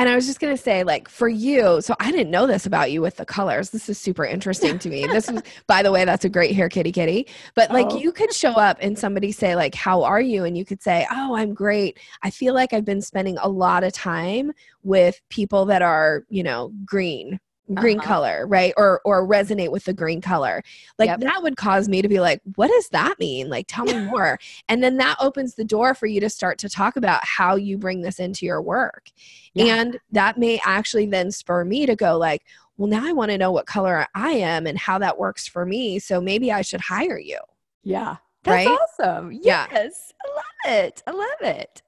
And 0.00 0.08
I 0.08 0.14
was 0.14 0.24
just 0.24 0.40
going 0.40 0.56
to 0.56 0.62
say, 0.62 0.82
like, 0.82 1.10
for 1.10 1.28
you, 1.28 1.82
so 1.82 1.94
I 2.00 2.10
didn't 2.10 2.30
know 2.30 2.46
this 2.46 2.64
about 2.64 2.90
you 2.90 3.02
with 3.02 3.16
the 3.16 3.26
colors. 3.26 3.68
This 3.68 3.86
is 3.90 3.98
super 3.98 4.24
interesting 4.24 4.78
to 4.78 4.88
me. 4.88 5.06
This 5.06 5.28
is, 5.28 5.42
by 5.66 5.82
the 5.82 5.92
way, 5.92 6.06
that's 6.06 6.24
a 6.24 6.30
great 6.30 6.56
hair 6.56 6.70
kitty 6.70 6.90
kitty. 6.90 7.28
But 7.54 7.70
like, 7.70 7.88
oh. 7.90 7.98
you 7.98 8.10
could 8.10 8.32
show 8.32 8.52
up 8.52 8.78
and 8.80 8.98
somebody 8.98 9.30
say, 9.30 9.56
like, 9.56 9.74
how 9.74 10.02
are 10.02 10.22
you? 10.22 10.44
And 10.44 10.56
you 10.56 10.64
could 10.64 10.82
say, 10.82 11.06
oh, 11.10 11.36
I'm 11.36 11.52
great. 11.52 11.98
I 12.22 12.30
feel 12.30 12.54
like 12.54 12.72
I've 12.72 12.86
been 12.86 13.02
spending 13.02 13.36
a 13.42 13.48
lot 13.50 13.84
of 13.84 13.92
time 13.92 14.52
with 14.82 15.20
people 15.28 15.66
that 15.66 15.82
are, 15.82 16.24
you 16.30 16.44
know, 16.44 16.72
green 16.86 17.38
green 17.74 17.98
uh-huh. 17.98 18.08
color 18.08 18.46
right 18.46 18.72
or 18.76 19.00
or 19.04 19.26
resonate 19.26 19.70
with 19.70 19.84
the 19.84 19.92
green 19.92 20.20
color 20.20 20.62
like 20.98 21.08
yep. 21.08 21.20
that 21.20 21.42
would 21.42 21.56
cause 21.56 21.88
me 21.88 22.02
to 22.02 22.08
be 22.08 22.18
like 22.18 22.40
what 22.56 22.68
does 22.68 22.88
that 22.88 23.18
mean 23.18 23.48
like 23.48 23.66
tell 23.68 23.84
me 23.84 23.98
more 24.10 24.38
and 24.68 24.82
then 24.82 24.96
that 24.96 25.16
opens 25.20 25.54
the 25.54 25.64
door 25.64 25.94
for 25.94 26.06
you 26.06 26.20
to 26.20 26.28
start 26.28 26.58
to 26.58 26.68
talk 26.68 26.96
about 26.96 27.20
how 27.24 27.54
you 27.54 27.78
bring 27.78 28.00
this 28.00 28.18
into 28.18 28.44
your 28.44 28.60
work 28.60 29.10
yeah. 29.54 29.76
and 29.76 29.98
that 30.10 30.38
may 30.38 30.60
actually 30.64 31.06
then 31.06 31.30
spur 31.30 31.64
me 31.64 31.86
to 31.86 31.94
go 31.94 32.16
like 32.16 32.42
well 32.76 32.88
now 32.88 33.06
i 33.06 33.12
want 33.12 33.30
to 33.30 33.38
know 33.38 33.52
what 33.52 33.66
color 33.66 34.06
i 34.14 34.30
am 34.30 34.66
and 34.66 34.78
how 34.78 34.98
that 34.98 35.18
works 35.18 35.46
for 35.46 35.64
me 35.64 35.98
so 35.98 36.20
maybe 36.20 36.50
i 36.50 36.62
should 36.62 36.80
hire 36.80 37.18
you 37.18 37.38
yeah 37.84 38.16
That's 38.42 38.66
right? 38.66 38.78
awesome. 39.00 39.32
Yeah. 39.32 39.66
Yes. 39.70 40.14
I 40.24 40.28
love 40.34 40.78
it. 40.78 41.02
I 41.06 41.10
love 41.10 41.40
it. 41.42 41.82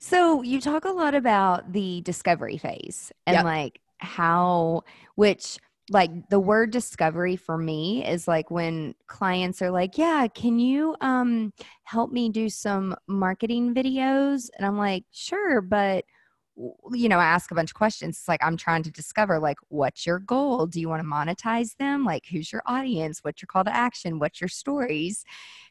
So 0.00 0.42
you 0.42 0.60
talk 0.60 0.84
a 0.84 0.90
lot 0.90 1.14
about 1.14 1.72
the 1.72 2.00
discovery 2.02 2.58
phase 2.58 3.12
and 3.26 3.36
Yep. 3.36 3.44
like 3.44 3.80
how, 4.04 4.82
which 5.16 5.58
like 5.90 6.10
the 6.30 6.40
word 6.40 6.70
discovery 6.70 7.36
for 7.36 7.58
me 7.58 8.06
is 8.06 8.26
like 8.26 8.50
when 8.50 8.94
clients 9.06 9.60
are 9.60 9.70
like, 9.70 9.98
yeah, 9.98 10.26
can 10.34 10.58
you 10.58 10.96
um 11.00 11.52
help 11.84 12.10
me 12.10 12.28
do 12.28 12.48
some 12.48 12.94
marketing 13.06 13.74
videos? 13.74 14.48
And 14.56 14.66
I'm 14.66 14.78
like, 14.78 15.04
sure, 15.12 15.60
but 15.60 16.04
you 16.92 17.08
know, 17.08 17.18
I 17.18 17.24
ask 17.24 17.50
a 17.50 17.54
bunch 17.54 17.70
of 17.70 17.74
questions. 17.74 18.16
It's 18.18 18.28
like 18.28 18.42
I'm 18.44 18.56
trying 18.56 18.82
to 18.84 18.90
discover 18.90 19.38
like 19.40 19.58
what's 19.68 20.06
your 20.06 20.20
goal? 20.20 20.66
Do 20.66 20.80
you 20.80 20.88
want 20.88 21.02
to 21.02 21.08
monetize 21.08 21.76
them? 21.78 22.04
Like 22.04 22.26
who's 22.30 22.52
your 22.52 22.62
audience? 22.66 23.20
What's 23.22 23.42
your 23.42 23.48
call 23.48 23.64
to 23.64 23.74
action? 23.74 24.18
What's 24.18 24.40
your 24.40 24.48
stories? 24.48 25.24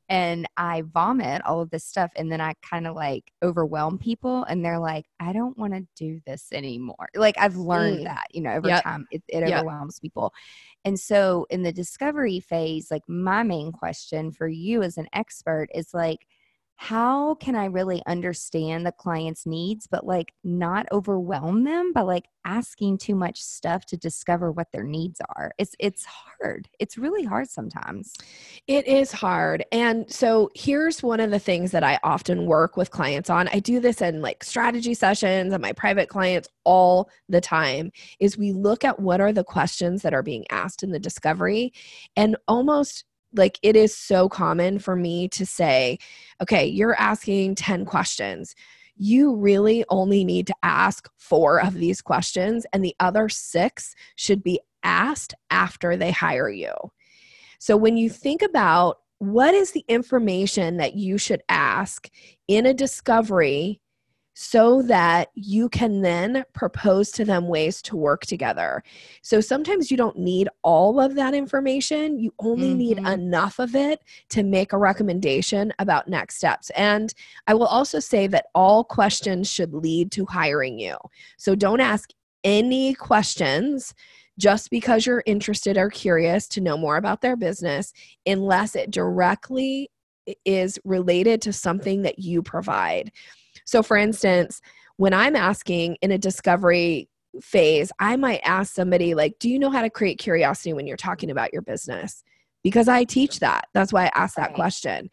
and 0.09 0.47
I 0.57 0.83
vomit 0.83 1.41
all 1.45 1.61
of 1.61 1.69
this 1.69 1.85
stuff 1.85 2.11
and 2.17 2.31
then 2.31 2.41
I 2.41 2.55
kind 2.61 2.87
of 2.87 2.95
like 2.95 3.31
overwhelm 3.41 3.97
people 3.97 4.43
and 4.43 4.63
they're 4.63 4.79
like 4.79 5.05
I 5.19 5.31
don't 5.33 5.57
want 5.57 5.73
to 5.73 5.87
do 5.95 6.19
this 6.27 6.49
anymore. 6.51 7.07
Like 7.15 7.37
I've 7.37 7.55
learned 7.55 8.01
Mm. 8.01 8.03
that, 8.05 8.27
you 8.31 8.41
know, 8.41 8.51
over 8.53 8.67
Yep. 8.67 8.83
time 8.83 9.07
it, 9.11 9.23
it 9.29 9.43
Yep. 9.43 9.55
overwhelms 9.55 9.99
people. 9.99 10.33
And 10.85 10.99
so 10.99 11.47
in 11.49 11.63
the 11.63 11.71
discovery 11.71 12.39
phase, 12.41 12.91
like 12.91 13.03
my 13.07 13.43
main 13.43 13.71
question 13.71 14.31
for 14.31 14.47
you 14.47 14.83
as 14.83 14.97
an 14.97 15.07
expert 15.13 15.69
is 15.73 15.93
like 15.93 16.27
how 16.83 17.35
can 17.35 17.55
I 17.55 17.67
really 17.67 18.03
understand 18.07 18.85
the 18.85 18.91
client's 18.91 19.45
needs 19.45 19.87
but 19.87 20.05
like 20.05 20.33
not 20.43 20.85
overwhelm 20.91 21.63
them 21.63 21.93
by 21.93 22.01
like 22.01 22.25
asking 22.43 22.97
too 22.97 23.15
much 23.15 23.41
stuff 23.41 23.85
to 23.85 23.95
discover 23.95 24.51
what 24.51 24.67
their 24.73 24.83
needs 24.83 25.21
are. 25.37 25.53
It's 25.57 25.77
it's 25.79 26.03
hard. 26.03 26.67
It's 26.79 26.97
really 26.97 27.23
hard 27.23 27.49
sometimes. 27.49 28.13
It 28.67 28.85
is 28.85 29.13
hard. 29.13 29.63
And 29.71 30.11
so 30.11 30.49
here's 30.55 31.01
one 31.01 31.21
of 31.21 31.31
the 31.31 31.39
things 31.39 31.71
that 31.71 31.85
I 31.85 31.99
often 32.03 32.47
work 32.47 32.75
with 32.75 32.91
clients 32.91 33.29
on. 33.29 33.47
I 33.47 33.59
do 33.59 33.79
this 33.79 34.01
in 34.01 34.21
like 34.21 34.43
strategy 34.43 34.93
sessions 34.93 35.53
and 35.53 35.61
my 35.61 35.71
private 35.71 36.09
clients 36.09 36.49
all 36.65 37.09
the 37.29 37.39
time 37.39 37.93
is 38.19 38.37
we 38.37 38.51
look 38.51 38.83
at 38.83 38.99
what 38.99 39.21
are 39.21 39.31
the 39.31 39.45
questions 39.45 40.01
that 40.01 40.13
are 40.13 40.21
being 40.21 40.43
asked 40.49 40.83
in 40.83 40.91
the 40.91 40.99
discovery 40.99 41.71
and 42.17 42.35
almost 42.45 43.05
like 43.33 43.59
it 43.61 43.75
is 43.75 43.95
so 43.95 44.29
common 44.29 44.79
for 44.79 44.95
me 44.95 45.27
to 45.29 45.45
say, 45.45 45.99
okay, 46.41 46.65
you're 46.65 46.99
asking 46.99 47.55
10 47.55 47.85
questions. 47.85 48.55
You 48.95 49.35
really 49.35 49.83
only 49.89 50.23
need 50.23 50.47
to 50.47 50.55
ask 50.61 51.09
four 51.17 51.61
of 51.61 51.73
these 51.73 52.01
questions, 52.01 52.65
and 52.73 52.83
the 52.83 52.95
other 52.99 53.27
six 53.29 53.95
should 54.15 54.43
be 54.43 54.59
asked 54.83 55.33
after 55.49 55.97
they 55.97 56.11
hire 56.11 56.49
you. 56.49 56.73
So 57.59 57.77
when 57.77 57.97
you 57.97 58.09
think 58.09 58.41
about 58.41 58.99
what 59.19 59.53
is 59.53 59.71
the 59.71 59.85
information 59.87 60.77
that 60.77 60.95
you 60.95 61.17
should 61.17 61.41
ask 61.47 62.09
in 62.47 62.65
a 62.65 62.73
discovery 62.73 63.79
so 64.33 64.81
that 64.81 65.29
you 65.35 65.69
can 65.69 66.01
then 66.01 66.43
propose 66.53 67.11
to 67.11 67.23
them 67.23 67.47
ways 67.47 67.81
to 67.83 67.95
work 67.95 68.25
together. 68.25 68.83
So 69.21 69.41
sometimes 69.41 69.91
you 69.91 69.97
don't 69.97 70.17
need 70.17 70.49
all 70.63 70.99
of 70.99 71.15
that 71.15 71.33
information, 71.33 72.17
you 72.19 72.33
only 72.39 72.73
need 72.73 72.97
Mhm. 72.97 73.13
enough 73.13 73.59
of 73.59 73.75
it 73.75 74.01
to 74.29 74.43
make 74.43 74.73
a 74.73 74.77
recommendation 74.77 75.71
about 75.77 76.07
next 76.07 76.37
steps. 76.37 76.71
And 76.71 77.13
I 77.47 77.53
will 77.53 77.67
also 77.67 77.99
say 77.99 78.25
that 78.27 78.47
all 78.55 78.83
questions 78.83 79.49
should 79.49 79.73
lead 79.73 80.11
to 80.13 80.25
hiring 80.25 80.79
you. 80.79 80.97
So 81.37 81.53
don't 81.53 81.79
ask 81.79 82.09
any 82.43 82.93
questions 82.95 83.93
just 84.39 84.71
because 84.71 85.05
you're 85.05 85.23
interested 85.27 85.77
or 85.77 85.89
curious 85.91 86.47
to 86.47 86.59
know 86.59 86.75
more 86.75 86.97
about 86.97 87.21
their 87.21 87.35
business 87.35 87.93
unless 88.25 88.75
it 88.75 88.89
directly 88.89 89.91
is 90.43 90.79
related 90.83 91.41
to 91.43 91.53
something 91.53 92.01
that 92.01 92.17
you 92.17 92.41
provide. 92.41 93.11
So, 93.65 93.83
for 93.83 93.97
instance, 93.97 94.61
when 94.97 95.13
I'm 95.13 95.35
asking 95.35 95.97
in 96.01 96.11
a 96.11 96.17
discovery 96.17 97.09
phase, 97.41 97.91
I 97.99 98.15
might 98.15 98.41
ask 98.43 98.73
somebody, 98.73 99.15
like, 99.15 99.39
Do 99.39 99.49
you 99.49 99.57
know 99.59 99.71
how 99.71 99.81
to 99.81 99.89
create 99.89 100.19
curiosity 100.19 100.73
when 100.73 100.85
you're 100.87 100.97
talking 100.97 101.31
about 101.31 101.51
your 101.53 101.63
business? 101.63 102.23
Because 102.63 102.87
I 102.87 103.03
teach 103.03 103.39
that. 103.39 103.65
That's 103.73 103.91
why 103.91 104.05
I 104.05 104.11
ask 104.13 104.35
that 104.35 104.49
Right. 104.49 104.55
question. 104.55 105.09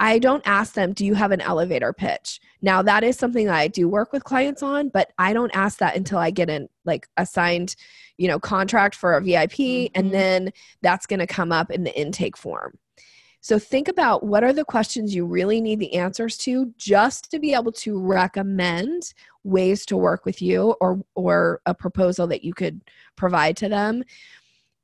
I 0.00 0.18
don't 0.18 0.42
ask 0.44 0.74
them, 0.74 0.92
Do 0.92 1.06
you 1.06 1.14
have 1.14 1.30
an 1.30 1.40
elevator 1.40 1.92
pitch? 1.92 2.40
Now, 2.60 2.82
that 2.82 3.04
is 3.04 3.16
something 3.16 3.46
that 3.46 3.54
I 3.54 3.68
do 3.68 3.88
work 3.88 4.12
with 4.12 4.24
clients 4.24 4.62
on, 4.62 4.88
but 4.88 5.12
I 5.18 5.32
don't 5.32 5.54
ask 5.54 5.78
that 5.78 5.94
until 5.96 6.18
I 6.18 6.32
get 6.32 6.50
in, 6.50 6.68
like, 6.84 7.06
a 7.16 7.24
signed, 7.24 7.76
you 8.18 8.26
know, 8.26 8.40
contract 8.40 8.96
for 8.96 9.16
a 9.16 9.20
VIP, 9.20 9.58
Mhm. 9.58 9.90
and 9.94 10.12
then 10.12 10.50
that's 10.82 11.06
going 11.06 11.20
to 11.20 11.26
come 11.28 11.52
up 11.52 11.70
in 11.70 11.84
the 11.84 11.96
intake 11.96 12.36
form. 12.36 12.78
So 13.42 13.58
think 13.58 13.88
about 13.88 14.22
what 14.22 14.44
are 14.44 14.52
the 14.52 14.64
questions 14.64 15.12
you 15.12 15.26
really 15.26 15.60
need 15.60 15.80
the 15.80 15.94
answers 15.94 16.36
to 16.38 16.72
just 16.78 17.28
to 17.32 17.40
be 17.40 17.54
able 17.54 17.72
to 17.72 17.98
recommend 17.98 19.14
ways 19.42 19.84
to 19.86 19.96
work 19.96 20.24
with 20.24 20.40
you 20.40 20.76
or 20.80 21.02
or 21.16 21.60
a 21.66 21.74
proposal 21.74 22.28
that 22.28 22.44
you 22.44 22.54
could 22.54 22.80
provide 23.16 23.56
to 23.56 23.68
them. 23.68 24.04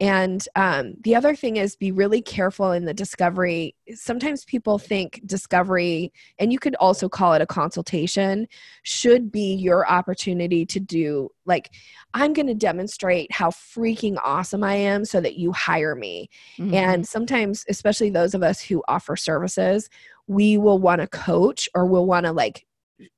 And 0.01 0.47
um, 0.55 0.95
the 1.01 1.17
other 1.17 1.35
thing 1.35 1.57
is 1.57 1.75
be 1.75 1.91
really 1.91 2.23
careful 2.23 2.71
in 2.71 2.85
the 2.85 2.95
discovery. 2.95 3.75
Sometimes 3.95 4.45
people 4.45 4.79
think 4.79 5.21
discovery, 5.27 6.13
and 6.39 6.53
you 6.53 6.61
could 6.61 6.77
also 6.77 7.09
call 7.09 7.35
it 7.35 7.43
a 7.43 7.47
consultation, 7.47 8.47
should 8.85 9.33
be 9.33 9.55
your 9.55 9.89
opportunity 9.91 10.65
to 10.67 10.79
do 10.79 11.31
like, 11.47 11.71
I'm 12.15 12.33
going 12.33 12.47
to 12.47 12.55
demonstrate 12.55 13.33
how 13.33 13.51
freaking 13.51 14.19
awesome 14.23 14.63
I 14.63 14.75
am 14.75 15.05
so 15.05 15.21
that 15.21 15.37
you 15.37 15.51
hire 15.53 15.97
me. 15.97 16.31
Mhm. 16.59 16.75
And 16.75 17.09
sometimes, 17.09 17.65
especially 17.69 18.11
those 18.11 18.35
of 18.35 18.43
us 18.43 18.61
who 18.61 18.85
offer 18.87 19.17
services, 19.17 19.91
we 20.29 20.59
will 20.59 20.79
want 20.79 21.01
to 21.01 21.09
coach 21.09 21.69
or 21.75 21.87
we'll 21.87 22.07
want 22.07 22.27
to 22.27 22.33
like 22.33 22.67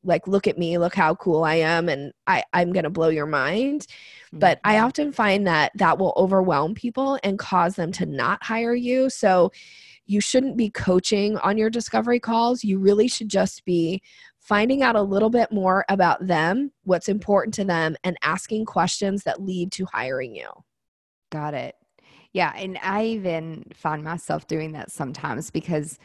like 0.03 0.27
look 0.27 0.47
at 0.47 0.59
me, 0.59 0.79
look 0.79 0.95
how 0.95 1.14
cool 1.14 1.45
I 1.45 1.57
am 1.57 1.88
and 1.88 2.12
I 2.27 2.45
I'm 2.53 2.73
going 2.73 2.85
to 2.85 2.90
blow 2.90 3.09
your 3.09 3.27
mind. 3.27 3.87
But 4.33 4.61
I 4.64 4.77
Mhm. 4.77 4.85
often 4.85 5.12
find 5.12 5.47
that 5.47 5.73
that 5.77 5.99
will 5.99 6.12
overwhelm 6.16 6.75
people 6.75 7.19
and 7.23 7.38
cause 7.38 7.77
them 7.77 7.93
to 7.93 8.07
not 8.07 8.43
hire 8.45 8.75
you. 8.75 9.11
So 9.11 9.51
you 10.07 10.21
shouldn't 10.21 10.57
be 10.57 10.71
coaching 10.71 11.37
on 11.38 11.57
your 11.57 11.71
discovery 11.71 12.21
calls. 12.21 12.64
You 12.64 12.79
really 12.79 13.09
should 13.09 13.29
just 13.29 13.64
be 13.64 14.03
finding 14.38 14.83
out 14.83 14.97
a 14.97 15.03
little 15.03 15.31
bit 15.31 15.53
more 15.53 15.85
about 15.88 16.27
them, 16.27 16.73
what's 16.85 17.09
important 17.09 17.55
to 17.55 17.64
them, 17.64 17.97
and 18.03 18.16
asking 18.23 18.64
questions 18.64 19.23
that 19.25 19.43
lead 19.43 19.71
to 19.73 19.87
hiring 19.87 20.35
you. 20.35 20.49
Got 21.31 21.55
it. 21.55 21.77
Yeah. 22.33 22.53
And 22.57 22.79
I 22.83 23.05
even 23.07 23.64
find 23.75 24.03
myself 24.03 24.47
doing 24.47 24.73
that 24.73 24.90
sometimes 24.90 25.51
because 25.51 25.99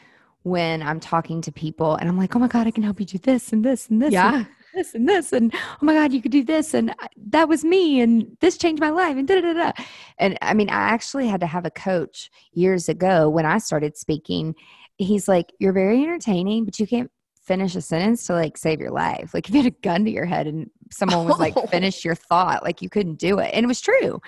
when 0.46 0.80
I'm 0.80 1.00
talking 1.00 1.40
to 1.40 1.50
people 1.50 1.96
and 1.96 2.08
I'm 2.08 2.16
like, 2.16 2.36
oh 2.36 2.38
my 2.38 2.46
God, 2.46 2.68
I 2.68 2.70
can 2.70 2.84
help 2.84 3.00
you 3.00 3.06
do 3.06 3.18
this 3.18 3.52
and 3.52 3.64
this 3.64 3.88
and 3.90 4.00
this. 4.00 4.12
Yeah. 4.12 4.36
And 4.36 4.46
this 4.74 4.94
and 4.94 5.08
this. 5.08 5.32
And 5.32 5.52
oh 5.52 5.78
my 5.84 5.92
God, 5.92 6.12
you 6.12 6.22
could 6.22 6.30
do 6.30 6.44
this. 6.44 6.72
And 6.72 6.92
I- 7.00 7.08
that 7.30 7.48
was 7.48 7.64
me. 7.64 8.00
And 8.00 8.36
this 8.40 8.56
changed 8.56 8.80
my 8.80 8.90
life. 8.90 9.16
And 9.16 9.26
da 9.26 9.40
da 9.40 9.54
da. 9.54 9.72
And 10.18 10.38
I 10.42 10.54
mean, 10.54 10.70
I 10.70 10.74
actually 10.74 11.26
had 11.26 11.40
to 11.40 11.48
have 11.48 11.66
a 11.66 11.70
coach 11.70 12.30
years 12.52 12.88
ago 12.88 13.28
when 13.28 13.44
I 13.44 13.58
started 13.58 13.96
speaking. 13.96 14.54
He's 14.98 15.26
like, 15.26 15.52
you're 15.58 15.72
very 15.72 16.00
entertaining, 16.04 16.64
but 16.64 16.78
you 16.78 16.86
can't 16.86 17.10
finish 17.42 17.74
a 17.74 17.80
sentence 17.80 18.24
to 18.28 18.34
like 18.34 18.56
save 18.56 18.78
your 18.78 18.92
life. 18.92 19.34
Like 19.34 19.48
if 19.48 19.54
you 19.54 19.64
had 19.64 19.72
a 19.72 19.76
gun 19.82 20.04
to 20.04 20.12
your 20.12 20.26
head 20.26 20.46
and 20.46 20.70
someone 20.92 21.26
was 21.26 21.40
like, 21.40 21.54
finish 21.70 22.04
your 22.04 22.14
thought, 22.14 22.62
like 22.62 22.80
you 22.80 22.88
couldn't 22.88 23.18
do 23.18 23.40
it. 23.40 23.50
And 23.52 23.64
it 23.64 23.66
was 23.66 23.80
true. 23.80 24.20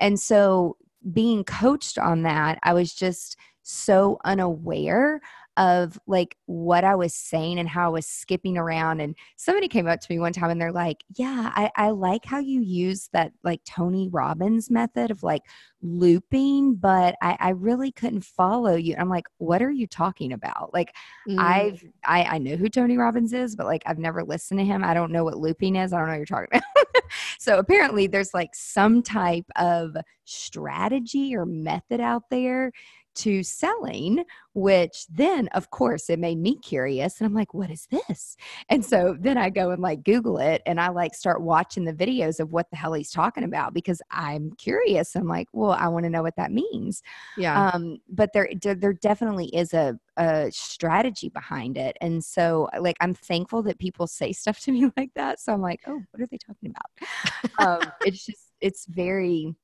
And 0.00 0.20
so 0.20 0.76
being 1.10 1.44
coached 1.44 1.96
on 1.96 2.24
that, 2.24 2.58
I 2.62 2.74
was 2.74 2.92
just 2.92 3.38
so 3.62 4.18
unaware 4.24 5.20
of 5.56 5.98
like 6.06 6.36
what 6.46 6.82
I 6.84 6.94
was 6.94 7.14
saying 7.14 7.58
and 7.58 7.68
how 7.68 7.86
I 7.86 7.90
was 7.90 8.06
skipping 8.06 8.56
around. 8.56 9.00
And 9.00 9.14
somebody 9.36 9.68
came 9.68 9.86
up 9.86 10.00
to 10.00 10.06
me 10.10 10.18
one 10.18 10.32
time 10.32 10.50
and 10.50 10.60
they're 10.60 10.72
like, 10.72 11.04
Yeah, 11.14 11.52
I, 11.54 11.70
I 11.76 11.90
like 11.90 12.24
how 12.24 12.38
you 12.38 12.60
use 12.62 13.08
that 13.12 13.32
like 13.44 13.60
Tony 13.64 14.08
Robbins 14.08 14.70
method 14.70 15.10
of 15.10 15.22
like 15.22 15.42
looping, 15.82 16.76
but 16.76 17.16
I, 17.20 17.36
I 17.38 17.50
really 17.50 17.92
couldn't 17.92 18.24
follow 18.24 18.74
you. 18.74 18.96
I'm 18.98 19.10
like, 19.10 19.26
What 19.38 19.62
are 19.62 19.70
you 19.70 19.86
talking 19.86 20.32
about? 20.32 20.72
Like, 20.72 20.92
Mm. 21.28 21.38
I've 21.38 21.84
I, 22.04 22.24
I 22.24 22.38
know 22.38 22.56
who 22.56 22.68
Tony 22.68 22.96
Robbins 22.96 23.32
is, 23.32 23.54
but 23.54 23.66
like 23.66 23.82
I've 23.86 23.98
never 23.98 24.24
listened 24.24 24.58
to 24.58 24.66
him. 24.66 24.82
I 24.82 24.94
don't 24.94 25.12
know 25.12 25.24
what 25.24 25.38
looping 25.38 25.76
is. 25.76 25.92
I 25.92 25.98
don't 25.98 26.06
know 26.06 26.12
what 26.12 26.16
you're 26.18 26.26
talking 26.26 26.48
about. 26.52 26.62
so 27.38 27.58
apparently 27.58 28.06
there's 28.06 28.34
like 28.34 28.54
some 28.54 29.02
type 29.02 29.46
of 29.56 29.96
strategy 30.24 31.34
or 31.36 31.46
method 31.46 32.00
out 32.00 32.24
there 32.30 32.72
to 33.16 33.42
selling, 33.42 34.24
which 34.54 35.06
then 35.08 35.48
of 35.48 35.70
course 35.70 36.10
it 36.10 36.18
made 36.18 36.38
me 36.38 36.58
curious. 36.58 37.20
And 37.20 37.26
I'm 37.26 37.34
like, 37.34 37.54
what 37.54 37.70
is 37.70 37.86
this? 37.90 38.36
And 38.68 38.84
so 38.84 39.16
then 39.18 39.38
I 39.38 39.50
go 39.50 39.70
and 39.70 39.82
like 39.82 40.02
Google 40.02 40.38
it 40.38 40.62
and 40.66 40.80
I 40.80 40.88
like 40.88 41.14
start 41.14 41.42
watching 41.42 41.84
the 41.84 41.92
videos 41.92 42.40
of 42.40 42.52
what 42.52 42.70
the 42.70 42.76
hell 42.76 42.92
he's 42.92 43.10
talking 43.10 43.44
about 43.44 43.74
because 43.74 44.00
I'm 44.10 44.52
curious. 44.52 45.14
I'm 45.16 45.28
like, 45.28 45.48
well, 45.52 45.72
I 45.72 45.88
want 45.88 46.04
to 46.04 46.10
know 46.10 46.22
what 46.22 46.36
that 46.36 46.52
means 46.52 47.02
yeah. 47.36 47.70
um 47.70 47.98
but 48.08 48.32
there 48.32 48.48
there 48.60 48.92
definitely 48.92 49.46
is 49.54 49.74
a 49.74 49.98
a 50.16 50.50
strategy 50.52 51.28
behind 51.28 51.76
it 51.76 51.96
and 52.00 52.22
so 52.22 52.68
like 52.80 52.96
i'm 53.00 53.14
thankful 53.14 53.62
that 53.62 53.78
people 53.78 54.06
say 54.06 54.32
stuff 54.32 54.60
to 54.60 54.72
me 54.72 54.90
like 54.96 55.10
that 55.14 55.40
so 55.40 55.52
i'm 55.52 55.62
like 55.62 55.80
oh 55.86 56.00
what 56.10 56.22
are 56.22 56.26
they 56.26 56.38
talking 56.38 56.72
about 56.74 57.82
um 57.82 57.92
it's 58.04 58.24
just 58.24 58.52
it's 58.60 58.86
very 58.86 59.54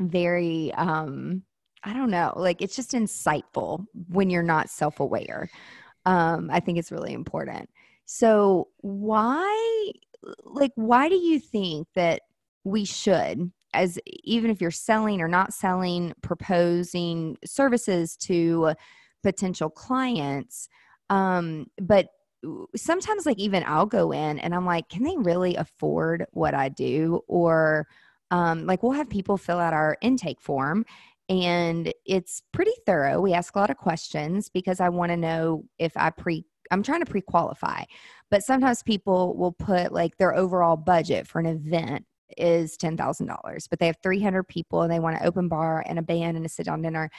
very 0.00 0.72
um 0.74 1.42
I 1.84 1.92
don't 1.92 2.10
know, 2.10 2.32
like 2.36 2.62
it's 2.62 2.76
just 2.76 2.92
insightful 2.92 3.86
when 4.08 4.30
you're 4.30 4.42
not 4.42 4.70
self 4.70 5.00
aware. 5.00 5.48
Um, 6.06 6.50
I 6.50 6.60
think 6.60 6.78
it's 6.78 6.92
really 6.92 7.12
important. 7.12 7.70
So, 8.04 8.68
why, 8.78 9.92
like, 10.44 10.72
why 10.74 11.08
do 11.08 11.16
you 11.16 11.38
think 11.38 11.88
that 11.94 12.22
we 12.64 12.84
should, 12.84 13.50
as 13.74 13.98
even 14.06 14.50
if 14.50 14.60
you're 14.60 14.70
selling 14.70 15.20
or 15.20 15.28
not 15.28 15.52
selling, 15.54 16.12
proposing 16.22 17.36
services 17.44 18.16
to 18.16 18.74
potential 19.22 19.70
clients, 19.70 20.68
um, 21.10 21.66
but 21.80 22.08
sometimes 22.74 23.24
like 23.24 23.38
even 23.38 23.62
I'll 23.66 23.86
go 23.86 24.12
in 24.12 24.38
and 24.38 24.54
I'm 24.54 24.66
like, 24.66 24.88
can 24.88 25.04
they 25.04 25.16
really 25.16 25.54
afford 25.56 26.26
what 26.32 26.54
I 26.54 26.68
do? 26.68 27.20
Or 27.28 27.86
um, 28.30 28.66
like 28.66 28.82
we'll 28.82 28.92
have 28.92 29.10
people 29.10 29.36
fill 29.36 29.58
out 29.58 29.74
our 29.74 29.96
intake 30.00 30.40
form 30.40 30.84
and 31.32 31.92
it's 32.04 32.42
pretty 32.52 32.72
thorough. 32.86 33.20
We 33.20 33.32
ask 33.32 33.54
a 33.56 33.58
lot 33.58 33.70
of 33.70 33.76
questions 33.76 34.48
because 34.48 34.80
I 34.80 34.88
want 34.88 35.10
to 35.10 35.16
know 35.16 35.64
if 35.78 35.92
I 35.96 36.10
pre 36.10 36.44
I'm 36.70 36.82
trying 36.82 37.04
to 37.04 37.10
pre-qualify. 37.10 37.84
But 38.30 38.42
sometimes 38.42 38.82
people 38.82 39.36
will 39.36 39.52
put 39.52 39.92
like 39.92 40.16
their 40.16 40.34
overall 40.34 40.76
budget 40.76 41.26
for 41.26 41.38
an 41.38 41.46
event 41.46 42.06
is 42.38 42.78
$10,000, 42.78 43.68
but 43.68 43.78
they 43.78 43.86
have 43.86 43.98
300 44.02 44.44
people 44.44 44.80
and 44.80 44.90
they 44.90 44.98
want 44.98 45.16
an 45.16 45.26
open 45.26 45.48
bar 45.48 45.84
and 45.86 45.98
a 45.98 46.02
band 46.02 46.38
and 46.38 46.46
a 46.46 46.48
sit 46.48 46.64
down 46.64 46.80
dinner. 46.80 47.10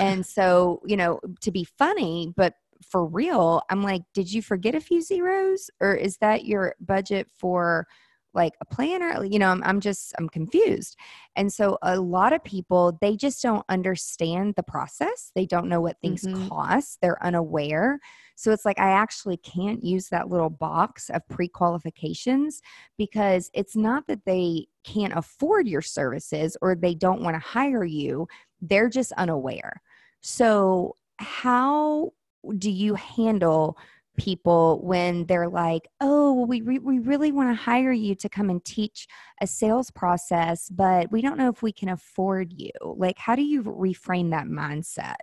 And 0.00 0.24
so, 0.26 0.80
you 0.86 0.96
know, 0.96 1.20
to 1.42 1.50
be 1.50 1.64
funny, 1.76 2.32
but 2.34 2.54
for 2.88 3.04
real, 3.04 3.62
I'm 3.70 3.82
like, 3.82 4.02
did 4.14 4.32
you 4.32 4.40
forget 4.40 4.74
a 4.74 4.80
few 4.80 5.02
zeros 5.02 5.70
or 5.80 5.94
is 5.94 6.16
that 6.18 6.46
your 6.46 6.74
budget 6.80 7.28
for 7.38 7.86
like 8.34 8.54
a 8.60 8.64
planner? 8.64 9.24
You 9.24 9.38
know, 9.38 9.48
I'm, 9.48 9.62
I'm 9.62 9.80
just, 9.80 10.12
I'm 10.18 10.28
confused. 10.28 10.96
And 11.36 11.52
so 11.52 11.78
a 11.82 11.98
lot 11.98 12.32
of 12.32 12.42
people, 12.44 12.98
they 13.00 13.16
just 13.16 13.42
don't 13.42 13.64
understand 13.68 14.54
the 14.56 14.62
process. 14.62 15.30
They 15.34 15.46
don't 15.46 15.68
know 15.68 15.80
what 15.80 16.00
things 16.00 16.22
mm-hmm. 16.22 16.48
cost. 16.48 16.98
They're 17.00 17.22
unaware. 17.24 18.00
So 18.36 18.50
it's 18.50 18.64
like 18.64 18.78
I 18.78 18.90
actually 18.90 19.36
can't 19.36 19.84
use 19.84 20.08
that 20.08 20.28
little 20.28 20.50
box 20.50 21.08
of 21.10 21.26
pre 21.28 21.48
qualifications 21.48 22.60
because 22.98 23.50
it's 23.54 23.76
not 23.76 24.06
that 24.08 24.24
they 24.24 24.66
can't 24.82 25.16
afford 25.16 25.68
your 25.68 25.82
services 25.82 26.56
or 26.60 26.74
they 26.74 26.94
don't 26.94 27.22
want 27.22 27.34
to 27.34 27.40
hire 27.40 27.84
you, 27.84 28.26
they're 28.60 28.88
just 28.88 29.12
unaware. 29.12 29.80
So, 30.20 30.96
how 31.18 32.12
do 32.58 32.70
you 32.70 32.94
handle 32.94 33.78
people 34.16 34.80
when 34.82 35.26
they're 35.26 35.48
like, 35.48 35.88
"Oh, 36.00 36.44
we 36.46 36.60
re- 36.60 36.78
we 36.78 36.98
really 36.98 37.32
want 37.32 37.50
to 37.50 37.62
hire 37.62 37.92
you 37.92 38.14
to 38.16 38.28
come 38.28 38.50
and 38.50 38.64
teach 38.64 39.06
a 39.40 39.46
sales 39.46 39.90
process, 39.90 40.68
but 40.68 41.10
we 41.10 41.22
don't 41.22 41.38
know 41.38 41.48
if 41.48 41.62
we 41.62 41.72
can 41.72 41.88
afford 41.88 42.52
you." 42.52 42.70
Like, 42.82 43.18
how 43.18 43.34
do 43.36 43.42
you 43.42 43.62
reframe 43.62 44.30
that 44.30 44.46
mindset? 44.46 45.16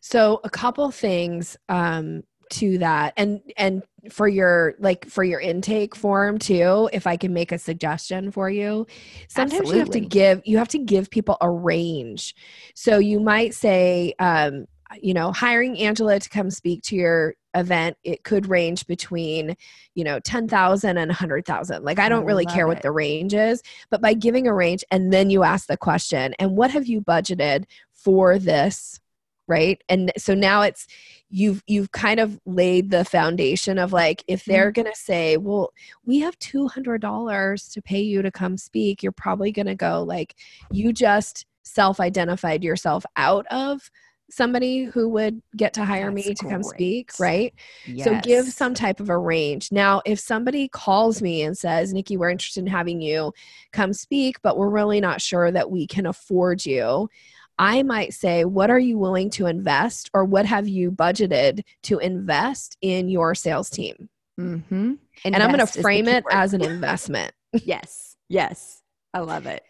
So, 0.00 0.40
a 0.44 0.50
couple 0.50 0.90
things 0.90 1.56
um, 1.68 2.24
to 2.50 2.78
that, 2.78 3.14
and 3.16 3.40
and 3.56 3.82
for 4.10 4.28
your 4.28 4.74
like 4.78 5.06
for 5.06 5.24
your 5.24 5.40
intake 5.40 5.94
form 5.94 6.38
too. 6.38 6.88
If 6.92 7.06
I 7.06 7.16
can 7.16 7.32
make 7.32 7.52
a 7.52 7.58
suggestion 7.58 8.30
for 8.30 8.50
you, 8.50 8.86
sometimes 9.28 9.60
Absolutely. 9.60 9.74
you 9.74 9.80
have 9.80 9.90
to 9.90 10.00
give 10.00 10.42
you 10.44 10.58
have 10.58 10.68
to 10.68 10.78
give 10.78 11.10
people 11.10 11.36
a 11.40 11.50
range. 11.50 12.34
So 12.74 12.98
you 12.98 13.20
might 13.20 13.54
say. 13.54 14.14
Um, 14.18 14.66
you 15.00 15.14
know, 15.14 15.32
hiring 15.32 15.78
Angela 15.78 16.18
to 16.18 16.28
come 16.28 16.50
speak 16.50 16.82
to 16.84 16.96
your 16.96 17.34
event, 17.54 17.96
it 18.04 18.24
could 18.24 18.48
range 18.48 18.86
between, 18.86 19.56
you 19.94 20.04
know, 20.04 20.20
10,000 20.20 20.98
and 20.98 21.08
100,000. 21.08 21.84
Like, 21.84 21.98
I 21.98 22.08
don't 22.08 22.24
really 22.24 22.46
care 22.46 22.66
it. 22.66 22.68
what 22.68 22.82
the 22.82 22.90
range 22.90 23.34
is, 23.34 23.62
but 23.90 24.00
by 24.00 24.14
giving 24.14 24.46
a 24.46 24.54
range 24.54 24.84
and 24.90 25.12
then 25.12 25.30
you 25.30 25.42
ask 25.42 25.66
the 25.66 25.76
question, 25.76 26.34
and 26.38 26.56
what 26.56 26.70
have 26.70 26.86
you 26.86 27.00
budgeted 27.00 27.64
for 27.92 28.38
this? 28.38 29.00
Right. 29.46 29.82
And 29.90 30.10
so 30.16 30.32
now 30.34 30.62
it's, 30.62 30.86
you've 31.34 31.64
you've 31.66 31.90
kind 31.90 32.20
of 32.20 32.38
laid 32.46 32.90
the 32.90 33.04
foundation 33.04 33.76
of 33.76 33.92
like 33.92 34.22
if 34.28 34.44
they're 34.44 34.70
mm-hmm. 34.70 34.82
going 34.82 34.92
to 34.92 34.98
say 34.98 35.36
well 35.36 35.72
we 36.04 36.20
have 36.20 36.38
$200 36.38 37.72
to 37.72 37.82
pay 37.82 38.00
you 38.00 38.22
to 38.22 38.30
come 38.30 38.56
speak 38.56 39.02
you're 39.02 39.10
probably 39.10 39.50
going 39.50 39.66
to 39.66 39.74
go 39.74 40.02
like 40.04 40.36
you 40.70 40.92
just 40.92 41.44
self-identified 41.64 42.62
yourself 42.62 43.04
out 43.16 43.46
of 43.48 43.90
somebody 44.34 44.84
who 44.84 45.08
would 45.10 45.40
get 45.56 45.72
to 45.74 45.84
hire 45.84 46.10
That's 46.12 46.26
me 46.26 46.34
to 46.34 46.44
great. 46.44 46.50
come 46.50 46.62
speak, 46.62 47.12
right? 47.20 47.54
Yes. 47.86 48.04
So 48.04 48.20
give 48.20 48.46
some 48.46 48.74
type 48.74 49.00
of 49.00 49.08
a 49.08 49.16
range. 49.16 49.70
Now, 49.70 50.02
if 50.04 50.18
somebody 50.18 50.68
calls 50.68 51.22
me 51.22 51.42
and 51.42 51.56
says, 51.56 51.92
Nikki, 51.92 52.16
we're 52.16 52.30
interested 52.30 52.60
in 52.60 52.66
having 52.66 53.00
you 53.00 53.32
come 53.72 53.92
speak, 53.92 54.42
but 54.42 54.56
we're 54.58 54.68
really 54.68 55.00
not 55.00 55.20
sure 55.20 55.50
that 55.50 55.70
we 55.70 55.86
can 55.86 56.06
afford 56.06 56.66
you. 56.66 57.08
I 57.58 57.84
might 57.84 58.12
say, 58.14 58.44
What 58.44 58.70
are 58.70 58.78
you 58.80 58.98
willing 58.98 59.30
to 59.30 59.46
invest, 59.46 60.10
or 60.12 60.24
what 60.24 60.44
have 60.46 60.66
you 60.66 60.90
budgeted 60.90 61.62
to 61.84 61.98
invest 61.98 62.76
in 62.80 63.08
your 63.08 63.34
sales 63.36 63.70
team? 63.70 64.08
Mm-hmm. 64.40 64.94
And 65.24 65.36
I'm 65.36 65.52
going 65.52 65.64
to 65.64 65.80
frame 65.80 66.08
it 66.08 66.24
as 66.32 66.52
an 66.54 66.62
investment. 66.64 67.32
yes. 67.52 68.16
Yes. 68.28 68.82
I 69.12 69.20
love 69.20 69.46
it. 69.46 69.62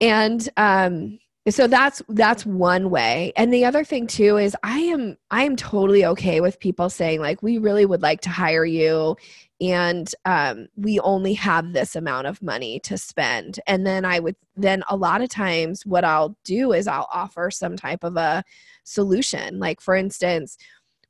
And 0.00 0.48
um, 0.56 1.18
so 1.48 1.66
that's 1.66 2.02
that's 2.08 2.44
one 2.44 2.90
way. 2.90 3.32
And 3.36 3.52
the 3.52 3.64
other 3.64 3.84
thing 3.84 4.06
too 4.06 4.36
is 4.36 4.56
i 4.62 4.78
am 4.80 5.16
i 5.30 5.44
am 5.44 5.56
totally 5.56 6.04
okay 6.04 6.40
with 6.40 6.58
people 6.60 6.90
saying 6.90 7.20
like 7.20 7.42
we 7.42 7.58
really 7.58 7.86
would 7.86 8.02
like 8.02 8.20
to 8.22 8.30
hire 8.30 8.64
you 8.64 9.16
and 9.58 10.14
um, 10.26 10.68
we 10.76 11.00
only 11.00 11.32
have 11.32 11.72
this 11.72 11.96
amount 11.96 12.26
of 12.26 12.42
money 12.42 12.78
to 12.80 12.98
spend. 12.98 13.60
And 13.66 13.86
then 13.86 14.04
i 14.04 14.18
would 14.18 14.36
then 14.56 14.82
a 14.88 14.96
lot 14.96 15.22
of 15.22 15.28
times 15.28 15.86
what 15.86 16.04
i'll 16.04 16.36
do 16.44 16.72
is 16.72 16.88
i'll 16.88 17.08
offer 17.12 17.50
some 17.50 17.76
type 17.76 18.02
of 18.04 18.16
a 18.16 18.42
solution. 18.84 19.58
Like 19.58 19.80
for 19.80 19.94
instance 19.94 20.56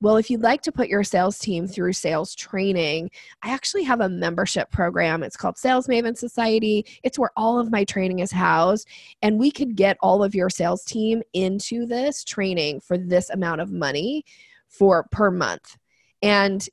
well, 0.01 0.17
if 0.17 0.31
you'd 0.31 0.43
like 0.43 0.63
to 0.63 0.73
put 0.73 0.89
your 0.89 1.05
sales 1.05 1.39
team 1.39 1.67
through 1.67 1.95
sales 1.95 2.35
training, 2.35 3.11
I 3.43 3.51
actually 3.51 3.85
have 3.85 4.01
a 4.01 4.09
membership 4.09 4.71
program. 4.71 5.23
It's 5.23 5.37
called 5.37 5.57
Sales 5.57 5.87
Maven 5.87 6.17
Society. 6.17 6.85
It's 7.03 7.19
where 7.19 7.31
all 7.37 7.59
of 7.59 7.71
my 7.71 7.85
training 7.85 8.19
is 8.19 8.31
housed. 8.31 8.87
And 9.23 9.39
we 9.39 9.51
could 9.51 9.75
get 9.75 9.97
all 10.03 10.23
of 10.23 10.35
your 10.35 10.51
sales 10.51 10.85
team 10.85 11.23
into 11.33 11.87
this 11.87 12.25
training 12.25 12.81
for 12.81 12.99
this 12.99 13.31
amount 13.31 13.63
of 13.63 13.73
money 13.73 14.25
for 14.69 15.07
per 15.11 15.31
month. 15.31 15.79
And 16.23 16.67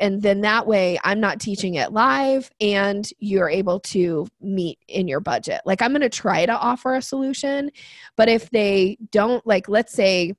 and 0.00 0.20
then 0.20 0.40
that 0.40 0.66
way 0.66 0.98
I'm 1.04 1.20
not 1.20 1.38
teaching 1.38 1.76
it 1.76 1.92
live 1.92 2.50
and 2.60 3.08
you're 3.20 3.48
able 3.48 3.78
to 3.80 4.26
meet 4.40 4.80
in 4.88 5.06
your 5.06 5.20
budget. 5.20 5.60
Like 5.64 5.80
I'm 5.80 5.92
going 5.92 6.00
to 6.00 6.08
try 6.08 6.44
to 6.44 6.52
offer 6.52 6.96
a 6.96 7.02
solution, 7.02 7.70
but 8.16 8.28
if 8.28 8.50
they 8.50 8.98
don't 9.12 9.46
like 9.46 9.68
let's 9.68 9.92
say 9.92 10.34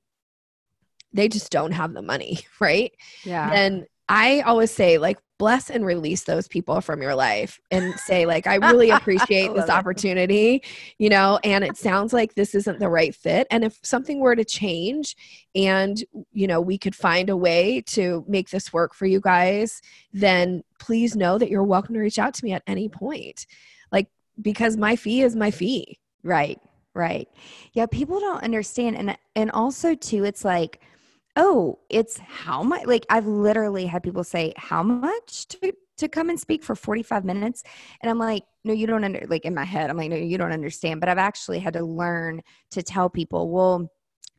they 1.13 1.27
just 1.27 1.51
don't 1.51 1.71
have 1.71 1.93
the 1.93 2.01
money, 2.01 2.39
right? 2.59 2.93
Yeah. 3.23 3.51
And 3.51 3.85
I 4.09 4.41
always 4.41 4.71
say, 4.71 4.97
like, 4.97 5.19
bless 5.41 5.71
and 5.71 5.83
release 5.83 6.23
those 6.23 6.47
people 6.47 6.81
from 6.81 7.01
your 7.01 7.15
life 7.15 7.59
and 7.71 7.97
say, 7.97 8.27
like, 8.27 8.45
I 8.45 8.55
really 8.55 8.91
appreciate 8.91 9.53
this 9.55 9.69
opportunity, 9.69 10.61
you 10.99 11.09
know, 11.09 11.39
and 11.43 11.63
it 11.63 11.77
sounds 11.77 12.13
like 12.13 12.35
this 12.35 12.53
isn't 12.53 12.77
the 12.77 12.89
right 12.89 13.15
fit. 13.15 13.47
And 13.49 13.63
if 13.63 13.79
something 13.81 14.19
were 14.19 14.35
to 14.35 14.45
change 14.45 15.15
and, 15.55 15.97
you 16.31 16.45
know, 16.45 16.61
we 16.61 16.77
could 16.77 16.93
find 16.93 17.29
a 17.31 17.35
way 17.35 17.81
to 17.87 18.23
make 18.27 18.51
this 18.51 18.71
work 18.71 18.93
for 18.93 19.07
you 19.07 19.19
guys, 19.19 19.81
then 20.13 20.63
please 20.77 21.15
know 21.15 21.39
that 21.39 21.49
you're 21.49 21.63
welcome 21.63 21.95
to 21.95 22.01
reach 22.01 22.19
out 22.19 22.35
to 22.35 22.45
me 22.45 22.51
at 22.51 22.61
any 22.67 22.87
point. 22.87 23.47
Like, 23.91 24.09
because 24.39 24.77
my 24.77 24.95
fee 24.95 25.23
is 25.23 25.35
my 25.35 25.49
fee. 25.49 25.97
Right. 26.21 26.61
Right. 26.93 27.29
Yeah. 27.73 27.87
People 27.87 28.19
don't 28.19 28.43
understand. 28.43 28.95
And, 28.95 29.17
and 29.35 29.49
also, 29.51 29.95
too, 29.95 30.23
it's 30.23 30.45
like, 30.45 30.81
oh, 31.35 31.79
it's 31.89 32.17
how 32.19 32.63
much? 32.63 32.85
Like 32.85 33.05
I've 33.09 33.27
literally 33.27 33.85
had 33.85 34.03
people 34.03 34.23
say, 34.23 34.53
how 34.57 34.83
much 34.83 35.47
to, 35.49 35.73
to 35.97 36.07
come 36.07 36.29
and 36.29 36.39
speak 36.39 36.63
for 36.63 36.75
45 36.75 37.25
minutes? 37.25 37.63
And 38.01 38.09
I'm 38.09 38.19
like, 38.19 38.43
no, 38.63 38.73
you 38.73 38.87
don't 38.87 39.03
under 39.03 39.25
like 39.27 39.45
in 39.45 39.55
my 39.55 39.63
head, 39.63 39.89
I'm 39.89 39.97
like, 39.97 40.09
no, 40.09 40.17
you 40.17 40.37
don't 40.37 40.51
understand. 40.51 40.99
But 40.99 41.09
I've 41.09 41.17
actually 41.17 41.59
had 41.59 41.73
to 41.73 41.83
learn 41.83 42.41
to 42.71 42.83
tell 42.83 43.09
people, 43.09 43.49
well, 43.49 43.89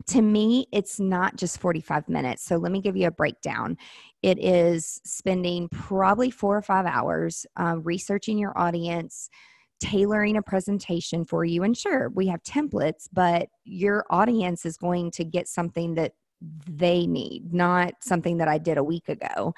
to 0.08 0.22
me, 0.22 0.66
it's 0.72 0.98
not 0.98 1.36
just 1.36 1.60
45 1.60 2.08
minutes. 2.08 2.44
So 2.44 2.56
let 2.56 2.72
me 2.72 2.80
give 2.80 2.96
you 2.96 3.06
a 3.06 3.12
breakdown. 3.12 3.76
It 4.22 4.38
is 4.38 5.00
spending 5.04 5.68
probably 5.68 6.30
four 6.30 6.56
or 6.56 6.62
five 6.62 6.86
hours 6.86 7.46
uh, 7.56 7.76
researching 7.78 8.38
your 8.38 8.56
audience, 8.58 9.30
tailoring 9.80 10.36
a 10.36 10.42
presentation 10.42 11.24
for 11.24 11.44
you. 11.44 11.62
And 11.62 11.76
sure, 11.76 12.08
we 12.10 12.26
have 12.28 12.42
templates, 12.42 13.08
but 13.12 13.48
your 13.64 14.04
audience 14.10 14.66
is 14.66 14.76
going 14.76 15.10
to 15.12 15.24
get 15.24 15.48
something 15.48 15.94
that 15.94 16.12
they 16.66 17.06
need, 17.06 17.52
not 17.52 17.94
something 18.00 18.38
that 18.38 18.48
I 18.48 18.58
did 18.58 18.78
a 18.78 18.84
week 18.84 19.08
ago. 19.08 19.54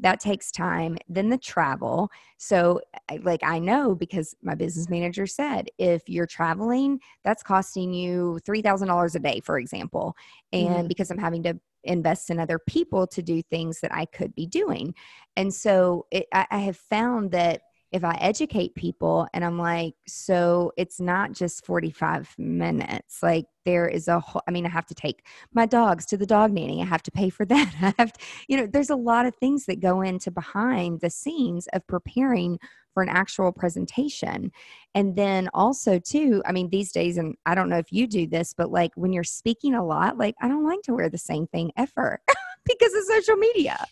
That 0.00 0.20
takes 0.20 0.52
time. 0.52 0.96
Then 1.08 1.28
the 1.28 1.38
travel. 1.38 2.10
So, 2.36 2.80
like, 3.22 3.42
I 3.42 3.58
know 3.58 3.94
because 3.94 4.34
my 4.42 4.54
business 4.54 4.88
manager 4.88 5.26
said 5.26 5.68
if 5.78 6.08
you're 6.08 6.26
traveling, 6.26 7.00
that's 7.24 7.42
costing 7.42 7.92
you 7.92 8.38
$3,000 8.46 9.14
a 9.14 9.18
day, 9.18 9.40
for 9.44 9.58
example. 9.58 10.14
And 10.52 10.68
mm-hmm. 10.68 10.86
because 10.86 11.10
I'm 11.10 11.18
having 11.18 11.42
to 11.44 11.58
invest 11.84 12.30
in 12.30 12.38
other 12.38 12.58
people 12.58 13.06
to 13.06 13.22
do 13.22 13.42
things 13.42 13.80
that 13.80 13.94
I 13.94 14.04
could 14.04 14.34
be 14.34 14.46
doing. 14.46 14.94
And 15.36 15.52
so, 15.52 16.06
it, 16.10 16.26
I, 16.32 16.46
I 16.50 16.58
have 16.58 16.76
found 16.76 17.32
that 17.32 17.62
if 17.90 18.04
I 18.04 18.16
educate 18.20 18.74
people 18.74 19.26
and 19.32 19.44
I'm 19.44 19.58
like, 19.58 19.94
so 20.06 20.72
it's 20.76 21.00
not 21.00 21.32
just 21.32 21.64
45 21.64 22.34
minutes. 22.36 23.22
Like 23.22 23.46
there 23.64 23.88
is 23.88 24.08
a 24.08 24.20
whole, 24.20 24.42
I 24.46 24.50
mean, 24.50 24.66
I 24.66 24.68
have 24.68 24.86
to 24.86 24.94
take 24.94 25.26
my 25.54 25.64
dogs 25.64 26.04
to 26.06 26.16
the 26.16 26.26
dog 26.26 26.52
nanny. 26.52 26.82
I 26.82 26.84
have 26.84 27.02
to 27.04 27.10
pay 27.10 27.30
for 27.30 27.44
that. 27.46 27.74
I 27.80 27.94
have 27.98 28.12
to, 28.12 28.20
you 28.48 28.56
know, 28.56 28.66
there's 28.66 28.90
a 28.90 28.96
lot 28.96 29.26
of 29.26 29.34
things 29.36 29.66
that 29.66 29.80
go 29.80 30.02
into 30.02 30.30
behind 30.30 31.00
the 31.00 31.10
scenes 31.10 31.66
of 31.72 31.86
preparing 31.86 32.58
for 32.92 33.02
an 33.02 33.08
actual 33.08 33.52
presentation. 33.52 34.50
And 34.94 35.16
then 35.16 35.48
also 35.54 35.98
too, 35.98 36.42
I 36.44 36.52
mean, 36.52 36.68
these 36.68 36.92
days, 36.92 37.16
and 37.16 37.36
I 37.46 37.54
don't 37.54 37.68
know 37.68 37.78
if 37.78 37.92
you 37.92 38.06
do 38.06 38.26
this, 38.26 38.52
but 38.52 38.70
like 38.70 38.92
when 38.96 39.12
you're 39.12 39.24
speaking 39.24 39.74
a 39.74 39.84
lot, 39.84 40.18
like 40.18 40.34
I 40.42 40.48
don't 40.48 40.66
like 40.66 40.82
to 40.82 40.94
wear 40.94 41.08
the 41.08 41.18
same 41.18 41.46
thing 41.46 41.72
ever. 41.76 42.20
because 42.68 42.94
of 42.94 43.04
social 43.04 43.36
media. 43.36 43.84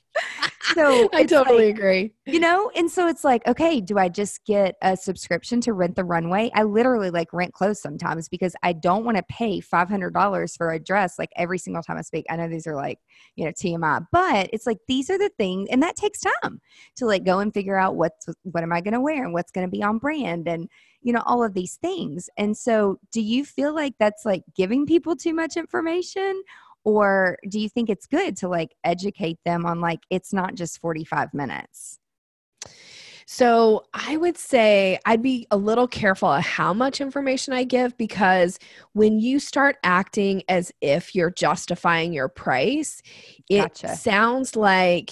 So 0.75 1.09
I 1.13 1.25
totally 1.25 1.67
like, 1.67 1.77
agree. 1.77 2.13
You 2.27 2.41
know, 2.41 2.71
and 2.75 2.91
so 2.91 3.07
it's 3.09 3.25
like, 3.25 3.47
okay, 3.47 3.81
do 3.81 3.99
I 3.99 4.09
just 4.09 4.45
get 4.45 4.77
a 4.83 4.97
subscription 4.97 5.61
to 5.63 5.73
rent 5.73 5.97
the 5.97 6.05
runway? 6.05 6.51
I 6.55 6.65
literally 6.65 7.11
like 7.11 7.33
rent 7.33 7.53
clothes 7.53 7.81
sometimes 7.81 8.29
because 8.29 8.55
I 8.63 8.73
don't 8.73 9.05
want 9.05 9.17
to 9.17 9.23
pay 9.25 9.61
$500 9.61 10.57
for 10.57 10.73
a 10.73 10.79
dress 10.79 11.19
like 11.19 11.31
every 11.37 11.59
single 11.59 11.83
time 11.83 11.97
I 11.97 12.03
speak. 12.03 12.27
I 12.29 12.37
know 12.37 12.49
these 12.49 12.67
are 12.67 12.75
like, 12.75 12.99
you 13.37 13.45
know, 13.45 13.53
TMI, 13.53 14.07
but 14.13 14.51
it's 14.53 14.67
like 14.67 14.79
these 14.89 15.11
are 15.11 15.19
the 15.19 15.31
things 15.37 15.69
and 15.71 15.83
that 15.83 15.97
takes 15.97 16.21
time 16.21 16.61
to 16.97 17.07
like 17.07 17.25
go 17.25 17.39
and 17.39 17.53
figure 17.53 17.77
out 17.77 17.97
what's 17.97 18.29
what 18.43 18.63
am 18.63 18.73
I 18.73 18.81
going 18.81 18.95
to 18.95 19.01
wear 19.01 19.25
and 19.25 19.33
what's 19.33 19.53
going 19.53 19.67
to 19.67 19.71
be 19.71 19.83
on 19.83 19.99
brand 19.99 20.49
and 20.49 20.69
you 21.03 21.13
know 21.13 21.23
all 21.25 21.45
of 21.45 21.55
these 21.55 21.77
things. 21.77 22.29
And 22.37 22.57
so 22.57 22.99
do 23.13 23.21
you 23.21 23.45
feel 23.45 23.75
like 23.75 23.95
that's 23.99 24.25
like 24.25 24.43
giving 24.55 24.87
people 24.87 25.15
too 25.17 25.35
much 25.35 25.57
information 25.57 26.43
or 26.87 27.37
do 27.49 27.59
you 27.59 27.69
think 27.69 27.91
it's 27.91 28.07
good 28.07 28.37
to 28.39 28.49
like 28.49 28.75
educate 28.85 29.39
them 29.45 29.67
on 29.67 29.81
like 29.81 30.01
it's 30.09 30.33
not 30.33 30.55
just 30.55 30.81
45 30.81 31.35
minutes 31.35 31.99
so 33.29 33.85
I 33.93 34.17
would 34.17 34.39
say 34.39 35.01
I'd 35.05 35.21
be 35.21 35.49
a 35.51 35.57
little 35.57 35.89
careful 35.89 36.31
of 36.31 36.45
how 36.45 36.73
much 36.73 37.01
information 37.01 37.53
I 37.53 37.65
give 37.65 37.99
because 37.99 38.61
when 38.93 39.19
you 39.19 39.41
start 39.41 39.79
acting 39.83 40.45
as 40.49 40.71
if 40.81 41.13
you're 41.13 41.33
justifying 41.33 42.13
your 42.13 42.29
price, 42.29 43.03
it 43.51 43.63
gotcha. 43.63 43.97
sounds 43.97 44.55
like 44.55 45.11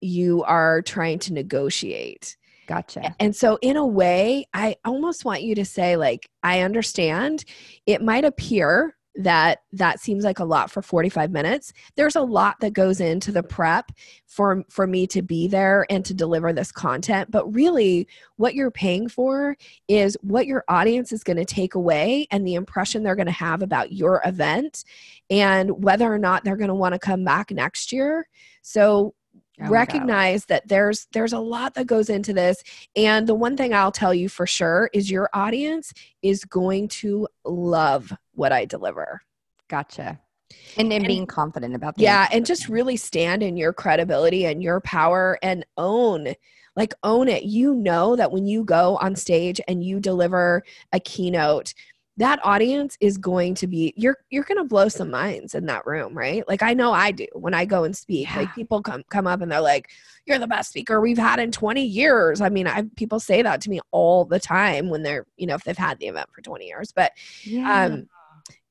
you 0.00 0.44
are 0.44 0.80
trying 0.82 1.18
to 1.20 1.32
negotiate. 1.32 2.36
Gotcha. 2.68 3.16
And 3.18 3.34
so, 3.34 3.58
in 3.60 3.76
a 3.76 3.84
way, 3.84 4.46
I 4.54 4.76
almost 4.84 5.24
want 5.24 5.42
you 5.42 5.56
to 5.56 5.64
say, 5.64 5.96
like, 5.96 6.30
I 6.44 6.60
understand 6.60 7.44
it 7.84 8.00
might 8.00 8.24
appear 8.24 8.94
that 9.24 9.62
that 9.72 10.00
seems 10.00 10.24
like 10.24 10.38
a 10.38 10.44
lot 10.44 10.70
for 10.70 10.82
45 10.82 11.30
minutes. 11.30 11.72
There's 11.96 12.16
a 12.16 12.22
lot 12.22 12.60
that 12.60 12.72
goes 12.72 13.00
into 13.00 13.32
the 13.32 13.42
prep 13.42 13.92
for 14.26 14.64
for 14.68 14.86
me 14.86 15.06
to 15.08 15.22
be 15.22 15.48
there 15.48 15.86
and 15.90 16.04
to 16.04 16.14
deliver 16.14 16.52
this 16.52 16.70
content 16.70 17.30
but 17.30 17.52
really 17.52 18.06
what 18.36 18.54
you're 18.54 18.70
paying 18.70 19.08
for 19.08 19.56
is 19.88 20.16
what 20.22 20.46
your 20.46 20.64
audience 20.68 21.12
is 21.12 21.24
going 21.24 21.36
to 21.36 21.44
take 21.44 21.74
away 21.74 22.26
and 22.30 22.46
the 22.46 22.54
impression 22.54 23.02
they're 23.02 23.16
going 23.16 23.26
to 23.26 23.32
have 23.32 23.62
about 23.62 23.92
your 23.92 24.22
event 24.24 24.84
and 25.30 25.82
whether 25.82 26.12
or 26.12 26.18
not 26.18 26.44
they're 26.44 26.56
going 26.56 26.68
to 26.68 26.74
want 26.74 26.92
to 26.92 26.98
come 26.98 27.24
back 27.24 27.50
next 27.50 27.92
year. 27.92 28.28
So 28.62 29.14
Oh 29.62 29.68
recognize 29.68 30.46
that 30.46 30.68
there's 30.68 31.06
there's 31.12 31.32
a 31.32 31.38
lot 31.38 31.74
that 31.74 31.86
goes 31.86 32.08
into 32.08 32.32
this 32.32 32.62
and 32.96 33.26
the 33.26 33.34
one 33.34 33.56
thing 33.56 33.74
I'll 33.74 33.92
tell 33.92 34.14
you 34.14 34.28
for 34.28 34.46
sure 34.46 34.90
is 34.92 35.10
your 35.10 35.28
audience 35.32 35.92
is 36.22 36.44
going 36.44 36.88
to 36.88 37.28
love 37.44 38.12
what 38.34 38.52
I 38.52 38.64
deliver. 38.64 39.22
Gotcha. 39.68 40.18
And 40.76 40.90
then 40.90 41.06
being 41.06 41.26
confident 41.26 41.74
about 41.74 41.96
that. 41.96 42.02
Yeah, 42.02 42.28
and 42.32 42.44
just 42.44 42.68
really 42.68 42.96
stand 42.96 43.42
in 43.42 43.56
your 43.56 43.72
credibility 43.72 44.46
and 44.46 44.62
your 44.62 44.80
power 44.80 45.38
and 45.42 45.64
own 45.76 46.34
like 46.76 46.94
own 47.02 47.28
it. 47.28 47.44
You 47.44 47.74
know 47.74 48.16
that 48.16 48.32
when 48.32 48.46
you 48.46 48.64
go 48.64 48.96
on 49.00 49.14
stage 49.16 49.60
and 49.68 49.84
you 49.84 50.00
deliver 50.00 50.62
a 50.92 51.00
keynote 51.00 51.74
that 52.20 52.38
audience 52.44 52.98
is 53.00 53.16
going 53.16 53.54
to 53.54 53.66
be 53.66 53.94
you're 53.96 54.18
you're 54.28 54.44
going 54.44 54.58
to 54.58 54.64
blow 54.64 54.88
some 54.88 55.10
minds 55.10 55.54
in 55.54 55.64
that 55.64 55.86
room 55.86 56.16
right? 56.16 56.46
Like 56.46 56.62
i 56.62 56.74
know 56.74 56.92
i 56.92 57.10
do 57.10 57.26
when 57.32 57.54
i 57.54 57.64
go 57.64 57.84
and 57.84 57.96
speak. 57.96 58.28
Yeah. 58.28 58.40
like 58.40 58.54
people 58.54 58.82
come 58.82 59.02
come 59.08 59.26
up 59.26 59.40
and 59.40 59.50
they're 59.50 59.60
like 59.60 59.88
you're 60.26 60.38
the 60.38 60.46
best 60.46 60.68
speaker 60.68 61.00
we've 61.00 61.18
had 61.18 61.40
in 61.40 61.50
20 61.50 61.82
years. 61.82 62.42
I 62.42 62.50
mean 62.50 62.66
i 62.66 62.84
people 62.94 63.20
say 63.20 63.40
that 63.42 63.62
to 63.62 63.70
me 63.70 63.80
all 63.90 64.26
the 64.26 64.38
time 64.38 64.90
when 64.90 65.02
they're 65.02 65.26
you 65.38 65.46
know 65.46 65.54
if 65.54 65.64
they've 65.64 65.76
had 65.76 65.98
the 65.98 66.08
event 66.08 66.28
for 66.30 66.42
20 66.42 66.66
years 66.66 66.92
but 66.92 67.12
yeah. 67.42 67.84
um 67.84 68.06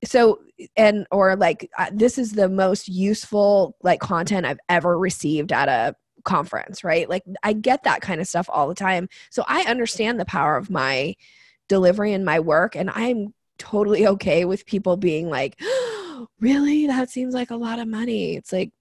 so 0.06 0.39
and 0.78 1.08
or 1.12 1.36
like 1.36 1.70
uh, 1.78 1.89
this 1.91 2.20
is 2.20 2.34
the 2.34 2.50
most 2.50 2.88
useful 2.88 3.76
like 3.82 4.00
content 4.00 4.45
i've 4.45 4.60
ever 4.70 4.97
received 4.97 5.52
at 5.52 5.68
a 5.68 5.95
conference 6.24 6.84
right? 6.84 7.10
Like 7.10 7.24
i 7.41 7.54
get 7.54 7.84
that 7.86 8.02
kind 8.02 8.22
of 8.22 8.28
stuff 8.28 8.47
all 8.47 8.68
the 8.68 8.76
time. 8.76 9.10
So 9.32 9.43
i 9.47 9.62
understand 9.64 10.20
the 10.20 10.26
power 10.26 10.56
of 10.56 10.70
my 10.70 11.16
delivery 11.68 12.14
and 12.14 12.26
my 12.26 12.39
work 12.39 12.76
and 12.76 12.89
i'm 12.89 13.32
totally 13.60 14.07
okay 14.07 14.45
with 14.45 14.66
people 14.66 14.97
being 14.97 15.30
like, 15.30 15.55
oh, 15.62 16.28
really? 16.39 16.88
That 16.88 17.10
seems 17.10 17.34
like 17.34 17.51
a 17.51 17.55
lot 17.55 17.80
of 17.80 17.88
money. 17.88 18.36
It's 18.36 18.51
like, 18.51 18.72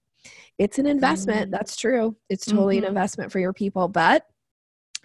it's 0.57 0.79
an 0.79 0.85
investment. 0.85 1.43
Mm-hmm. 1.43 1.51
That's 1.51 1.75
true. 1.75 2.15
It's 2.29 2.45
totally 2.45 2.77
mm-hmm. 2.77 2.85
an 2.85 2.89
investment 2.89 3.31
for 3.31 3.39
your 3.39 3.53
people, 3.53 3.87
but 3.87 4.25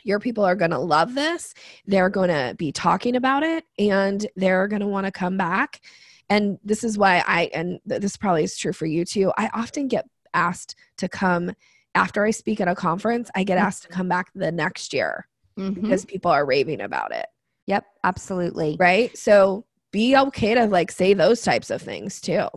your 0.02 0.18
people 0.18 0.44
are 0.44 0.56
going 0.56 0.70
to 0.70 0.78
love 0.78 1.14
this. 1.14 1.54
They're 1.86 2.10
going 2.10 2.28
to 2.28 2.54
be 2.56 2.72
talking 2.72 3.16
about 3.16 3.42
it 3.42 3.64
and 3.78 4.26
they're 4.36 4.68
going 4.68 4.80
to 4.80 4.86
want 4.86 5.06
to 5.06 5.12
come 5.12 5.36
back. 5.36 5.80
And 6.28 6.58
this 6.64 6.84
is 6.84 6.98
why 6.98 7.22
I, 7.26 7.50
and 7.54 7.80
this 7.84 8.16
probably 8.16 8.44
is 8.44 8.56
true 8.56 8.72
for 8.72 8.86
you 8.86 9.04
too. 9.04 9.32
I 9.36 9.50
often 9.54 9.88
get 9.88 10.06
asked 10.32 10.74
to 10.98 11.08
come 11.08 11.52
after 11.94 12.24
I 12.24 12.32
speak 12.32 12.60
at 12.60 12.68
a 12.68 12.74
conference, 12.74 13.30
I 13.34 13.44
get 13.44 13.58
asked 13.58 13.82
to 13.84 13.88
come 13.88 14.08
back 14.08 14.30
the 14.34 14.50
next 14.50 14.92
year 14.92 15.28
mm-hmm. 15.56 15.80
because 15.80 16.04
people 16.04 16.30
are 16.30 16.44
raving 16.44 16.80
about 16.80 17.14
it. 17.14 17.26
Yep, 17.66 17.84
absolutely. 18.02 18.76
Right? 18.78 19.16
So 19.16 19.64
be 19.92 20.16
okay 20.16 20.54
to 20.54 20.66
like 20.66 20.90
say 20.90 21.14
those 21.14 21.42
types 21.42 21.70
of 21.70 21.80
things 21.80 22.20
too. 22.20 22.48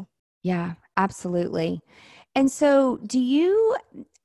Yeah, 0.44 0.74
absolutely. 0.98 1.82
And 2.36 2.52
so, 2.52 3.00
do 3.06 3.20
you, 3.20 3.76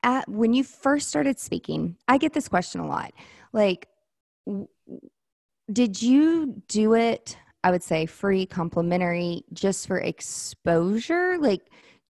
at, 0.03 0.29
when 0.29 0.53
you 0.53 0.65
first 0.65 1.09
started 1.09 1.39
speaking, 1.39 1.97
I 2.09 2.19
get 2.19 2.35
this 2.35 2.47
question 2.47 2.81
a 2.81 2.87
lot. 2.87 3.13
Like, 3.55 3.89
w- 4.47 4.69
did 5.73 6.03
you 6.03 6.63
do 6.69 6.95
it, 6.95 7.39
I 7.65 7.71
would 7.71 7.83
say, 7.83 8.05
free, 8.05 8.45
complimentary, 8.45 9.45
just 9.53 9.87
for 9.87 9.99
exposure? 9.99 11.39
Like, 11.39 11.63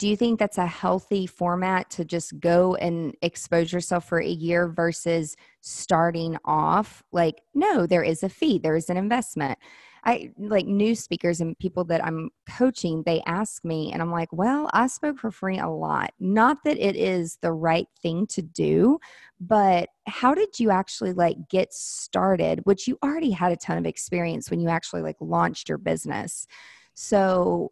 do 0.01 0.07
you 0.07 0.17
think 0.17 0.39
that's 0.39 0.57
a 0.57 0.65
healthy 0.65 1.27
format 1.27 1.87
to 1.91 2.03
just 2.03 2.39
go 2.39 2.73
and 2.73 3.15
expose 3.21 3.71
yourself 3.71 4.09
for 4.09 4.19
a 4.19 4.27
year 4.27 4.67
versus 4.67 5.35
starting 5.59 6.37
off? 6.43 7.03
Like 7.11 7.43
no 7.53 7.85
there 7.85 8.01
is 8.01 8.23
a 8.23 8.29
fee 8.29 8.57
there 8.57 8.75
is 8.75 8.89
an 8.89 8.97
investment. 8.97 9.59
I 10.03 10.31
like 10.39 10.65
new 10.65 10.95
speakers 10.95 11.39
and 11.39 11.55
people 11.59 11.83
that 11.83 12.03
i'm 12.03 12.31
coaching 12.49 13.03
they 13.05 13.21
ask 13.27 13.63
me 13.63 13.93
and 13.93 14.01
i'm 14.01 14.09
like 14.09 14.33
well 14.33 14.67
i 14.73 14.87
spoke 14.87 15.19
for 15.19 15.29
free 15.29 15.59
a 15.59 15.69
lot. 15.69 16.15
Not 16.19 16.57
that 16.65 16.79
it 16.79 16.95
is 16.95 17.37
the 17.43 17.53
right 17.53 17.85
thing 18.01 18.25
to 18.27 18.41
do 18.41 18.97
but 19.39 19.89
how 20.07 20.33
did 20.33 20.59
you 20.59 20.71
actually 20.71 21.13
like 21.13 21.37
get 21.47 21.71
started 21.75 22.61
which 22.63 22.87
you 22.87 22.97
already 23.03 23.29
had 23.29 23.51
a 23.51 23.55
ton 23.55 23.77
of 23.77 23.85
experience 23.85 24.49
when 24.49 24.59
you 24.61 24.69
actually 24.69 25.03
like 25.03 25.17
launched 25.19 25.69
your 25.69 25.77
business? 25.77 26.47
So 26.95 27.71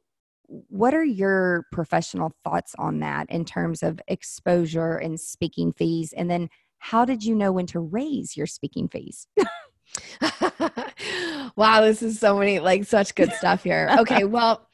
what 0.49 0.93
are 0.93 1.03
your 1.03 1.65
professional 1.71 2.33
thoughts 2.43 2.73
on 2.79 2.99
that 2.99 3.29
in 3.29 3.45
terms 3.45 3.83
of 3.83 4.01
exposure 4.07 4.97
and 4.97 5.19
speaking 5.19 5.71
fees? 5.71 6.13
And 6.13 6.29
then 6.29 6.49
how 6.79 7.05
did 7.05 7.23
you 7.23 7.35
know 7.35 7.51
when 7.51 7.67
to 7.67 7.79
raise 7.79 8.35
your 8.35 8.47
speaking 8.47 8.87
fees? 8.87 9.27
wow, 11.55 11.81
this 11.81 12.01
is 12.01 12.19
so 12.19 12.37
many, 12.37 12.59
like, 12.59 12.85
such 12.85 13.15
good 13.15 13.31
stuff 13.33 13.63
here. 13.63 13.89
Okay, 13.99 14.23
well, 14.25 14.67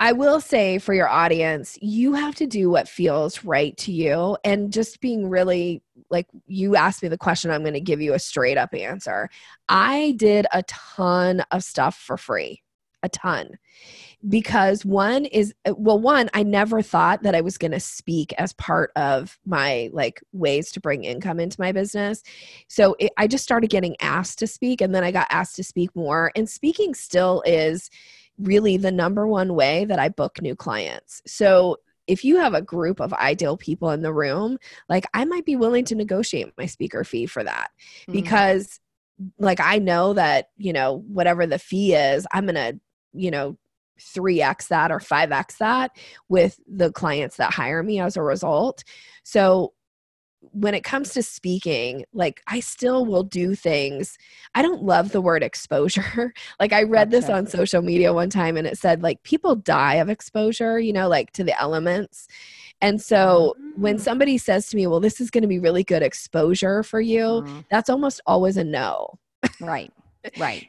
I 0.00 0.12
will 0.12 0.40
say 0.40 0.78
for 0.78 0.92
your 0.92 1.08
audience, 1.08 1.78
you 1.80 2.14
have 2.14 2.34
to 2.36 2.46
do 2.46 2.68
what 2.68 2.88
feels 2.88 3.44
right 3.44 3.76
to 3.78 3.92
you. 3.92 4.36
And 4.44 4.72
just 4.72 5.00
being 5.00 5.28
really 5.28 5.82
like, 6.10 6.26
you 6.46 6.76
asked 6.76 7.02
me 7.02 7.08
the 7.08 7.18
question, 7.18 7.50
I'm 7.50 7.62
going 7.62 7.74
to 7.74 7.80
give 7.80 8.00
you 8.00 8.14
a 8.14 8.18
straight 8.18 8.58
up 8.58 8.74
answer. 8.74 9.28
I 9.68 10.14
did 10.18 10.46
a 10.52 10.62
ton 10.64 11.42
of 11.50 11.64
stuff 11.64 11.96
for 11.96 12.16
free, 12.16 12.62
a 13.02 13.08
ton 13.08 13.58
because 14.28 14.84
one 14.84 15.24
is 15.26 15.54
well 15.76 16.00
one 16.00 16.28
i 16.34 16.42
never 16.42 16.80
thought 16.80 17.22
that 17.22 17.34
i 17.34 17.40
was 17.40 17.58
going 17.58 17.70
to 17.70 17.80
speak 17.80 18.32
as 18.38 18.52
part 18.54 18.90
of 18.96 19.38
my 19.44 19.90
like 19.92 20.22
ways 20.32 20.72
to 20.72 20.80
bring 20.80 21.04
income 21.04 21.38
into 21.38 21.60
my 21.60 21.70
business 21.70 22.22
so 22.68 22.96
it, 22.98 23.12
i 23.16 23.26
just 23.26 23.44
started 23.44 23.68
getting 23.68 23.94
asked 24.00 24.38
to 24.38 24.46
speak 24.46 24.80
and 24.80 24.94
then 24.94 25.04
i 25.04 25.10
got 25.10 25.26
asked 25.30 25.56
to 25.56 25.64
speak 25.64 25.94
more 25.94 26.32
and 26.34 26.48
speaking 26.48 26.94
still 26.94 27.42
is 27.46 27.90
really 28.38 28.76
the 28.76 28.92
number 28.92 29.26
one 29.26 29.54
way 29.54 29.84
that 29.84 29.98
i 29.98 30.08
book 30.08 30.40
new 30.40 30.56
clients 30.56 31.22
so 31.26 31.76
if 32.06 32.24
you 32.24 32.36
have 32.36 32.54
a 32.54 32.62
group 32.62 33.00
of 33.00 33.12
ideal 33.14 33.56
people 33.56 33.90
in 33.90 34.02
the 34.02 34.12
room 34.12 34.58
like 34.88 35.04
i 35.12 35.24
might 35.24 35.44
be 35.44 35.56
willing 35.56 35.84
to 35.84 35.94
negotiate 35.94 36.52
my 36.56 36.66
speaker 36.66 37.04
fee 37.04 37.26
for 37.26 37.44
that 37.44 37.70
mm-hmm. 38.02 38.12
because 38.12 38.80
like 39.38 39.60
i 39.60 39.78
know 39.78 40.14
that 40.14 40.48
you 40.56 40.72
know 40.72 41.04
whatever 41.08 41.46
the 41.46 41.58
fee 41.58 41.94
is 41.94 42.26
i'm 42.32 42.46
going 42.46 42.54
to 42.54 42.78
you 43.12 43.30
know 43.30 43.56
3x 43.98 44.68
that 44.68 44.90
or 44.90 44.98
5x 44.98 45.58
that 45.58 45.96
with 46.28 46.60
the 46.66 46.92
clients 46.92 47.36
that 47.36 47.52
hire 47.52 47.82
me 47.82 48.00
as 48.00 48.16
a 48.16 48.22
result. 48.22 48.84
So 49.22 49.72
when 50.52 50.74
it 50.74 50.84
comes 50.84 51.12
to 51.12 51.22
speaking, 51.22 52.04
like 52.12 52.42
I 52.46 52.60
still 52.60 53.04
will 53.04 53.22
do 53.22 53.54
things. 53.54 54.16
I 54.54 54.62
don't 54.62 54.82
love 54.82 55.12
the 55.12 55.20
word 55.20 55.42
exposure. 55.42 56.32
like 56.60 56.72
I 56.72 56.82
read 56.82 57.10
this 57.10 57.28
on 57.28 57.46
social 57.46 57.82
media 57.82 58.12
one 58.12 58.30
time 58.30 58.56
and 58.56 58.66
it 58.66 58.78
said 58.78 59.02
like 59.02 59.22
people 59.22 59.56
die 59.56 59.94
of 59.94 60.08
exposure, 60.08 60.78
you 60.78 60.92
know, 60.92 61.08
like 61.08 61.32
to 61.32 61.44
the 61.44 61.58
elements. 61.60 62.28
And 62.80 63.00
so 63.00 63.54
when 63.76 63.96
mm. 63.96 64.00
somebody 64.00 64.38
says 64.38 64.68
to 64.68 64.76
me, 64.76 64.86
well, 64.86 65.00
this 65.00 65.20
is 65.20 65.30
going 65.30 65.42
to 65.42 65.48
be 65.48 65.58
really 65.58 65.82
good 65.82 66.02
exposure 66.02 66.82
for 66.82 67.00
you, 67.00 67.24
mm-hmm. 67.24 67.60
that's 67.70 67.88
almost 67.88 68.20
always 68.26 68.56
a 68.56 68.64
no. 68.64 69.18
right. 69.60 69.92
Right. 70.40 70.66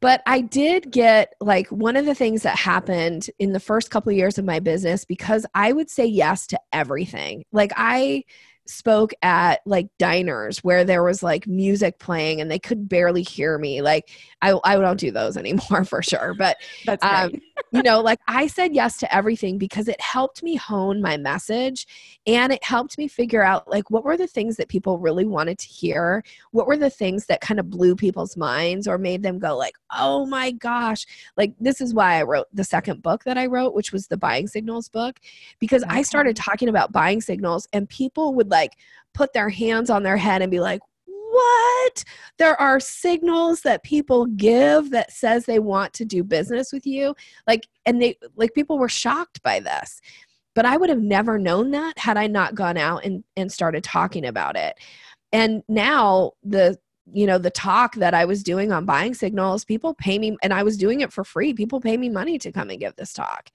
But 0.00 0.22
I 0.26 0.40
did 0.40 0.90
get 0.90 1.34
like 1.40 1.68
one 1.68 1.96
of 1.96 2.06
the 2.06 2.14
things 2.14 2.42
that 2.42 2.56
happened 2.56 3.30
in 3.38 3.52
the 3.52 3.60
first 3.60 3.90
couple 3.90 4.10
of 4.10 4.16
years 4.16 4.38
of 4.38 4.44
my 4.44 4.60
business 4.60 5.04
because 5.04 5.44
I 5.54 5.72
would 5.72 5.90
say 5.90 6.06
yes 6.06 6.46
to 6.48 6.60
everything. 6.72 7.44
Like 7.52 7.72
I 7.76 8.24
spoke 8.68 9.12
at 9.22 9.60
like 9.64 9.88
diners 9.98 10.58
where 10.58 10.84
there 10.84 11.02
was 11.02 11.22
like 11.22 11.46
music 11.46 11.98
playing 11.98 12.40
and 12.40 12.50
they 12.50 12.58
could 12.58 12.88
barely 12.88 13.22
hear 13.22 13.58
me. 13.58 13.80
Like 13.80 14.10
I, 14.42 14.58
I 14.62 14.76
don't 14.76 15.00
do 15.00 15.10
those 15.10 15.36
anymore 15.36 15.84
for 15.84 16.02
sure. 16.02 16.34
But 16.34 16.58
that's 16.84 17.04
um, 17.04 17.32
you 17.72 17.82
know, 17.82 18.00
like 18.00 18.20
I 18.28 18.46
said 18.46 18.74
yes 18.74 18.98
to 18.98 19.14
everything 19.14 19.58
because 19.58 19.88
it 19.88 20.00
helped 20.00 20.42
me 20.42 20.54
hone 20.54 21.00
my 21.00 21.16
message 21.16 21.86
and 22.26 22.52
it 22.52 22.62
helped 22.62 22.98
me 22.98 23.08
figure 23.08 23.42
out 23.42 23.68
like 23.68 23.90
what 23.90 24.04
were 24.04 24.16
the 24.16 24.26
things 24.26 24.56
that 24.56 24.68
people 24.68 24.98
really 24.98 25.24
wanted 25.24 25.58
to 25.58 25.66
hear? 25.66 26.22
What 26.50 26.66
were 26.66 26.76
the 26.76 26.90
things 26.90 27.26
that 27.26 27.40
kind 27.40 27.58
of 27.58 27.70
blew 27.70 27.96
people's 27.96 28.36
minds 28.36 28.86
or 28.86 28.98
made 28.98 29.22
them 29.22 29.38
go 29.38 29.56
like, 29.56 29.74
"Oh 29.96 30.26
my 30.26 30.50
gosh." 30.52 31.06
Like 31.36 31.54
this 31.58 31.80
is 31.80 31.94
why 31.94 32.18
I 32.18 32.22
wrote 32.22 32.46
the 32.52 32.64
second 32.64 33.02
book 33.02 33.24
that 33.24 33.38
I 33.38 33.46
wrote, 33.46 33.74
which 33.74 33.92
was 33.92 34.08
the 34.08 34.16
buying 34.16 34.46
signals 34.46 34.88
book 34.88 35.20
because 35.58 35.82
okay. 35.84 35.98
I 35.98 36.02
started 36.02 36.36
talking 36.36 36.68
about 36.68 36.92
buying 36.92 37.20
signals 37.20 37.66
and 37.72 37.88
people 37.88 38.34
would 38.34 38.50
like 38.50 38.57
like 38.58 38.72
put 39.14 39.32
their 39.32 39.48
hands 39.48 39.90
on 39.90 40.02
their 40.02 40.16
head 40.16 40.42
and 40.42 40.50
be 40.50 40.60
like, 40.60 40.80
what? 41.06 42.04
There 42.38 42.60
are 42.60 42.80
signals 42.80 43.60
that 43.62 43.82
people 43.82 44.26
give 44.26 44.90
that 44.90 45.12
says 45.12 45.44
they 45.44 45.58
want 45.58 45.92
to 45.94 46.04
do 46.04 46.24
business 46.24 46.72
with 46.72 46.86
you. 46.86 47.14
Like, 47.46 47.68
and 47.86 48.02
they, 48.02 48.16
like, 48.36 48.54
people 48.54 48.78
were 48.78 48.88
shocked 48.88 49.42
by 49.42 49.60
this. 49.60 50.00
But 50.54 50.64
I 50.64 50.76
would 50.76 50.90
have 50.90 51.02
never 51.02 51.38
known 51.38 51.70
that 51.72 51.98
had 51.98 52.16
I 52.16 52.26
not 52.26 52.54
gone 52.54 52.76
out 52.76 53.04
and, 53.04 53.22
and 53.36 53.52
started 53.52 53.84
talking 53.84 54.26
about 54.26 54.56
it. 54.56 54.76
And 55.32 55.62
now 55.68 56.32
the, 56.42 56.78
you 57.12 57.26
know, 57.26 57.38
the 57.38 57.50
talk 57.50 57.94
that 57.96 58.14
I 58.14 58.24
was 58.24 58.42
doing 58.42 58.72
on 58.72 58.84
buying 58.84 59.14
signals, 59.14 59.64
people 59.64 59.94
pay 59.94 60.18
me, 60.18 60.36
and 60.42 60.52
I 60.52 60.62
was 60.62 60.76
doing 60.76 61.00
it 61.00 61.12
for 61.12 61.24
free. 61.24 61.54
People 61.54 61.80
pay 61.80 61.96
me 61.96 62.08
money 62.08 62.38
to 62.38 62.50
come 62.50 62.70
and 62.70 62.80
give 62.80 62.96
this 62.96 63.12
talk 63.12 63.50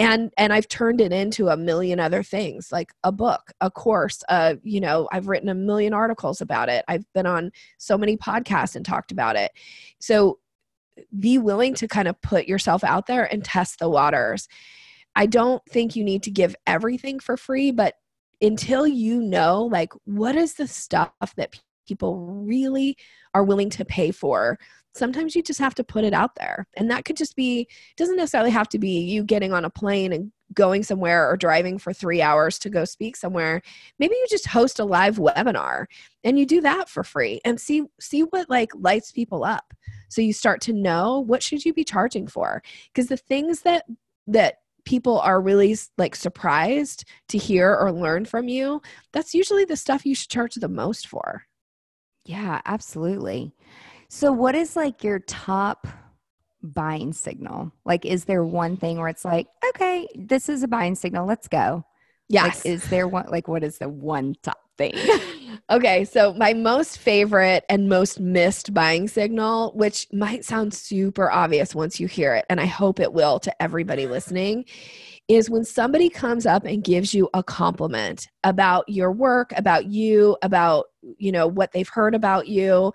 and 0.00 0.32
and 0.36 0.52
i've 0.52 0.66
turned 0.68 1.00
it 1.00 1.12
into 1.12 1.48
a 1.48 1.56
million 1.56 2.00
other 2.00 2.22
things 2.22 2.72
like 2.72 2.90
a 3.04 3.12
book 3.12 3.52
a 3.60 3.70
course 3.70 4.22
uh 4.28 4.54
you 4.62 4.80
know 4.80 5.08
i've 5.12 5.28
written 5.28 5.48
a 5.48 5.54
million 5.54 5.94
articles 5.94 6.40
about 6.40 6.68
it. 6.68 6.84
I've 6.88 7.04
been 7.12 7.26
on 7.26 7.52
so 7.78 7.96
many 7.96 8.16
podcasts 8.16 8.76
and 8.76 8.84
talked 8.84 9.12
about 9.12 9.36
it. 9.36 9.52
So 10.00 10.38
be 11.18 11.38
willing 11.38 11.74
to 11.74 11.88
kind 11.88 12.08
of 12.08 12.20
put 12.20 12.46
yourself 12.46 12.84
out 12.84 13.06
there 13.06 13.32
and 13.32 13.44
test 13.44 13.78
the 13.78 13.88
waters. 13.88 14.48
I 15.16 15.26
don't 15.26 15.62
think 15.66 15.96
you 15.96 16.04
need 16.04 16.22
to 16.24 16.30
give 16.30 16.54
everything 16.66 17.20
for 17.20 17.36
free 17.36 17.70
but 17.70 17.94
until 18.42 18.86
you 18.86 19.20
know 19.20 19.64
like 19.64 19.92
what 20.04 20.34
is 20.34 20.54
the 20.54 20.66
stuff 20.66 21.12
that 21.36 21.60
people 21.86 22.16
really 22.18 22.96
are 23.34 23.44
willing 23.44 23.70
to 23.70 23.84
pay 23.84 24.10
for 24.10 24.58
sometimes 24.94 25.36
you 25.36 25.42
just 25.42 25.60
have 25.60 25.74
to 25.76 25.84
put 25.84 26.04
it 26.04 26.12
out 26.12 26.34
there. 26.36 26.66
And 26.76 26.90
that 26.90 27.04
could 27.04 27.16
just 27.16 27.36
be, 27.36 27.68
doesn't 27.96 28.16
necessarily 28.16 28.50
have 28.50 28.68
to 28.70 28.78
be 28.78 29.00
you 29.00 29.22
getting 29.22 29.52
on 29.52 29.64
a 29.64 29.70
plane 29.70 30.12
and 30.12 30.32
going 30.52 30.82
somewhere 30.82 31.30
or 31.30 31.36
driving 31.36 31.78
for 31.78 31.92
three 31.92 32.20
hours 32.20 32.58
to 32.58 32.70
go 32.70 32.84
speak 32.84 33.16
somewhere. 33.16 33.62
Maybe 33.98 34.14
you 34.14 34.26
just 34.28 34.48
host 34.48 34.80
a 34.80 34.84
live 34.84 35.16
webinar 35.16 35.86
and 36.24 36.38
you 36.38 36.46
do 36.46 36.60
that 36.62 36.88
for 36.88 37.04
free 37.04 37.40
and 37.44 37.60
see 37.60 37.84
see 38.00 38.22
what 38.22 38.50
like 38.50 38.72
lights 38.74 39.12
people 39.12 39.44
up. 39.44 39.72
So 40.08 40.20
you 40.20 40.32
start 40.32 40.60
to 40.62 40.72
know 40.72 41.20
what 41.20 41.42
should 41.42 41.64
you 41.64 41.72
be 41.72 41.84
charging 41.84 42.26
for? 42.26 42.62
Because 42.92 43.08
the 43.08 43.16
things 43.16 43.62
that 43.62 43.84
that 44.26 44.56
people 44.84 45.20
are 45.20 45.40
really 45.40 45.76
like 45.98 46.16
surprised 46.16 47.04
to 47.28 47.38
hear 47.38 47.76
or 47.76 47.92
learn 47.92 48.24
from 48.24 48.48
you, 48.48 48.82
that's 49.12 49.34
usually 49.34 49.64
the 49.64 49.76
stuff 49.76 50.04
you 50.06 50.14
should 50.14 50.30
charge 50.30 50.54
the 50.54 50.68
most 50.68 51.06
for. 51.06 51.44
Yeah, 52.24 52.60
absolutely. 52.64 53.54
So, 54.12 54.32
what 54.32 54.56
is 54.56 54.74
like 54.74 55.04
your 55.04 55.20
top 55.20 55.86
buying 56.64 57.12
signal? 57.12 57.70
Like, 57.84 58.04
is 58.04 58.24
there 58.24 58.42
one 58.42 58.76
thing 58.76 58.98
where 58.98 59.06
it's 59.06 59.24
like, 59.24 59.46
okay, 59.68 60.08
this 60.16 60.48
is 60.48 60.64
a 60.64 60.68
buying 60.68 60.96
signal, 60.96 61.26
let's 61.26 61.46
go? 61.46 61.84
Yes. 62.28 62.64
Like, 62.64 62.74
is 62.74 62.90
there 62.90 63.06
one, 63.06 63.26
like, 63.28 63.46
what 63.46 63.62
is 63.62 63.78
the 63.78 63.88
one 63.88 64.34
top 64.42 64.58
thing? 64.76 64.94
okay, 65.70 66.04
so 66.04 66.34
my 66.34 66.52
most 66.54 66.98
favorite 66.98 67.64
and 67.68 67.88
most 67.88 68.18
missed 68.18 68.74
buying 68.74 69.06
signal, 69.06 69.70
which 69.76 70.08
might 70.12 70.44
sound 70.44 70.74
super 70.74 71.30
obvious 71.30 71.72
once 71.72 72.00
you 72.00 72.08
hear 72.08 72.34
it, 72.34 72.46
and 72.50 72.60
I 72.60 72.66
hope 72.66 72.98
it 72.98 73.12
will 73.12 73.38
to 73.38 73.62
everybody 73.62 74.08
listening, 74.08 74.64
is 75.28 75.48
when 75.48 75.62
somebody 75.62 76.10
comes 76.10 76.46
up 76.46 76.64
and 76.64 76.82
gives 76.82 77.14
you 77.14 77.30
a 77.32 77.44
compliment 77.44 78.26
about 78.42 78.88
your 78.88 79.12
work, 79.12 79.52
about 79.56 79.86
you, 79.86 80.36
about, 80.42 80.86
you 81.16 81.30
know, 81.30 81.46
what 81.46 81.70
they've 81.70 81.88
heard 81.88 82.16
about 82.16 82.48
you 82.48 82.92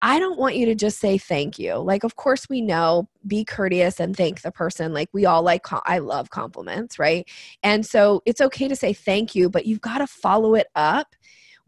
I 0.00 0.18
don't 0.20 0.38
want 0.38 0.54
you 0.54 0.66
to 0.66 0.74
just 0.74 0.98
say 0.98 1.18
thank 1.18 1.58
you. 1.58 1.74
Like, 1.74 2.04
of 2.04 2.14
course, 2.14 2.48
we 2.48 2.60
know 2.60 3.08
be 3.26 3.44
courteous 3.44 3.98
and 3.98 4.16
thank 4.16 4.42
the 4.42 4.52
person. 4.52 4.92
Like, 4.92 5.08
we 5.12 5.26
all 5.26 5.42
like, 5.42 5.66
I 5.86 5.98
love 5.98 6.30
compliments, 6.30 6.98
right? 6.98 7.28
And 7.62 7.84
so 7.84 8.22
it's 8.24 8.40
okay 8.40 8.68
to 8.68 8.76
say 8.76 8.92
thank 8.92 9.34
you, 9.34 9.50
but 9.50 9.66
you've 9.66 9.80
got 9.80 9.98
to 9.98 10.06
follow 10.06 10.54
it 10.54 10.68
up 10.76 11.16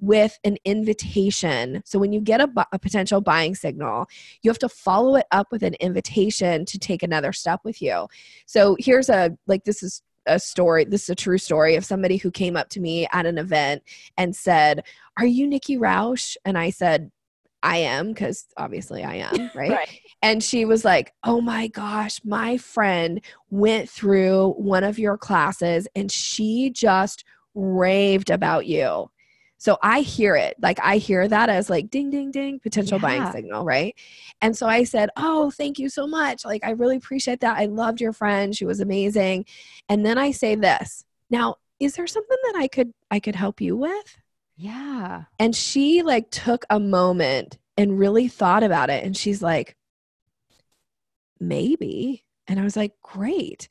with 0.01 0.39
an 0.45 0.57
invitation. 0.65 1.83
So 1.85 1.99
when 1.99 2.13
you 2.13 2.21
get 2.21 2.41
a, 2.41 2.49
a, 2.73 2.79
potential 2.79 3.21
buying 3.21 3.55
signal, 3.55 4.07
you 4.43 4.51
have 4.51 4.59
to 4.61 4.69
follow 4.69 5.17
it 5.17 5.27
up 5.31 5.49
with 5.53 5.63
an 5.63 5.75
invitation 5.75 6.65
to 6.67 6.79
take 6.79 7.03
another 7.03 7.33
step 7.33 7.61
with 7.65 7.83
you. 7.83 8.07
So 8.47 8.77
here's 8.79 9.11
a 9.11 9.37
like 9.47 9.65
this 9.65 9.83
is 9.83 10.03
a 10.27 10.39
story 10.39 10.85
this 10.85 11.05
is 11.05 11.11
a 11.11 11.15
true 11.15 11.39
story 11.39 11.77
of 11.77 11.85
somebody 11.85 12.17
who 12.19 12.31
came 12.31 12.57
up 12.57 12.69
to 12.71 12.81
me 12.81 13.07
at 13.13 13.27
an 13.27 13.39
event 13.39 13.83
and 14.17 14.35
said, 14.35 14.85
"Are 15.19 15.27
you 15.27 15.47
Nikki 15.47 15.77
Rausch?" 15.77 16.37
And 16.45 16.57
I 16.57 16.71
said, 16.71 17.11
I 17.63 17.79
am 17.79 18.09
because 18.09 18.47
obviously 18.57 19.05
I 19.05 19.17
am, 19.17 19.51
right? 19.55 19.71
right? 19.71 20.01
And 20.23 20.43
she 20.43 20.65
was 20.65 20.85
like, 20.85 21.13
Oh 21.25 21.41
my 21.41 21.69
gosh, 21.69 22.21
my 22.25 22.57
friend 22.57 23.21
went 23.51 23.89
through 23.89 24.53
one 24.53 24.85
of 24.85 24.99
your 24.99 25.19
classes 25.19 25.87
and 25.95 26.11
she 26.11 26.71
just 26.71 27.25
raved 27.55 28.31
about 28.31 28.67
you. 28.67 29.11
So 29.61 29.77
I 29.83 30.01
hear 30.01 30.37
it. 30.37 30.57
Like 30.63 30.79
I 30.83 30.97
hear 30.97 31.29
that 31.29 31.51
as 31.51 31.69
like 31.69 31.91
ding 31.91 32.09
ding 32.09 32.31
ding 32.31 32.61
potential 32.61 32.97
yeah. 32.97 33.03
buying 33.03 33.33
signal, 33.33 33.63
right? 33.63 33.95
And 34.41 34.57
so 34.57 34.67
I 34.67 34.85
said, 34.85 35.11
"Oh, 35.19 35.51
thank 35.51 35.79
you 35.79 35.91
so 35.91 36.07
much. 36.07 36.47
Like 36.47 36.65
I 36.65 36.71
really 36.71 36.97
appreciate 36.97 37.41
that. 37.41 37.59
I 37.59 37.67
loved 37.67 38.01
your 38.01 38.15
friend. 38.15 38.57
She 38.57 38.65
was 38.65 38.81
amazing." 38.81 39.45
And 39.91 40.05
then 40.07 40.17
I 40.17 40.31
say 40.31 40.55
this. 40.55 41.05
Now, 41.29 41.57
is 41.79 41.95
there 41.95 42.07
something 42.07 42.39
that 42.45 42.55
I 42.57 42.69
could 42.69 42.95
I 43.11 43.21
could 43.21 43.35
help 43.37 43.61
you 43.61 43.77
with? 43.77 44.17
Yeah. 44.61 45.25
And 45.39 45.57
she 45.57 46.03
like 46.03 46.31
took 46.31 46.67
a 46.69 46.79
moment 46.79 47.59
and 47.79 47.99
really 47.99 48.29
thought 48.29 48.63
about 48.63 48.91
it. 48.91 49.05
And 49.05 49.17
she's 49.17 49.43
like, 49.43 49.75
maybe. 51.41 52.25
And 52.47 52.61
I 52.61 52.65
was 52.65 52.77
like, 52.77 52.93
great 53.03 53.69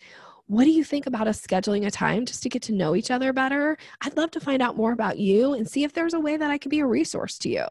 what 0.50 0.64
do 0.64 0.72
you 0.72 0.84
think 0.84 1.06
about 1.06 1.28
us 1.28 1.40
scheduling 1.40 1.86
a 1.86 1.92
time 1.92 2.26
just 2.26 2.42
to 2.42 2.50
get 2.50 2.64
to 2.64 2.74
know 2.74 2.96
each 2.96 3.12
other 3.12 3.32
better? 3.32 3.78
I'd 4.02 4.18
love 4.18 4.32
to 4.32 4.40
find 4.40 4.64
out 4.64 4.76
more 4.76 4.92
about 4.92 5.20
you 5.20 5.54
and 5.54 5.70
see 5.70 5.84
if 5.84 5.94
there's 5.94 6.16
a 6.16 6.20
way 6.20 6.38
that 6.38 6.50
I 6.50 6.58
could 6.58 6.72
be 6.72 6.80
a 6.80 6.88
resource 6.88 7.38
to 7.40 7.50
you. 7.50 7.66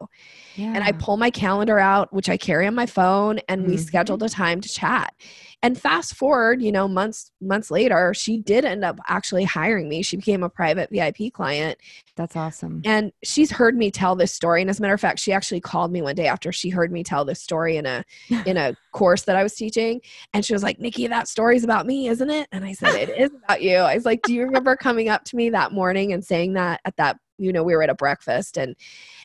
Yeah. 0.55 0.71
And 0.73 0.81
I 0.81 0.93
pull 0.93 1.17
my 1.17 1.29
calendar 1.29 1.77
out, 1.77 2.13
which 2.13 2.29
I 2.29 2.37
carry 2.37 2.65
on 2.67 2.75
my 2.75 2.85
phone, 2.85 3.39
and 3.49 3.63
mm-hmm. 3.63 3.71
we 3.71 3.77
scheduled 3.77 4.23
a 4.23 4.29
time 4.29 4.61
to 4.61 4.69
chat. 4.69 5.13
And 5.61 5.77
fast 5.77 6.15
forward, 6.15 6.61
you 6.61 6.71
know, 6.71 6.87
months 6.87 7.31
months 7.41 7.69
later, 7.69 8.13
she 8.13 8.37
did 8.37 8.63
end 8.63 8.85
up 8.85 8.97
actually 9.07 9.43
hiring 9.43 9.89
me. 9.89 10.01
She 10.01 10.15
became 10.15 10.41
a 10.41 10.49
private 10.49 10.89
VIP 10.89 11.33
client. 11.33 11.77
That's 12.15 12.37
awesome. 12.37 12.81
And 12.85 13.11
she's 13.23 13.51
heard 13.51 13.75
me 13.75 13.91
tell 13.91 14.15
this 14.15 14.33
story. 14.33 14.61
And 14.61 14.69
as 14.69 14.79
a 14.79 14.81
matter 14.81 14.93
of 14.93 15.01
fact, 15.01 15.19
she 15.19 15.33
actually 15.33 15.59
called 15.59 15.91
me 15.91 16.01
one 16.01 16.15
day 16.15 16.27
after 16.27 16.53
she 16.53 16.69
heard 16.69 16.93
me 16.93 17.03
tell 17.03 17.25
this 17.25 17.41
story 17.41 17.75
in 17.75 17.85
a 17.85 18.05
in 18.45 18.55
a 18.55 18.73
course 18.93 19.23
that 19.23 19.35
I 19.35 19.43
was 19.43 19.53
teaching. 19.53 20.01
And 20.33 20.45
she 20.45 20.53
was 20.53 20.63
like, 20.63 20.79
Nikki, 20.79 21.07
that 21.07 21.27
story's 21.27 21.65
about 21.65 21.85
me, 21.85 22.07
isn't 22.07 22.29
it? 22.29 22.47
And 22.53 22.63
I 22.63 22.71
said, 22.71 22.95
It 22.95 23.17
is 23.17 23.31
about 23.43 23.61
you. 23.61 23.77
I 23.77 23.95
was 23.95 24.05
like, 24.05 24.21
Do 24.21 24.33
you 24.33 24.43
remember 24.45 24.77
coming 24.77 25.09
up 25.09 25.25
to 25.25 25.35
me 25.35 25.49
that 25.49 25.73
morning 25.73 26.13
and 26.13 26.23
saying 26.23 26.53
that 26.53 26.79
at 26.85 26.95
that, 26.95 27.17
you 27.37 27.51
know, 27.51 27.63
we 27.63 27.75
were 27.75 27.83
at 27.83 27.89
a 27.89 27.95
breakfast 27.95 28.57
and 28.57 28.75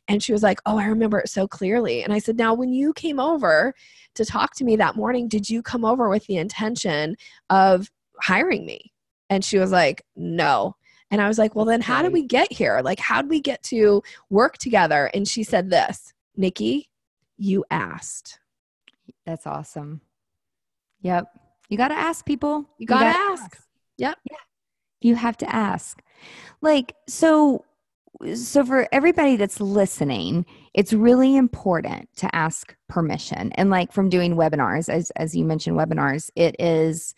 and 0.09 0.23
she 0.23 0.33
was 0.33 0.43
like, 0.43 0.61
Oh, 0.67 0.79
I 0.79 0.87
remember 0.87 1.19
it 1.21 1.29
so 1.29 1.47
clearly. 1.47 2.03
And 2.03 2.13
I 2.13 2.19
said, 2.19 2.37
Now, 2.37 2.55
when 2.55 2.73
you 2.73 2.93
came 2.93 3.19
over 3.19 3.75
to 4.15 4.25
talk 4.25 4.55
to 4.57 4.65
me 4.65 4.77
that 4.77 4.97
morning, 4.97 5.29
did 5.29 5.49
you 5.49 5.63
come 5.63 5.85
over 5.85 6.09
with 6.09 6.27
the 6.27 6.37
intention 6.37 7.17
of 7.51 7.91
hiring 8.21 8.65
me? 8.67 8.93
And 9.31 9.45
she 9.45 9.59
was 9.59 9.73
like, 9.73 10.03
No. 10.17 10.77
And 11.11 11.21
I 11.21 11.29
was 11.29 11.39
like, 11.39 11.55
Well, 11.55 11.65
then 11.65 11.81
how 11.81 12.03
did 12.03 12.13
we 12.13 12.27
get 12.27 12.53
here? 12.53 12.81
Like, 12.83 12.99
how 12.99 13.23
did 13.23 13.31
we 13.31 13.41
get 13.41 13.63
to 13.65 14.03
work 14.31 14.59
together? 14.59 15.11
And 15.15 15.27
she 15.27 15.43
said 15.43 15.71
this 15.71 16.13
Nikki, 16.37 16.91
you 17.39 17.65
asked. 17.71 18.39
That's 19.27 19.47
awesome. 19.47 20.01
Yep. 21.01 21.27
You 21.69 21.79
got 21.79 21.89
to 21.89 21.95
ask 21.95 22.25
people. 22.25 22.69
You 22.79 22.87
got 22.87 23.01
to 23.01 23.07
ask. 23.07 23.43
ask. 23.43 23.69
Yep. 23.99 24.19
Yeah. 24.31 24.37
You 25.01 25.15
have 25.15 25.37
to 25.39 25.55
ask. 25.55 26.03
Like, 26.61 26.95
so 27.09 27.65
so 28.35 28.65
for 28.65 28.89
everybody 28.93 29.37
that's 29.37 29.61
listening, 29.61 30.47
it's 30.73 30.93
really 30.93 31.37
important 31.37 32.09
to 32.17 32.35
ask 32.35 32.75
permission. 32.89 33.53
And 33.53 33.71
like 33.71 33.93
from 33.93 34.09
doing 34.09 34.37
webinars, 34.37 34.89
as 34.89 35.11
as 35.13 35.35
you 35.35 35.45
mentioned, 35.45 35.77
webinars, 35.77 36.31
it 36.37 36.57
is 36.59 37.15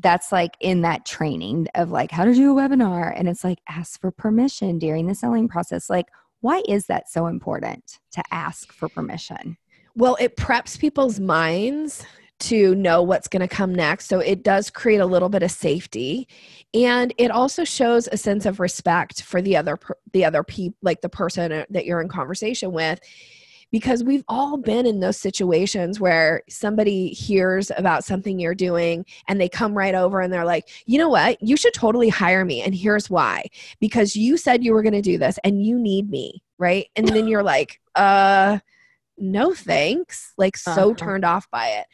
that's 0.00 0.32
like 0.32 0.56
in 0.60 0.82
that 0.82 1.06
training 1.06 1.68
of 1.74 1.90
like 1.90 2.10
how 2.10 2.24
to 2.24 2.34
do 2.34 2.56
a 2.56 2.60
webinar, 2.60 3.12
and 3.16 3.28
it's 3.28 3.44
like 3.44 3.58
ask 3.68 4.00
for 4.00 4.10
permission 4.10 4.78
during 4.78 5.06
the 5.06 5.14
selling 5.14 5.48
process. 5.48 5.88
Like, 5.90 6.06
why 6.40 6.62
is 6.68 6.86
that 6.86 7.08
so 7.08 7.26
important 7.26 7.98
to 8.12 8.22
ask 8.30 8.72
for 8.72 8.88
permission? 8.88 9.56
Well, 9.94 10.16
it 10.20 10.36
preps 10.36 10.78
people's 10.78 11.20
minds 11.20 12.04
to 12.38 12.74
know 12.74 13.02
what's 13.02 13.28
going 13.28 13.40
to 13.40 13.48
come 13.48 13.74
next. 13.74 14.06
So 14.06 14.20
it 14.20 14.42
does 14.42 14.70
create 14.70 15.00
a 15.00 15.06
little 15.06 15.28
bit 15.28 15.42
of 15.42 15.50
safety 15.50 16.28
and 16.74 17.14
it 17.16 17.30
also 17.30 17.64
shows 17.64 18.08
a 18.08 18.16
sense 18.16 18.44
of 18.44 18.60
respect 18.60 19.22
for 19.22 19.40
the 19.40 19.56
other 19.56 19.78
the 20.12 20.24
other 20.24 20.42
people 20.42 20.76
like 20.82 21.00
the 21.00 21.08
person 21.08 21.52
uh, 21.52 21.64
that 21.70 21.86
you're 21.86 22.00
in 22.00 22.08
conversation 22.08 22.72
with 22.72 23.00
because 23.72 24.04
we've 24.04 24.24
all 24.28 24.56
been 24.56 24.86
in 24.86 25.00
those 25.00 25.16
situations 25.16 25.98
where 25.98 26.42
somebody 26.48 27.08
hears 27.08 27.72
about 27.76 28.04
something 28.04 28.38
you're 28.38 28.54
doing 28.54 29.04
and 29.28 29.40
they 29.40 29.48
come 29.48 29.76
right 29.76 29.94
over 29.94 30.20
and 30.20 30.32
they're 30.32 30.44
like, 30.44 30.68
you 30.86 30.98
know 30.98 31.08
what? 31.08 31.42
You 31.42 31.56
should 31.56 31.74
totally 31.74 32.08
hire 32.08 32.44
me. 32.44 32.62
And 32.62 32.74
here's 32.74 33.10
why 33.10 33.46
because 33.80 34.14
you 34.14 34.36
said 34.36 34.62
you 34.62 34.72
were 34.72 34.82
going 34.82 34.92
to 34.92 35.02
do 35.02 35.18
this 35.18 35.38
and 35.42 35.64
you 35.64 35.78
need 35.78 36.08
me. 36.10 36.42
Right. 36.58 36.88
And 36.94 37.08
then 37.08 37.26
you're 37.26 37.42
like, 37.42 37.80
uh, 37.94 38.60
no 39.18 39.54
thanks. 39.54 40.32
Like, 40.36 40.56
so 40.56 40.70
uh-huh. 40.90 40.94
turned 40.94 41.24
off 41.24 41.50
by 41.50 41.68
it. 41.68 41.86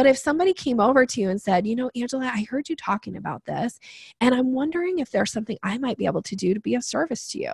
But 0.00 0.06
if 0.06 0.16
somebody 0.16 0.54
came 0.54 0.80
over 0.80 1.04
to 1.04 1.20
you 1.20 1.28
and 1.28 1.38
said, 1.38 1.66
you 1.66 1.76
know, 1.76 1.90
Angela, 1.94 2.24
I 2.24 2.46
heard 2.48 2.70
you 2.70 2.74
talking 2.74 3.18
about 3.18 3.44
this, 3.44 3.78
and 4.22 4.34
I'm 4.34 4.54
wondering 4.54 4.98
if 4.98 5.10
there's 5.10 5.30
something 5.30 5.58
I 5.62 5.76
might 5.76 5.98
be 5.98 6.06
able 6.06 6.22
to 6.22 6.34
do 6.34 6.54
to 6.54 6.60
be 6.60 6.74
of 6.74 6.82
service 6.82 7.28
to 7.32 7.38
you, 7.38 7.52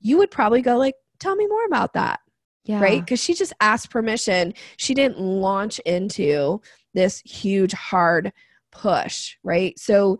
you 0.00 0.18
would 0.18 0.32
probably 0.32 0.62
go, 0.62 0.76
like, 0.76 0.96
tell 1.20 1.36
me 1.36 1.46
more 1.46 1.64
about 1.66 1.92
that. 1.92 2.18
Yeah. 2.64 2.82
Right. 2.82 2.98
Because 3.00 3.22
she 3.22 3.34
just 3.34 3.52
asked 3.60 3.88
permission. 3.88 4.52
She 4.78 4.94
didn't 4.94 5.20
launch 5.20 5.78
into 5.86 6.60
this 6.92 7.22
huge, 7.24 7.72
hard 7.72 8.32
push. 8.72 9.36
Right. 9.44 9.78
So, 9.78 10.18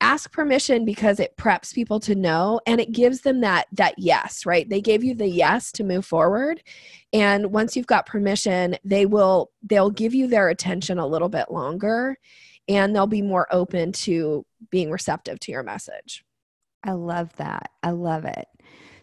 ask 0.00 0.32
permission 0.32 0.84
because 0.84 1.20
it 1.20 1.36
preps 1.36 1.74
people 1.74 2.00
to 2.00 2.14
know 2.14 2.60
and 2.66 2.80
it 2.80 2.92
gives 2.92 3.20
them 3.20 3.40
that 3.40 3.66
that 3.72 3.94
yes 3.98 4.46
right 4.46 4.68
they 4.68 4.80
gave 4.80 5.04
you 5.04 5.14
the 5.14 5.28
yes 5.28 5.70
to 5.72 5.84
move 5.84 6.04
forward 6.04 6.62
and 7.12 7.52
once 7.52 7.76
you've 7.76 7.86
got 7.86 8.06
permission 8.06 8.76
they 8.84 9.06
will 9.06 9.50
they'll 9.62 9.90
give 9.90 10.14
you 10.14 10.26
their 10.26 10.48
attention 10.48 10.98
a 10.98 11.06
little 11.06 11.28
bit 11.28 11.50
longer 11.50 12.16
and 12.68 12.94
they'll 12.94 13.06
be 13.06 13.22
more 13.22 13.46
open 13.50 13.92
to 13.92 14.44
being 14.70 14.90
receptive 14.90 15.38
to 15.38 15.52
your 15.52 15.62
message 15.62 16.24
i 16.84 16.92
love 16.92 17.34
that 17.36 17.70
i 17.82 17.90
love 17.90 18.24
it 18.24 18.46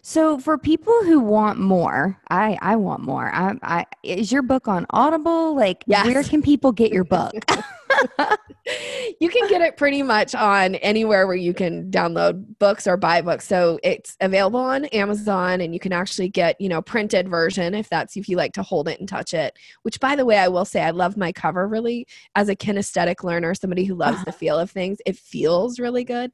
so 0.00 0.38
for 0.38 0.56
people 0.56 1.04
who 1.04 1.20
want 1.20 1.58
more, 1.58 2.18
I 2.30 2.56
I 2.62 2.76
want 2.76 3.02
more. 3.02 3.30
I, 3.30 3.58
I 3.62 3.86
is 4.02 4.32
your 4.32 4.40
book 4.40 4.66
on 4.66 4.86
Audible? 4.88 5.54
Like, 5.54 5.84
yes. 5.86 6.06
where 6.06 6.22
can 6.22 6.40
people 6.40 6.72
get 6.72 6.92
your 6.92 7.04
book? 7.04 7.34
you 9.20 9.28
can 9.28 9.48
get 9.48 9.60
it 9.60 9.76
pretty 9.76 10.02
much 10.02 10.34
on 10.34 10.74
anywhere 10.76 11.26
where 11.26 11.36
you 11.36 11.54
can 11.54 11.90
download 11.90 12.58
books 12.58 12.86
or 12.86 12.96
buy 12.96 13.20
books. 13.20 13.46
So 13.46 13.78
it's 13.82 14.16
available 14.20 14.60
on 14.60 14.86
Amazon 14.86 15.60
and 15.60 15.72
you 15.72 15.80
can 15.80 15.92
actually 15.92 16.28
get, 16.28 16.60
you 16.60 16.68
know, 16.68 16.82
printed 16.82 17.28
version 17.28 17.74
if 17.74 17.88
that's 17.88 18.16
if 18.16 18.28
you 18.28 18.36
like 18.36 18.52
to 18.54 18.62
hold 18.62 18.88
it 18.88 19.00
and 19.00 19.08
touch 19.08 19.34
it. 19.34 19.58
Which 19.82 20.00
by 20.00 20.16
the 20.16 20.24
way, 20.24 20.38
I 20.38 20.48
will 20.48 20.64
say 20.64 20.82
I 20.82 20.90
love 20.90 21.16
my 21.16 21.32
cover 21.32 21.66
really 21.66 22.06
as 22.34 22.48
a 22.48 22.56
kinesthetic 22.56 23.24
learner, 23.24 23.54
somebody 23.54 23.84
who 23.84 23.94
loves 23.94 24.24
the 24.24 24.32
feel 24.38 24.58
of 24.58 24.70
things. 24.70 24.98
It 25.06 25.16
feels 25.16 25.78
really 25.78 26.04
good. 26.04 26.32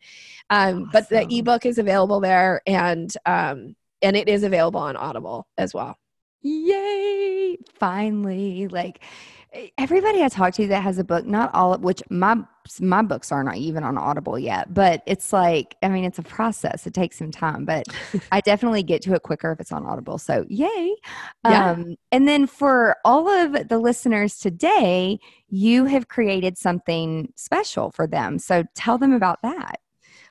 Um, 0.51 0.59
awesome. 0.59 0.91
but 0.93 1.09
the 1.09 1.39
ebook 1.39 1.67
is 1.67 1.79
available 1.79 2.21
there 2.21 2.63
and 2.67 3.13
um, 3.27 3.77
and 4.03 4.17
it 4.17 4.29
is 4.29 4.43
available 4.43 4.81
on 4.81 4.97
Audible 4.97 5.47
as 5.57 5.73
well. 5.73 5.99
Yay! 6.43 7.57
Finally, 7.79 8.69
like 8.69 9.03
everybody 9.79 10.23
I 10.23 10.29
talk 10.29 10.55
to 10.55 10.67
that 10.69 10.83
has 10.83 10.99
a 10.99 11.05
book, 11.05 11.27
not 11.27 11.55
all 11.55 11.75
of 11.75 11.83
which 11.83 12.03
my 12.11 12.37
my 12.81 13.03
books 13.03 13.31
are 13.31 13.45
not 13.45 13.57
even 13.57 13.85
on 13.85 13.99
Audible 13.99 14.39
yet, 14.39 14.73
but 14.73 15.03
it's 15.07 15.33
like 15.33 15.77
I 15.83 15.89
mean 15.89 16.05
it's 16.05 16.19
a 16.19 16.23
process. 16.23 16.87
It 16.87 16.95
takes 16.95 17.19
some 17.19 17.31
time, 17.31 17.65
but 17.65 17.87
I 18.33 18.41
definitely 18.41 18.83
get 18.83 19.03
to 19.03 19.15
it 19.15 19.23
quicker 19.23 19.53
if 19.53 19.61
it's 19.61 19.73
on 19.73 19.85
Audible. 19.85 20.19
So 20.19 20.45
yay! 20.49 20.95
Yeah. 21.45 21.71
Um, 21.71 21.97
and 22.11 22.27
then 22.27 22.47
for 22.47 22.97
all 23.05 23.29
of 23.29 23.69
the 23.69 23.79
listeners 23.79 24.39
today, 24.39 25.19
you 25.49 25.85
have 25.87 26.09
created 26.09 26.59
something 26.59 27.33
special 27.37 27.91
for 27.91 28.07
them. 28.07 28.39
So 28.39 28.65
tell 28.75 28.99
them 28.99 29.13
about 29.13 29.43
that. 29.43 29.81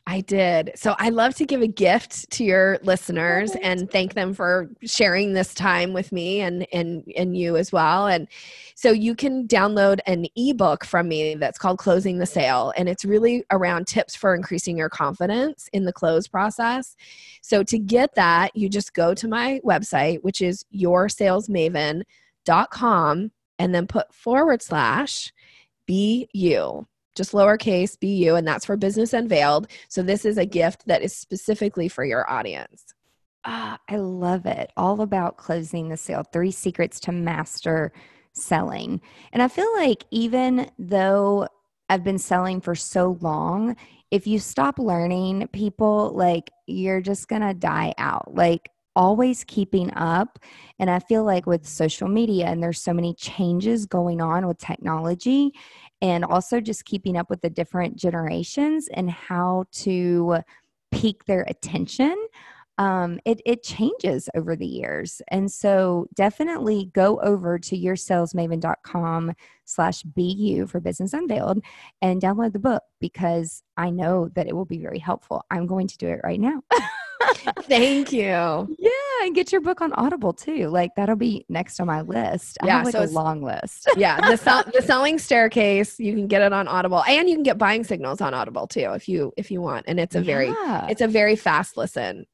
I 0.06 0.20
did. 0.20 0.74
So 0.76 0.96
I 1.00 1.08
love 1.10 1.34
to 1.36 1.46
give 1.46 1.62
a 1.62 1.68
gift 1.68 2.30
to 2.32 2.44
your 2.44 2.78
listeners 2.84 3.52
Perfect. 3.52 3.66
and 3.66 3.90
thank 3.90 4.16
them 4.16 4.34
for 4.34 4.70
sharing 4.84 5.32
this 5.32 5.54
time 5.54 5.94
with 5.94 6.12
me 6.12 6.42
and 6.42 6.68
and 6.74 7.10
and 7.16 7.38
you 7.38 7.56
as 7.56 7.72
well. 7.72 8.08
And 8.08 8.28
so 8.76 8.92
you 8.92 9.16
can 9.16 9.48
download 9.48 10.00
an 10.06 10.26
ebook 10.36 10.84
from 10.84 11.08
me 11.08 11.36
that's 11.36 11.58
called 11.58 11.78
Closing 11.78 12.18
the 12.18 12.26
Sale 12.26 12.74
and 12.76 12.90
it's 12.90 13.06
really 13.06 13.46
around 13.50 13.88
tips 13.88 14.14
for 14.14 14.36
increasing 14.36 14.78
your 14.78 14.90
confidence 14.90 15.70
in 15.72 15.86
the 15.86 15.94
close 15.94 16.28
process. 16.28 16.98
So 17.42 17.64
to 17.64 17.80
get 17.80 18.14
that, 18.16 18.54
you 18.58 18.68
just 18.68 18.94
go 18.94 19.14
to 19.14 19.28
my 19.30 19.62
website 19.64 20.22
which 20.22 20.42
is 20.42 20.66
yoursalesmaven.com 20.76 23.32
and 23.60 23.76
then 23.76 23.88
put 23.88 24.14
forward 24.14 24.62
slash 24.62 25.32
be 25.86 26.28
you 26.34 26.88
just 27.16 27.32
lowercase 27.32 28.00
bu, 28.00 28.36
and 28.36 28.48
that's 28.48 28.66
for 28.66 28.78
Business 28.78 29.14
Unveiled. 29.14 29.68
So 29.90 30.02
this 30.04 30.26
is 30.26 30.38
a 30.38 30.46
gift 30.46 30.86
that 30.88 31.02
is 31.02 31.16
specifically 31.16 31.88
for 31.88 32.04
your 32.04 32.30
audience. 32.30 32.94
Ah, 33.46 33.78
I 33.90 33.98
love 33.98 34.46
it. 34.46 34.72
All 34.78 35.02
about 35.02 35.38
closing 35.38 35.90
the 35.90 35.98
sale. 35.98 36.24
Three 36.32 36.52
secrets 36.52 37.00
to 37.02 37.12
master 37.12 37.92
selling. 38.34 39.02
And 39.32 39.42
I 39.44 39.48
feel 39.48 39.72
like 39.76 40.06
even 40.12 40.70
though 40.80 41.48
I've 41.90 42.04
been 42.04 42.20
selling 42.20 42.62
for 42.62 42.74
so 42.74 43.18
long, 43.22 43.76
if 44.12 44.26
you 44.26 44.40
stop 44.40 44.80
learning 44.80 45.48
people, 45.52 46.12
like 46.16 46.50
you're 46.68 47.02
just 47.02 47.28
going 47.28 47.42
to 47.42 47.54
die 47.54 47.94
out. 47.98 48.34
Like 48.34 48.70
always 48.96 49.44
keeping 49.44 49.94
up. 49.96 50.40
And 50.80 50.90
I 50.90 51.00
feel 51.00 51.24
like 51.24 51.46
with 51.46 51.68
social 51.68 52.08
media, 52.08 52.46
and 52.46 52.62
there's 52.62 52.82
so 52.82 52.94
many 52.94 53.14
changes 53.14 53.86
going 53.86 54.22
on 54.22 54.48
with 54.48 54.58
technology, 54.58 55.52
and 56.04 56.26
also 56.26 56.60
just 56.60 56.84
keeping 56.84 57.16
up 57.16 57.30
with 57.30 57.42
the 57.42 57.50
different 57.50 57.96
generations 57.96 58.90
and 58.90 59.10
how 59.10 59.64
to 59.72 60.34
uh, 60.36 60.42
pique 60.92 61.24
their 61.26 61.44
attention 61.48 62.14
um, 62.78 63.20
it, 63.26 63.40
it 63.46 63.64
changes 63.64 64.30
over 64.36 64.56
the 64.56 64.66
years 64.66 65.22
and 65.30 65.52
so 65.52 66.08
definitely 66.16 66.90
go 66.94 67.20
over 67.22 67.60
to 67.60 67.78
yoursalesmaven.com 67.78 69.34
slash 69.66 70.04
bu 70.04 70.66
for 70.68 70.80
business 70.80 71.14
unveiled 71.14 71.64
and 72.02 72.22
download 72.22 72.54
the 72.54 72.60
book 72.60 72.84
because 73.00 73.64
i 73.78 73.90
know 73.90 74.30
that 74.36 74.48
it 74.48 74.56
will 74.56 74.66
be 74.66 74.80
very 74.80 75.00
helpful 75.00 75.44
i'm 75.52 75.68
going 75.68 75.88
to 75.88 75.98
do 75.98 76.08
it 76.08 76.20
right 76.24 76.40
now 76.40 76.62
Thank 77.64 78.12
you. 78.12 78.76
Yeah, 78.80 78.90
and 79.24 79.36
get 79.36 79.52
your 79.52 79.62
book 79.62 79.82
on 79.82 79.94
Audible 79.94 80.34
too. 80.34 80.68
Like 80.70 80.92
that'll 80.96 81.16
be 81.16 81.46
next 81.50 81.80
on 81.80 81.88
my 81.88 82.02
list. 82.02 82.58
I 82.62 82.68
yeah, 82.68 82.78
have 82.78 82.86
like 82.86 82.94
so 82.94 83.04
a 83.04 83.06
long 83.06 83.42
list. 83.42 83.90
yeah, 83.96 84.30
the 84.30 84.38
sell- 84.38 84.64
the 84.74 84.82
selling 84.82 85.20
staircase. 85.20 86.00
You 86.00 86.14
can 86.14 86.28
get 86.28 86.42
it 86.42 86.54
on 86.54 86.68
Audible, 86.68 87.04
and 87.04 87.30
you 87.30 87.36
can 87.36 87.44
get 87.44 87.58
buying 87.58 87.84
signals 87.84 88.22
on 88.22 88.34
Audible 88.34 88.68
too 88.68 88.92
if 88.94 89.08
you 89.08 89.34
if 89.38 89.52
you 89.52 89.62
want. 89.62 89.86
And 89.88 90.00
it's 90.00 90.16
a 90.16 90.22
very 90.22 90.48
yeah. 90.48 90.88
it's 90.88 91.02
a 91.02 91.08
very 91.08 91.36
fast 91.36 91.78
listen. 91.78 92.26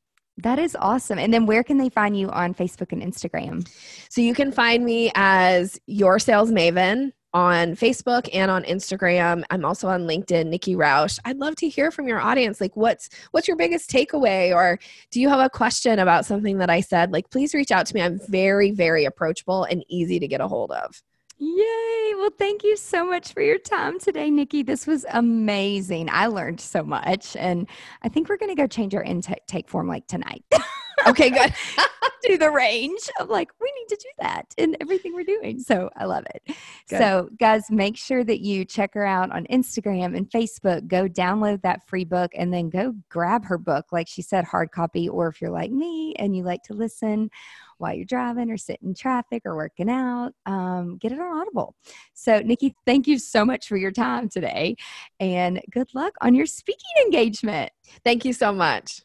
That 0.44 0.58
is 0.60 0.76
awesome. 0.80 1.20
And 1.20 1.34
then 1.34 1.46
where 1.46 1.64
can 1.64 1.78
they 1.78 1.90
find 1.90 2.18
you 2.18 2.30
on 2.30 2.54
Facebook 2.54 2.92
and 2.92 3.02
Instagram? 3.02 3.68
So 4.10 4.22
you 4.22 4.34
can 4.34 4.52
find 4.52 4.86
me 4.86 5.12
as 5.16 5.80
Your 5.86 6.18
Sales 6.18 6.52
Maven 6.52 7.12
on 7.34 7.76
Facebook 7.76 8.28
and 8.34 8.50
on 8.50 8.64
Instagram. 8.64 9.44
I'm 9.50 9.66
also 9.66 9.88
on 9.88 10.08
LinkedIn, 10.08 10.48
Nikki 10.48 10.76
Rausch. 10.76 11.20
I'd 11.26 11.38
love 11.38 11.56
to 11.58 11.70
hear 11.70 11.92
from 11.92 12.08
your 12.08 12.20
audience. 12.20 12.60
Like 12.60 12.76
what's 12.76 13.10
what's 13.32 13.48
your 13.48 13.58
biggest 13.58 13.90
takeaway 13.90 14.54
or 14.54 14.80
do 15.12 15.22
you 15.22 15.30
have 15.30 15.40
a 15.40 15.50
question 15.50 16.00
about 16.00 16.26
something 16.26 16.58
that 16.58 16.70
I 16.70 16.82
said? 16.82 17.12
Like 17.12 17.30
please 17.30 17.54
reach 17.54 17.72
out 17.72 17.86
to 17.88 17.96
me. 17.96 18.02
I'm 18.02 18.20
very 18.30 18.72
very 18.72 19.06
approachable 19.06 19.66
and 19.66 19.84
easy 19.90 20.20
to 20.20 20.28
get 20.28 20.42
a 20.42 20.48
hold 20.48 20.72
of. 20.72 21.02
Yay. 21.40 22.14
Well, 22.18 22.32
thank 22.38 22.64
you 22.64 22.78
so 22.78 23.06
much 23.06 23.34
for 23.34 23.42
your 23.42 23.60
time 23.60 24.00
today, 24.00 24.30
Nikki. 24.30 24.64
This 24.64 24.86
was 24.88 25.06
amazing. 25.12 26.10
I 26.12 26.28
learned 26.28 26.62
so 26.62 26.84
much. 26.84 27.36
And 27.38 27.68
I 28.04 28.10
think 28.10 28.30
we're 28.30 28.38
going 28.38 28.56
to 28.56 28.62
go 28.62 28.68
change 28.68 28.96
our 28.96 29.04
intake 29.04 29.70
form 29.70 29.88
like 29.88 30.08
tonight. 30.08 30.44
okay, 31.08 31.30
good. 31.30 31.54
do 32.22 32.38
the 32.38 32.52
range 32.52 33.10
of 33.20 33.30
like, 33.30 33.52
we 33.60 33.72
need 33.80 33.88
to 33.88 33.95
do 33.95 34.10
that 34.20 34.54
in 34.58 34.76
everything 34.82 35.14
we're 35.14 35.24
doing. 35.24 35.60
So 35.60 35.89
I 35.95 36.06
love 36.06 36.26
it. 36.34 36.56
Good. 36.89 37.00
So, 37.00 37.30
guys, 37.39 37.70
make 37.70 37.97
sure 37.97 38.24
that 38.24 38.41
you 38.41 38.66
check 38.66 38.93
her 38.93 39.06
out 39.06 39.32
on 39.32 39.45
Instagram 39.47 40.16
and 40.16 40.30
Facebook. 40.30 40.88
Go 40.88 41.08
download 41.08 41.62
that 41.62 41.88
free 41.88 42.06
book 42.06 42.32
and 42.36 42.54
then 42.54 42.70
go 42.70 42.93
grab 43.10 43.45
her 43.45 43.58
book. 43.58 43.88
Like 43.91 44.08
she 44.08 44.22
said, 44.22 44.45
hard 44.45 44.72
copy. 44.72 45.10
Or 45.10 45.28
if 45.28 45.41
you're 45.41 45.52
like 45.52 45.72
me 45.72 46.14
and 46.18 46.36
you 46.36 46.43
like 46.43 46.64
to 46.64 46.74
listen, 46.74 47.30
while 47.78 47.93
you're 47.93 48.06
driving 48.06 48.52
or 48.52 48.58
sitting 48.58 48.89
in 48.89 48.93
traffic 48.93 49.43
or 49.45 49.56
working 49.56 49.89
out, 49.89 50.34
um, 50.45 50.97
get 50.97 51.14
it 51.14 51.20
on 51.20 51.39
Audible. 51.39 51.76
So, 52.14 52.39
Nikki, 52.39 52.76
thank 52.86 53.08
you 53.08 53.18
so 53.18 53.45
much 53.45 53.68
for 53.68 53.78
your 53.78 53.91
time 53.91 54.28
today 54.28 54.76
and 55.20 55.62
good 55.72 55.88
luck 55.95 56.14
on 56.22 56.36
your 56.36 56.45
speaking 56.45 56.82
engagement. 57.06 57.72
Thank 58.04 58.26
you 58.26 58.34
so 58.34 58.52
much. 58.52 59.02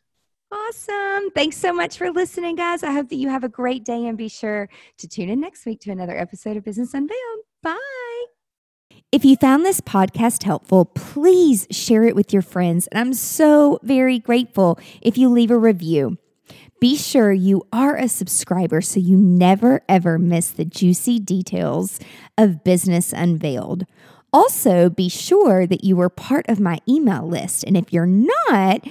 Awesome. 0.55 1.31
Thanks 1.33 1.57
so 1.57 1.73
much 1.73 1.99
for 1.99 2.13
listening, 2.13 2.55
guys. 2.55 2.85
I 2.85 2.93
hope 2.93 3.09
that 3.09 3.17
you 3.17 3.29
have 3.29 3.43
a 3.43 3.49
great 3.49 3.85
day 3.85 4.07
and 4.07 4.17
be 4.17 4.29
sure 4.29 4.69
to 4.99 5.09
tune 5.09 5.29
in 5.29 5.41
next 5.41 5.67
week 5.67 5.81
to 5.81 5.91
another 5.91 6.17
episode 6.17 6.57
of 6.57 6.65
Business 6.65 6.95
Unveiled. 6.95 7.41
Bye. 7.61 8.25
If 9.11 9.25
you 9.25 9.35
found 9.35 9.65
this 9.65 9.81
podcast 9.81 10.45
helpful, 10.45 10.85
please 10.85 11.67
share 11.73 12.05
it 12.05 12.15
with 12.15 12.33
your 12.33 12.43
friends. 12.43 12.87
And 12.87 13.01
I'm 13.01 13.15
so 13.15 13.81
very 13.83 14.21
grateful 14.21 14.79
if 15.03 15.19
you 15.19 15.29
leave 15.29 15.51
a 15.51 15.59
review. 15.59 16.19
Be 16.81 16.97
sure 16.97 17.33
you 17.33 17.67
are 17.73 17.97
a 17.97 18.09
subscriber 18.09 18.81
so 18.81 19.01
you 19.01 19.17
never 19.17 19.83
ever 19.89 20.19
miss 20.19 20.51
the 20.51 20.65
juicy 20.65 21.19
details 21.19 21.99
of 22.39 22.63
Business 22.63 23.13
Unveiled. 23.13 23.87
Also, 24.33 24.89
be 24.89 25.09
sure 25.09 25.67
that 25.67 25.83
you 25.83 26.01
are 26.01 26.11
part 26.11 26.49
of 26.49 26.61
my 26.61 26.79
email 26.89 27.27
list. 27.27 27.65
And 27.65 27.77
if 27.77 27.93
you're 27.93 28.07
not, 28.07 28.87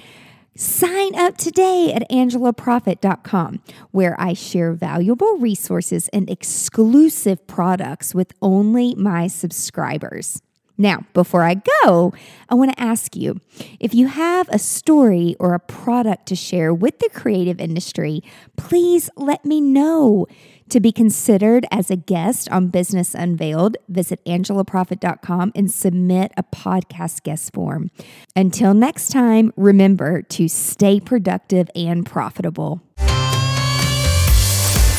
Sign 0.55 1.15
up 1.15 1.35
today 1.37 1.91
at 1.91 2.07
angelaproffitt.com, 2.11 3.59
where 3.89 4.15
I 4.21 4.33
share 4.33 4.73
valuable 4.73 5.37
resources 5.39 6.09
and 6.09 6.29
exclusive 6.29 7.47
products 7.47 8.13
with 8.13 8.33
only 8.39 8.93
my 8.93 9.25
subscribers. 9.25 10.43
Now, 10.77 11.05
before 11.13 11.43
I 11.43 11.55
go, 11.83 12.13
I 12.49 12.55
want 12.55 12.71
to 12.71 12.81
ask 12.81 13.15
you 13.15 13.39
if 13.79 13.93
you 13.93 14.07
have 14.07 14.49
a 14.49 14.57
story 14.57 15.35
or 15.39 15.53
a 15.53 15.59
product 15.59 16.25
to 16.27 16.35
share 16.35 16.73
with 16.73 16.99
the 16.99 17.09
creative 17.13 17.61
industry, 17.61 18.23
please 18.57 19.09
let 19.15 19.45
me 19.45 19.61
know. 19.61 20.25
To 20.69 20.79
be 20.79 20.91
considered 20.91 21.67
as 21.71 21.91
a 21.91 21.95
guest 21.95 22.49
on 22.49 22.69
Business 22.69 23.13
Unveiled, 23.13 23.77
visit 23.89 24.23
angelaproffitt.com 24.25 25.51
and 25.53 25.69
submit 25.69 26.31
a 26.35 26.41
podcast 26.41 27.21
guest 27.21 27.53
form. 27.53 27.91
Until 28.35 28.73
next 28.73 29.09
time, 29.09 29.53
remember 29.55 30.23
to 30.23 30.47
stay 30.47 30.99
productive 30.99 31.69
and 31.75 32.05
profitable. 32.05 32.81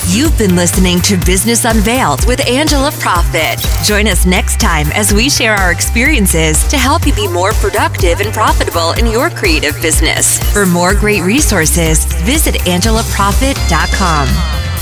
You've 0.08 0.36
been 0.36 0.54
listening 0.54 1.00
to 1.02 1.16
Business 1.24 1.64
Unveiled 1.64 2.26
with 2.26 2.46
Angela 2.46 2.90
Proffitt. 2.90 3.64
Join 3.84 4.06
us 4.06 4.26
next 4.26 4.60
time 4.60 4.86
as 4.92 5.14
we 5.14 5.30
share 5.30 5.54
our 5.54 5.72
experiences 5.72 6.62
to 6.68 6.76
help 6.76 7.06
you 7.06 7.14
be 7.14 7.26
more 7.26 7.54
productive 7.54 8.20
and 8.20 8.32
profitable 8.32 8.92
in 8.92 9.06
your 9.06 9.30
creative 9.30 9.80
business. 9.80 10.38
For 10.52 10.66
more 10.66 10.94
great 10.94 11.22
resources, 11.22 12.04
visit 12.22 12.56
angelaproffitt.com. 12.66 14.73